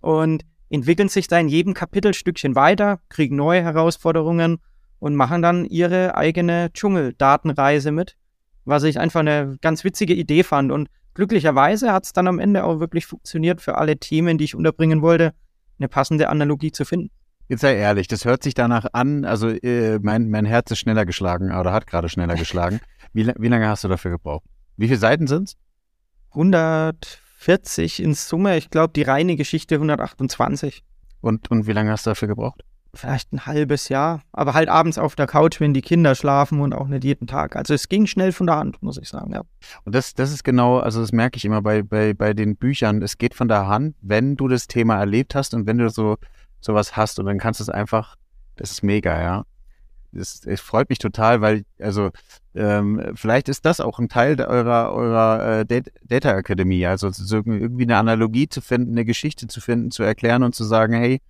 und 0.00 0.44
entwickeln 0.74 1.08
sich 1.08 1.28
da 1.28 1.38
in 1.38 1.48
jedem 1.48 1.74
Kapitelstückchen 1.74 2.54
weiter, 2.54 3.00
kriegen 3.08 3.36
neue 3.36 3.62
Herausforderungen 3.62 4.58
und 4.98 5.14
machen 5.14 5.42
dann 5.42 5.64
ihre 5.64 6.16
eigene 6.16 6.72
Dschungeldatenreise 6.72 7.92
mit, 7.92 8.16
was 8.64 8.82
ich 8.82 8.98
einfach 8.98 9.20
eine 9.20 9.56
ganz 9.60 9.84
witzige 9.84 10.14
Idee 10.14 10.42
fand. 10.42 10.72
Und 10.72 10.88
glücklicherweise 11.14 11.92
hat 11.92 12.04
es 12.04 12.12
dann 12.12 12.26
am 12.26 12.38
Ende 12.38 12.64
auch 12.64 12.80
wirklich 12.80 13.06
funktioniert, 13.06 13.60
für 13.60 13.78
alle 13.78 13.98
Themen, 13.98 14.38
die 14.38 14.44
ich 14.44 14.54
unterbringen 14.54 15.02
wollte, 15.02 15.32
eine 15.78 15.88
passende 15.88 16.28
Analogie 16.28 16.72
zu 16.72 16.84
finden. 16.84 17.10
Jetzt 17.48 17.60
sei 17.60 17.76
ehrlich, 17.76 18.08
das 18.08 18.24
hört 18.24 18.42
sich 18.42 18.54
danach 18.54 18.86
an, 18.94 19.24
also 19.26 19.48
äh, 19.48 19.98
mein, 20.00 20.30
mein 20.30 20.46
Herz 20.46 20.70
ist 20.70 20.78
schneller 20.78 21.04
geschlagen 21.04 21.54
oder 21.54 21.72
hat 21.72 21.86
gerade 21.86 22.08
schneller 22.08 22.36
geschlagen. 22.36 22.80
Wie, 23.12 23.30
wie 23.38 23.48
lange 23.48 23.68
hast 23.68 23.84
du 23.84 23.88
dafür 23.88 24.10
gebraucht? 24.10 24.44
Wie 24.76 24.86
viele 24.86 24.98
Seiten 24.98 25.28
sind 25.28 25.50
es? 25.50 25.56
140 27.44 28.02
in 28.02 28.14
Summe. 28.14 28.56
Ich 28.56 28.70
glaube, 28.70 28.92
die 28.94 29.02
reine 29.02 29.36
Geschichte 29.36 29.76
128. 29.76 30.82
Und, 31.20 31.50
und 31.50 31.66
wie 31.66 31.72
lange 31.72 31.90
hast 31.90 32.06
du 32.06 32.10
dafür 32.10 32.28
gebraucht? 32.28 32.64
Vielleicht 32.94 33.32
ein 33.32 33.44
halbes 33.44 33.88
Jahr. 33.88 34.22
Aber 34.32 34.54
halt 34.54 34.68
abends 34.68 34.98
auf 34.98 35.16
der 35.16 35.26
Couch, 35.26 35.60
wenn 35.60 35.74
die 35.74 35.82
Kinder 35.82 36.14
schlafen 36.14 36.60
und 36.60 36.72
auch 36.72 36.86
nicht 36.86 37.04
jeden 37.04 37.26
Tag. 37.26 37.56
Also 37.56 37.74
es 37.74 37.88
ging 37.88 38.06
schnell 38.06 38.32
von 38.32 38.46
der 38.46 38.56
Hand, 38.56 38.82
muss 38.82 38.98
ich 38.98 39.08
sagen, 39.08 39.32
ja. 39.32 39.42
Und 39.84 39.94
das, 39.94 40.14
das 40.14 40.32
ist 40.32 40.44
genau, 40.44 40.78
also 40.78 41.00
das 41.00 41.12
merke 41.12 41.36
ich 41.36 41.44
immer 41.44 41.60
bei, 41.60 41.82
bei, 41.82 42.14
bei 42.14 42.34
den 42.34 42.56
Büchern. 42.56 43.02
Es 43.02 43.18
geht 43.18 43.34
von 43.34 43.48
der 43.48 43.66
Hand, 43.66 43.96
wenn 44.00 44.36
du 44.36 44.48
das 44.48 44.66
Thema 44.66 44.98
erlebt 44.98 45.34
hast 45.34 45.54
und 45.54 45.66
wenn 45.66 45.78
du 45.78 45.90
so 45.90 46.16
sowas 46.60 46.96
hast 46.96 47.18
und 47.18 47.26
dann 47.26 47.38
kannst 47.38 47.60
du 47.60 47.64
es 47.64 47.68
einfach, 47.68 48.16
das 48.56 48.70
ist 48.70 48.82
mega, 48.82 49.20
ja. 49.20 49.44
Es, 50.16 50.44
es 50.46 50.60
freut 50.60 50.88
mich 50.88 50.98
total, 50.98 51.40
weil, 51.40 51.64
also, 51.80 52.10
ähm, 52.54 53.12
vielleicht 53.14 53.48
ist 53.48 53.64
das 53.64 53.80
auch 53.80 53.98
ein 53.98 54.08
Teil 54.08 54.40
eurer, 54.40 54.92
eurer 54.92 55.64
äh, 55.68 55.82
Data 56.04 56.30
Akademie, 56.30 56.86
also 56.86 57.10
so 57.10 57.36
irgendwie 57.36 57.84
eine 57.84 57.96
Analogie 57.96 58.48
zu 58.48 58.60
finden, 58.60 58.92
eine 58.92 59.04
Geschichte 59.04 59.46
zu 59.46 59.60
finden, 59.60 59.90
zu 59.90 60.02
erklären 60.02 60.42
und 60.42 60.54
zu 60.54 60.64
sagen, 60.64 60.94
hey, 60.94 61.20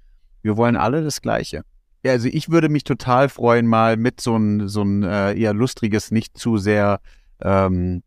wir 0.42 0.56
wollen 0.56 0.76
alle 0.76 1.02
das 1.02 1.22
Gleiche. 1.22 1.62
Ja, 2.04 2.12
also 2.12 2.28
ich 2.28 2.50
würde 2.50 2.68
mich 2.68 2.84
total 2.84 3.30
freuen, 3.30 3.66
mal 3.66 3.96
mit 3.96 4.20
so 4.20 4.36
ein, 4.36 4.68
so 4.68 4.82
ein 4.82 5.02
äh, 5.02 5.32
eher 5.34 5.54
lustriges, 5.54 6.10
nicht 6.10 6.36
zu 6.36 6.58
sehr 6.58 7.00
ähm, 7.40 8.02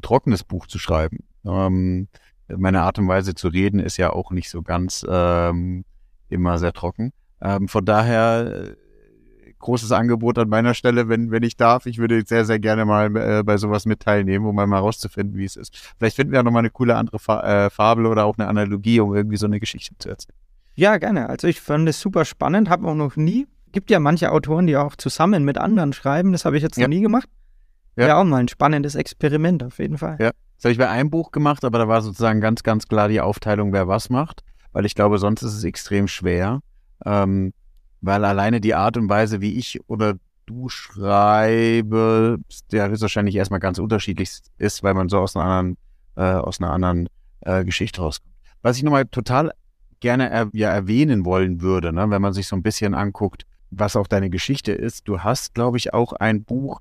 trockenes 0.00 0.42
Buch 0.42 0.66
zu 0.66 0.78
schreiben. 0.78 1.18
Ähm, 1.44 2.08
meine 2.48 2.82
Art 2.82 2.98
und 2.98 3.08
Weise 3.08 3.34
zu 3.34 3.48
reden 3.48 3.78
ist 3.78 3.98
ja 3.98 4.10
auch 4.10 4.30
nicht 4.30 4.48
so 4.48 4.62
ganz 4.62 5.04
ähm, 5.08 5.84
immer 6.30 6.58
sehr 6.58 6.72
trocken. 6.72 7.12
Ähm, 7.42 7.68
von 7.68 7.84
daher 7.84 8.74
großes 9.62 9.90
Angebot 9.92 10.38
an 10.38 10.48
meiner 10.48 10.74
Stelle, 10.74 11.08
wenn, 11.08 11.30
wenn 11.30 11.42
ich 11.42 11.56
darf. 11.56 11.86
Ich 11.86 11.98
würde 11.98 12.22
sehr, 12.26 12.44
sehr 12.44 12.58
gerne 12.58 12.84
mal 12.84 13.16
äh, 13.16 13.42
bei 13.42 13.56
sowas 13.56 13.86
mit 13.86 14.00
teilnehmen, 14.00 14.44
um 14.44 14.54
mal 14.54 14.66
rauszufinden, 14.66 15.38
wie 15.38 15.44
es 15.44 15.56
ist. 15.56 15.94
Vielleicht 15.98 16.16
finden 16.16 16.32
wir 16.32 16.40
ja 16.40 16.42
nochmal 16.42 16.60
eine 16.60 16.70
coole 16.70 16.96
andere 16.96 17.18
Fa 17.18 17.66
äh, 17.66 17.70
Fabel 17.70 18.06
oder 18.06 18.26
auch 18.26 18.36
eine 18.36 18.48
Analogie, 18.48 19.00
um 19.00 19.14
irgendwie 19.14 19.38
so 19.38 19.46
eine 19.46 19.58
Geschichte 19.58 19.96
zu 19.98 20.10
erzählen. 20.10 20.36
Ja, 20.74 20.98
gerne. 20.98 21.28
Also 21.28 21.48
ich 21.48 21.60
fand 21.60 21.88
es 21.88 22.00
super 22.00 22.24
spannend, 22.24 22.68
habe 22.68 22.86
auch 22.86 22.94
noch 22.94 23.16
nie. 23.16 23.46
Gibt 23.72 23.90
ja 23.90 24.00
manche 24.00 24.30
Autoren, 24.30 24.66
die 24.66 24.76
auch 24.76 24.96
zusammen 24.96 25.44
mit 25.44 25.56
anderen 25.56 25.94
schreiben. 25.94 26.32
Das 26.32 26.44
habe 26.44 26.58
ich 26.58 26.62
jetzt 26.62 26.76
ja. 26.76 26.82
noch 26.82 26.88
nie 26.90 27.00
gemacht. 27.00 27.28
Ja. 27.96 28.06
Wäre 28.06 28.16
auch 28.16 28.24
mal 28.24 28.38
ein 28.38 28.48
spannendes 28.48 28.94
Experiment 28.94 29.62
auf 29.64 29.78
jeden 29.78 29.96
Fall. 29.96 30.16
Ja. 30.20 30.30
Das 30.56 30.64
habe 30.64 30.72
ich 30.72 30.78
bei 30.78 30.88
einem 30.88 31.10
Buch 31.10 31.32
gemacht, 31.32 31.64
aber 31.64 31.78
da 31.78 31.88
war 31.88 32.02
sozusagen 32.02 32.40
ganz, 32.40 32.62
ganz 32.62 32.86
klar 32.86 33.08
die 33.08 33.20
Aufteilung, 33.20 33.72
wer 33.72 33.88
was 33.88 34.10
macht 34.10 34.42
weil 34.72 34.86
ich 34.86 34.94
glaube, 34.94 35.18
sonst 35.18 35.42
ist 35.42 35.54
es 35.54 35.64
extrem 35.64 36.08
schwer, 36.08 36.60
ähm, 37.04 37.52
weil 38.02 38.24
alleine 38.24 38.60
die 38.60 38.74
Art 38.74 38.96
und 38.96 39.08
Weise, 39.08 39.40
wie 39.40 39.56
ich 39.56 39.80
oder 39.88 40.14
du 40.46 40.68
schreibe, 40.68 42.38
der 42.70 42.90
ist 42.90 43.00
wahrscheinlich 43.00 43.36
erstmal 43.36 43.60
ganz 43.60 43.78
unterschiedlich 43.78 44.30
ist, 44.58 44.82
weil 44.82 44.94
man 44.94 45.08
so 45.08 45.18
aus 45.18 45.36
einer 45.36 45.44
anderen, 45.44 45.76
äh, 46.16 46.22
aus 46.22 46.60
einer 46.60 46.72
anderen 46.72 47.08
äh, 47.40 47.64
Geschichte 47.64 48.02
rauskommt. 48.02 48.34
Was 48.60 48.76
ich 48.76 48.82
nochmal 48.82 49.06
total 49.06 49.52
gerne 50.00 50.30
er, 50.30 50.50
ja 50.52 50.70
erwähnen 50.70 51.24
wollen 51.24 51.62
würde, 51.62 51.92
ne, 51.92 52.10
wenn 52.10 52.20
man 52.20 52.32
sich 52.32 52.48
so 52.48 52.56
ein 52.56 52.62
bisschen 52.62 52.94
anguckt, 52.94 53.44
was 53.70 53.96
auch 53.96 54.08
deine 54.08 54.30
Geschichte 54.30 54.72
ist. 54.72 55.08
Du 55.08 55.20
hast, 55.20 55.54
glaube 55.54 55.78
ich, 55.78 55.94
auch 55.94 56.12
ein 56.12 56.44
Buch 56.44 56.80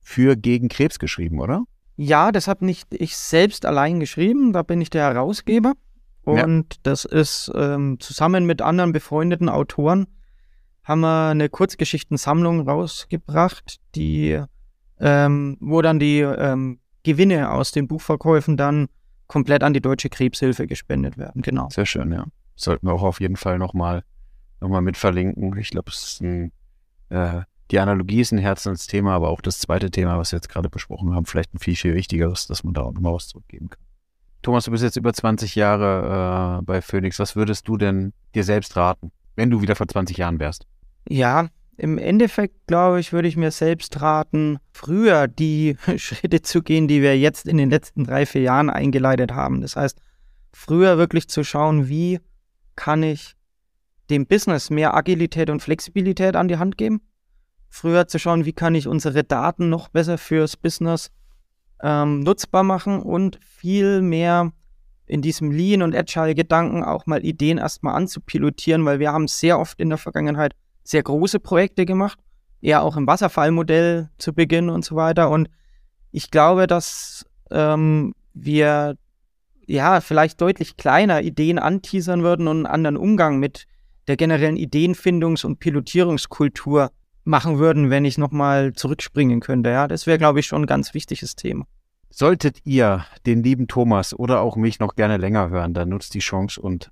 für 0.00 0.36
gegen 0.36 0.68
Krebs 0.68 0.98
geschrieben, 0.98 1.40
oder? 1.40 1.64
Ja, 1.96 2.32
das 2.32 2.48
habe 2.48 2.64
nicht 2.64 2.88
ich 2.94 3.16
selbst 3.16 3.66
allein 3.66 4.00
geschrieben. 4.00 4.52
Da 4.52 4.62
bin 4.62 4.80
ich 4.80 4.88
der 4.88 5.02
Herausgeber. 5.02 5.74
Und 6.22 6.74
ja. 6.74 6.80
das 6.84 7.04
ist 7.04 7.50
ähm, 7.54 7.98
zusammen 8.00 8.46
mit 8.46 8.62
anderen 8.62 8.92
befreundeten 8.92 9.48
Autoren 9.48 10.06
haben 10.84 11.00
wir 11.00 11.28
eine 11.30 11.48
Kurzgeschichtensammlung 11.48 12.68
rausgebracht, 12.68 13.80
die 13.94 14.42
ähm, 15.00 15.56
wo 15.60 15.82
dann 15.82 15.98
die 15.98 16.20
ähm, 16.20 16.78
Gewinne 17.02 17.50
aus 17.50 17.72
den 17.72 17.88
Buchverkäufen 17.88 18.56
dann 18.56 18.88
komplett 19.26 19.62
an 19.62 19.72
die 19.72 19.80
Deutsche 19.80 20.10
Krebshilfe 20.10 20.66
gespendet 20.66 21.16
werden. 21.16 21.42
Genau. 21.42 21.68
Sehr 21.70 21.86
schön, 21.86 22.12
ja. 22.12 22.26
Sollten 22.56 22.86
wir 22.86 22.92
auch 22.92 23.02
auf 23.02 23.20
jeden 23.20 23.36
Fall 23.36 23.58
nochmal 23.58 24.04
noch 24.60 24.68
mal 24.68 24.82
mit 24.82 24.96
verlinken. 24.96 25.56
Ich 25.56 25.70
glaube, 25.70 25.90
es 25.90 26.04
ist 26.04 26.20
ein, 26.20 26.52
äh, 27.08 27.42
die 27.70 27.78
Analogie 27.78 28.20
ist 28.20 28.32
ein 28.32 28.38
Herzensthema, 28.38 29.14
aber 29.14 29.30
auch 29.30 29.40
das 29.40 29.58
zweite 29.58 29.90
Thema, 29.90 30.18
was 30.18 30.32
wir 30.32 30.36
jetzt 30.36 30.50
gerade 30.50 30.68
besprochen 30.68 31.14
haben, 31.14 31.24
vielleicht 31.24 31.54
ein 31.54 31.58
viel, 31.58 31.76
viel 31.76 31.94
wichtigeres, 31.94 32.46
dass 32.46 32.62
man 32.64 32.74
da 32.74 32.82
auch 32.82 32.92
nochmal 32.92 33.14
was 33.14 33.28
zurückgeben 33.28 33.70
kann. 33.70 33.80
Thomas, 34.42 34.64
du 34.64 34.70
bist 34.70 34.82
jetzt 34.82 34.96
über 34.96 35.12
20 35.12 35.54
Jahre 35.54 36.58
äh, 36.60 36.62
bei 36.62 36.82
Phoenix. 36.82 37.18
Was 37.18 37.36
würdest 37.36 37.68
du 37.68 37.76
denn 37.76 38.12
dir 38.34 38.44
selbst 38.44 38.76
raten, 38.76 39.12
wenn 39.40 39.50
du 39.50 39.62
wieder 39.62 39.74
vor 39.74 39.88
20 39.88 40.18
Jahren 40.18 40.38
wärst? 40.38 40.66
Ja, 41.08 41.48
im 41.78 41.96
Endeffekt, 41.96 42.66
glaube 42.66 43.00
ich, 43.00 43.14
würde 43.14 43.26
ich 43.26 43.38
mir 43.38 43.50
selbst 43.50 44.02
raten, 44.02 44.58
früher 44.70 45.28
die 45.28 45.78
Schritte 45.96 46.42
zu 46.42 46.62
gehen, 46.62 46.88
die 46.88 47.00
wir 47.00 47.18
jetzt 47.18 47.48
in 47.48 47.56
den 47.56 47.70
letzten 47.70 48.04
drei, 48.04 48.26
vier 48.26 48.42
Jahren 48.42 48.68
eingeleitet 48.68 49.32
haben. 49.32 49.62
Das 49.62 49.76
heißt, 49.76 49.98
früher 50.52 50.98
wirklich 50.98 51.28
zu 51.28 51.42
schauen, 51.42 51.88
wie 51.88 52.20
kann 52.76 53.02
ich 53.02 53.34
dem 54.10 54.26
Business 54.26 54.68
mehr 54.68 54.94
Agilität 54.94 55.48
und 55.48 55.62
Flexibilität 55.62 56.36
an 56.36 56.48
die 56.48 56.58
Hand 56.58 56.76
geben. 56.76 57.00
Früher 57.70 58.08
zu 58.08 58.18
schauen, 58.18 58.44
wie 58.44 58.52
kann 58.52 58.74
ich 58.74 58.88
unsere 58.88 59.24
Daten 59.24 59.70
noch 59.70 59.88
besser 59.88 60.18
fürs 60.18 60.58
Business 60.58 61.10
ähm, 61.82 62.20
nutzbar 62.20 62.62
machen 62.62 63.00
und 63.00 63.38
viel 63.42 64.02
mehr 64.02 64.52
in 65.10 65.22
diesem 65.22 65.50
Lean- 65.50 65.82
und 65.82 65.94
Agile-Gedanken 65.94 66.84
auch 66.84 67.04
mal 67.06 67.24
Ideen 67.24 67.58
erstmal 67.58 67.96
anzupilotieren, 67.96 68.84
weil 68.84 69.00
wir 69.00 69.12
haben 69.12 69.26
sehr 69.26 69.58
oft 69.58 69.80
in 69.80 69.88
der 69.88 69.98
Vergangenheit 69.98 70.52
sehr 70.84 71.02
große 71.02 71.40
Projekte 71.40 71.84
gemacht, 71.84 72.18
eher 72.60 72.82
auch 72.82 72.96
im 72.96 73.08
Wasserfallmodell 73.08 74.08
zu 74.18 74.32
Beginn 74.32 74.70
und 74.70 74.84
so 74.84 74.94
weiter. 74.94 75.30
Und 75.30 75.50
ich 76.12 76.30
glaube, 76.30 76.68
dass 76.68 77.26
ähm, 77.50 78.14
wir 78.34 78.96
ja 79.66 80.00
vielleicht 80.00 80.40
deutlich 80.40 80.76
kleiner 80.76 81.22
Ideen 81.22 81.58
anteasern 81.58 82.22
würden 82.22 82.46
und 82.46 82.58
einen 82.58 82.66
anderen 82.66 82.96
Umgang 82.96 83.40
mit 83.40 83.66
der 84.06 84.16
generellen 84.16 84.56
Ideenfindungs- 84.56 85.44
und 85.44 85.58
Pilotierungskultur 85.58 86.92
machen 87.24 87.58
würden, 87.58 87.90
wenn 87.90 88.04
ich 88.04 88.16
nochmal 88.16 88.74
zurückspringen 88.74 89.40
könnte. 89.40 89.70
Ja, 89.70 89.88
das 89.88 90.06
wäre, 90.06 90.18
glaube 90.18 90.38
ich, 90.38 90.46
schon 90.46 90.62
ein 90.62 90.66
ganz 90.66 90.94
wichtiges 90.94 91.34
Thema. 91.34 91.66
Solltet 92.10 92.60
ihr 92.64 93.06
den 93.24 93.42
lieben 93.42 93.68
Thomas 93.68 94.12
oder 94.12 94.40
auch 94.40 94.56
mich 94.56 94.80
noch 94.80 94.96
gerne 94.96 95.16
länger 95.16 95.48
hören, 95.48 95.74
dann 95.74 95.88
nutzt 95.88 96.12
die 96.14 96.18
Chance 96.18 96.60
und 96.60 96.90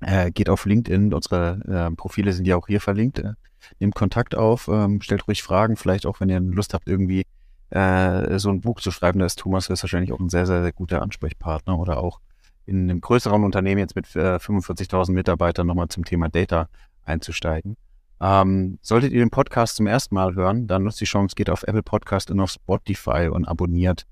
äh, 0.00 0.30
geht 0.30 0.50
auf 0.50 0.66
LinkedIn. 0.66 1.14
Unsere 1.14 1.60
äh, 1.66 1.96
Profile 1.96 2.32
sind 2.32 2.46
ja 2.46 2.56
auch 2.56 2.66
hier 2.66 2.80
verlinkt. 2.80 3.18
Äh, 3.18 3.32
nehmt 3.80 3.94
Kontakt 3.94 4.34
auf, 4.34 4.68
ähm, 4.68 5.00
stellt 5.00 5.26
ruhig 5.26 5.42
Fragen, 5.42 5.76
vielleicht 5.76 6.06
auch, 6.06 6.20
wenn 6.20 6.28
ihr 6.28 6.40
Lust 6.40 6.74
habt, 6.74 6.86
irgendwie 6.86 7.24
äh, 7.70 8.38
so 8.38 8.50
ein 8.50 8.60
Buch 8.60 8.80
zu 8.80 8.90
schreiben. 8.90 9.18
Da 9.18 9.26
ist 9.26 9.38
Thomas 9.38 9.70
wahrscheinlich 9.70 10.12
auch 10.12 10.20
ein 10.20 10.28
sehr, 10.28 10.46
sehr, 10.46 10.62
sehr 10.62 10.72
guter 10.72 11.02
Ansprechpartner 11.02 11.78
oder 11.78 11.98
auch 11.98 12.20
in 12.66 12.90
einem 12.90 13.00
größeren 13.00 13.42
Unternehmen 13.42 13.78
jetzt 13.78 13.96
mit 13.96 14.14
äh, 14.16 14.36
45.000 14.36 15.12
Mitarbeitern 15.12 15.66
nochmal 15.66 15.88
zum 15.88 16.04
Thema 16.04 16.28
Data 16.28 16.68
einzusteigen. 17.04 17.76
Ähm, 18.20 18.78
solltet 18.82 19.12
ihr 19.12 19.20
den 19.20 19.30
Podcast 19.30 19.76
zum 19.76 19.86
ersten 19.86 20.14
Mal 20.14 20.34
hören, 20.34 20.66
dann 20.66 20.84
nutzt 20.84 21.00
die 21.00 21.04
Chance, 21.04 21.34
geht 21.34 21.50
auf 21.50 21.62
Apple 21.64 21.82
Podcast 21.82 22.30
und 22.30 22.40
auf 22.40 22.50
Spotify 22.50 23.28
und 23.30 23.46
abonniert 23.46 24.06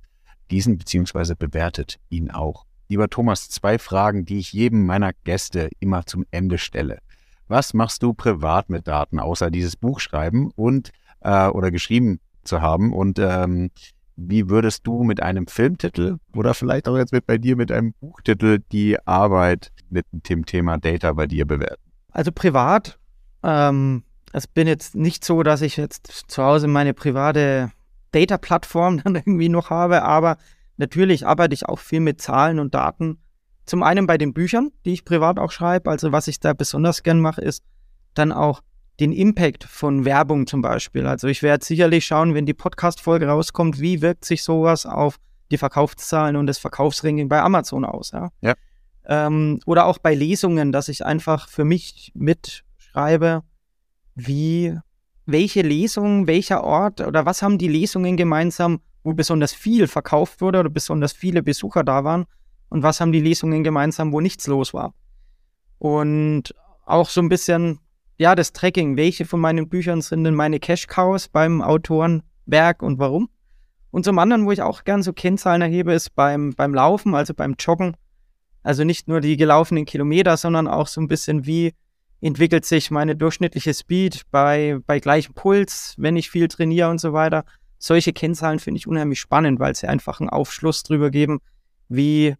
diesen 0.51 0.79
beziehungsweise 0.79 1.37
bewertet 1.37 1.99
ihn 2.09 2.31
auch. 2.31 2.65
Lieber 2.89 3.09
Thomas, 3.09 3.49
zwei 3.49 3.79
Fragen, 3.79 4.25
die 4.25 4.39
ich 4.39 4.53
jedem 4.53 4.85
meiner 4.85 5.13
Gäste 5.25 5.71
immer 5.81 6.05
zum 6.07 6.25
Ende 6.31 6.59
stelle. 6.59 6.99
Was 7.49 7.75
machst 7.75 8.03
du 8.03 8.15
privat 8.15 8.71
mit 8.71 8.87
Daten, 8.87 9.19
außer 9.19 9.51
dieses 9.51 9.77
Buch 9.77 10.01
schreiben 10.01 10.51
und 10.55 10.91
äh, 11.21 11.49
oder 11.49 11.71
geschrieben 11.71 12.21
zu 12.45 12.61
haben? 12.61 12.93
Und 12.93 13.19
ähm, 13.19 13.71
wie 14.17 14.49
würdest 14.49 14.87
du 14.87 15.03
mit 15.03 15.23
einem 15.23 15.47
Filmtitel 15.47 16.19
oder 16.35 16.55
vielleicht 16.55 16.89
auch 16.89 16.97
jetzt 16.97 17.13
mit 17.13 17.27
bei 17.27 17.39
dir 17.39 17.57
mit 17.57 17.73
einem 17.73 17.95
Buchtitel 18.01 18.61
die 18.71 18.99
Arbeit 19.07 19.73
mit 19.91 20.07
dem 20.13 20.47
Thema 20.47 20.79
Data 20.79 21.13
bei 21.13 21.27
dir 21.27 21.47
bewerten? 21.47 21.83
Also 22.11 22.31
privat 22.33 22.99
ähm, 23.43 24.05
es 24.33 24.49
bin 24.49 24.67
jetzt 24.67 24.97
nicht 24.97 25.25
so, 25.25 25.43
dass 25.45 25.63
ich 25.63 25.77
jetzt 25.77 26.25
zu 26.27 26.43
Hause 26.43 26.67
meine 26.67 26.93
private 26.93 27.71
Data-Plattform 28.15 28.99
dann 29.05 29.17
irgendwie 29.17 29.49
noch 29.49 29.71
habe, 29.71 30.03
aber 30.03 30.37
natürlich 30.77 31.27
arbeite 31.27 31.55
ich 31.55 31.67
auch 31.67 31.79
viel 31.79 32.01
mit 32.01 32.21
Zahlen 32.21 32.59
und 32.59 32.75
Daten. 32.75 33.19
Zum 33.67 33.83
einen 33.83 34.07
bei 34.07 34.19
den 34.19 34.35
Büchern, 34.35 34.71
die 34.85 34.93
ich 34.93 35.05
privat 35.05 35.39
auch 35.39 35.51
schreibe. 35.51 35.91
Also 35.91 36.13
was 36.13 36.29
ich 36.29 36.39
da 36.39 36.53
besonders 36.53 37.03
gern 37.03 37.21
mache, 37.21 37.41
ist 37.41 37.65
dann 38.13 38.31
auch 38.31 38.61
den 39.01 39.13
Impact 39.13 39.65
von 39.65 40.05
Werbung 40.05 40.47
zum 40.47 40.63
Beispiel. 40.63 41.07
Also 41.07 41.27
ich 41.29 41.43
werde 41.43 41.65
sicherlich 41.65 42.07
schauen, 42.07 42.35
wenn 42.35 42.47
die 42.47 42.55
Podcast-Folge 42.55 43.27
rauskommt, 43.27 43.81
wie 43.81 44.03
wirkt 44.03 44.25
sich 44.25 44.43
sowas 44.43 44.87
auf 44.87 45.17
die 45.51 45.59
Verkaufszahlen 45.59 46.37
und 46.37 46.47
das 46.47 46.59
Verkaufsranking 46.59 47.29
bei 47.29 47.41
Amazon 47.41 47.85
aus. 47.85 48.13
Ja. 48.13 48.31
ja. 48.41 48.55
Ähm, 49.07 49.61
oder 49.67 49.87
auch 49.87 49.99
bei 49.99 50.15
Lesungen, 50.15 50.73
dass 50.73 50.89
ich 50.89 51.05
einfach 51.05 51.49
für 51.49 51.65
mich 51.65 52.13
mit 52.15 52.65
schreibe, 52.79 53.43
wie 54.15 54.79
welche 55.27 55.63
Lesung, 55.63 56.27
welcher 56.27 56.65
Ort 56.65 57.01
oder 57.01 57.27
was 57.27 57.43
haben 57.43 57.59
die 57.59 57.69
Lesungen 57.69 58.17
gemeinsam, 58.17 58.81
wo 59.03 59.15
besonders 59.15 59.53
viel 59.53 59.87
verkauft 59.87 60.41
wurde 60.41 60.61
oder 60.61 60.71
besonders 60.71 61.13
viele 61.13 61.43
Besucher 61.43 61.85
da 61.85 62.05
waren 62.05 62.27
und 62.69 62.83
was 62.83 63.01
haben 63.01 63.13
die 63.13 63.21
Lesungen 63.21 63.65
gemeinsam, 63.65 64.13
wo 64.13 64.21
nichts 64.21 64.47
los 64.47 64.75
war. 64.75 64.95
Und 65.79 66.55
auch 66.87 67.09
so 67.09 67.21
ein 67.21 67.29
bisschen, 67.29 67.79
ja, 68.17 68.35
das 68.35 68.53
Tracking, 68.53 68.97
welche 68.97 69.25
von 69.25 69.41
meinen 69.41 69.69
Büchern 69.69 70.03
sind 70.03 70.25
denn 70.25 70.35
meine 70.35 70.61
Cash-Cows 70.61 71.29
beim 71.29 71.63
Autorenwerk 71.63 72.83
und 72.83 72.99
warum. 72.99 73.29
Und 73.91 74.05
zum 74.05 74.19
anderen, 74.19 74.45
wo 74.45 74.53
ich 74.53 74.61
auch 74.61 74.85
gern 74.85 75.03
so 75.03 75.13
Kennzahlen 75.13 75.63
erhebe, 75.63 75.93
ist 75.93 76.15
beim, 76.15 76.53
beim 76.55 76.75
Laufen, 76.75 77.15
also 77.15 77.33
beim 77.33 77.55
Joggen. 77.59 77.97
Also 78.63 78.83
nicht 78.83 79.09
nur 79.09 79.21
die 79.21 79.37
gelaufenen 79.37 79.85
Kilometer, 79.85 80.37
sondern 80.37 80.67
auch 80.67 80.89
so 80.89 81.01
ein 81.01 81.07
bisschen, 81.07 81.47
wie 81.47 81.75
entwickelt 82.25 82.65
sich 82.65 82.91
meine 82.91 83.17
durchschnittliche 83.17 83.75
Speed 83.75 84.23
bei, 84.31 84.79
bei 84.87 84.99
gleichem 84.99 85.35
Puls, 85.35 85.95
wenn 85.99 86.17
ich 86.17 86.31
viel 86.31 86.49
trainiere 86.49 86.89
und 86.89 86.99
so 86.99 87.13
weiter. 87.13 87.45
Solche 87.79 88.15
Kennzahlen 88.15 88.61
finde 88.61 88.79
ich 88.79 88.87
unheimlich 88.87 89.21
spannend, 89.21 89.61
weil 89.61 89.75
sie 89.75 89.89
einfach 89.89 90.21
einen 90.21 90.31
Aufschluss 90.31 90.85
drüber 90.85 91.11
geben, 91.11 91.41
wie, 91.91 92.35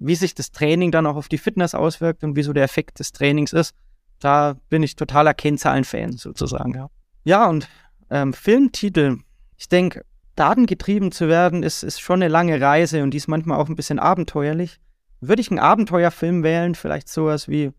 wie 0.00 0.16
sich 0.16 0.34
das 0.34 0.50
Training 0.50 0.90
dann 0.90 1.06
auch 1.06 1.14
auf 1.14 1.28
die 1.28 1.38
Fitness 1.38 1.76
auswirkt 1.76 2.24
und 2.24 2.34
wie 2.34 2.42
so 2.42 2.52
der 2.52 2.64
Effekt 2.64 2.98
des 2.98 3.12
Trainings 3.12 3.52
ist. 3.52 3.72
Da 4.18 4.56
bin 4.68 4.82
ich 4.82 4.96
totaler 4.96 5.32
Kennzahlen-Fan 5.32 6.16
sozusagen. 6.16 6.74
Ja, 6.74 6.90
ja 7.22 7.48
und 7.48 7.68
ähm, 8.10 8.32
Filmtitel. 8.32 9.18
Ich 9.56 9.68
denke, 9.68 10.04
datengetrieben 10.34 11.12
zu 11.12 11.28
werden, 11.28 11.62
ist, 11.62 11.84
ist 11.84 12.00
schon 12.00 12.20
eine 12.20 12.28
lange 12.28 12.60
Reise 12.60 13.04
und 13.04 13.12
die 13.12 13.18
ist 13.18 13.28
manchmal 13.28 13.60
auch 13.60 13.68
ein 13.68 13.76
bisschen 13.76 14.00
abenteuerlich. 14.00 14.80
Würde 15.20 15.40
ich 15.40 15.50
einen 15.50 15.60
Abenteuerfilm 15.60 16.42
wählen, 16.42 16.74
vielleicht 16.74 17.08
sowas 17.08 17.46
wie 17.46 17.70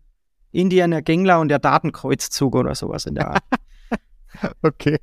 Indiana 0.52 1.00
Gengler 1.00 1.40
und 1.40 1.48
der 1.48 1.58
Datenkreuzzug 1.58 2.54
oder 2.54 2.74
sowas 2.74 3.06
in 3.06 3.14
der 3.14 3.32
Art. 3.32 3.42
okay. 4.62 4.98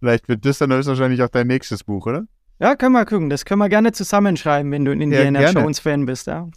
vielleicht 0.00 0.28
wird 0.28 0.44
das 0.44 0.58
dann 0.58 0.72
höchstwahrscheinlich 0.72 1.22
auch 1.22 1.28
dein 1.28 1.46
nächstes 1.46 1.84
Buch, 1.84 2.06
oder? 2.06 2.24
Ja, 2.58 2.76
können 2.76 2.92
wir 2.92 3.04
gucken. 3.04 3.28
Das 3.28 3.44
können 3.44 3.58
wir 3.58 3.68
gerne 3.68 3.92
zusammenschreiben, 3.92 4.70
wenn 4.70 4.84
du 4.84 4.92
ein 4.92 5.00
Indiana 5.00 5.40
ja, 5.40 5.50
Jones-Fan 5.50 6.06
bist, 6.06 6.26
ja. 6.26 6.48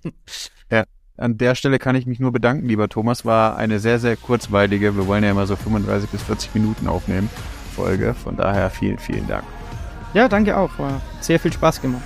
Ja, 0.71 0.85
an 1.17 1.37
der 1.37 1.55
Stelle 1.55 1.79
kann 1.79 1.95
ich 1.95 2.05
mich 2.05 2.19
nur 2.19 2.31
bedanken, 2.31 2.67
lieber 2.67 2.89
Thomas. 2.89 3.25
War 3.25 3.57
eine 3.57 3.79
sehr, 3.79 3.99
sehr 3.99 4.15
kurzweilige, 4.15 4.95
wir 4.95 5.07
wollen 5.07 5.23
ja 5.23 5.31
immer 5.31 5.47
so 5.47 5.55
35 5.55 6.09
bis 6.09 6.21
40 6.23 6.53
Minuten 6.55 6.87
aufnehmen, 6.87 7.29
Folge. 7.75 8.13
Von 8.13 8.35
daher 8.35 8.69
vielen, 8.69 8.99
vielen 8.99 9.27
Dank. 9.27 9.45
Ja, 10.13 10.27
danke 10.27 10.57
auch. 10.57 10.77
War 10.79 11.01
sehr 11.21 11.39
viel 11.39 11.53
Spaß 11.53 11.81
gemacht. 11.81 12.03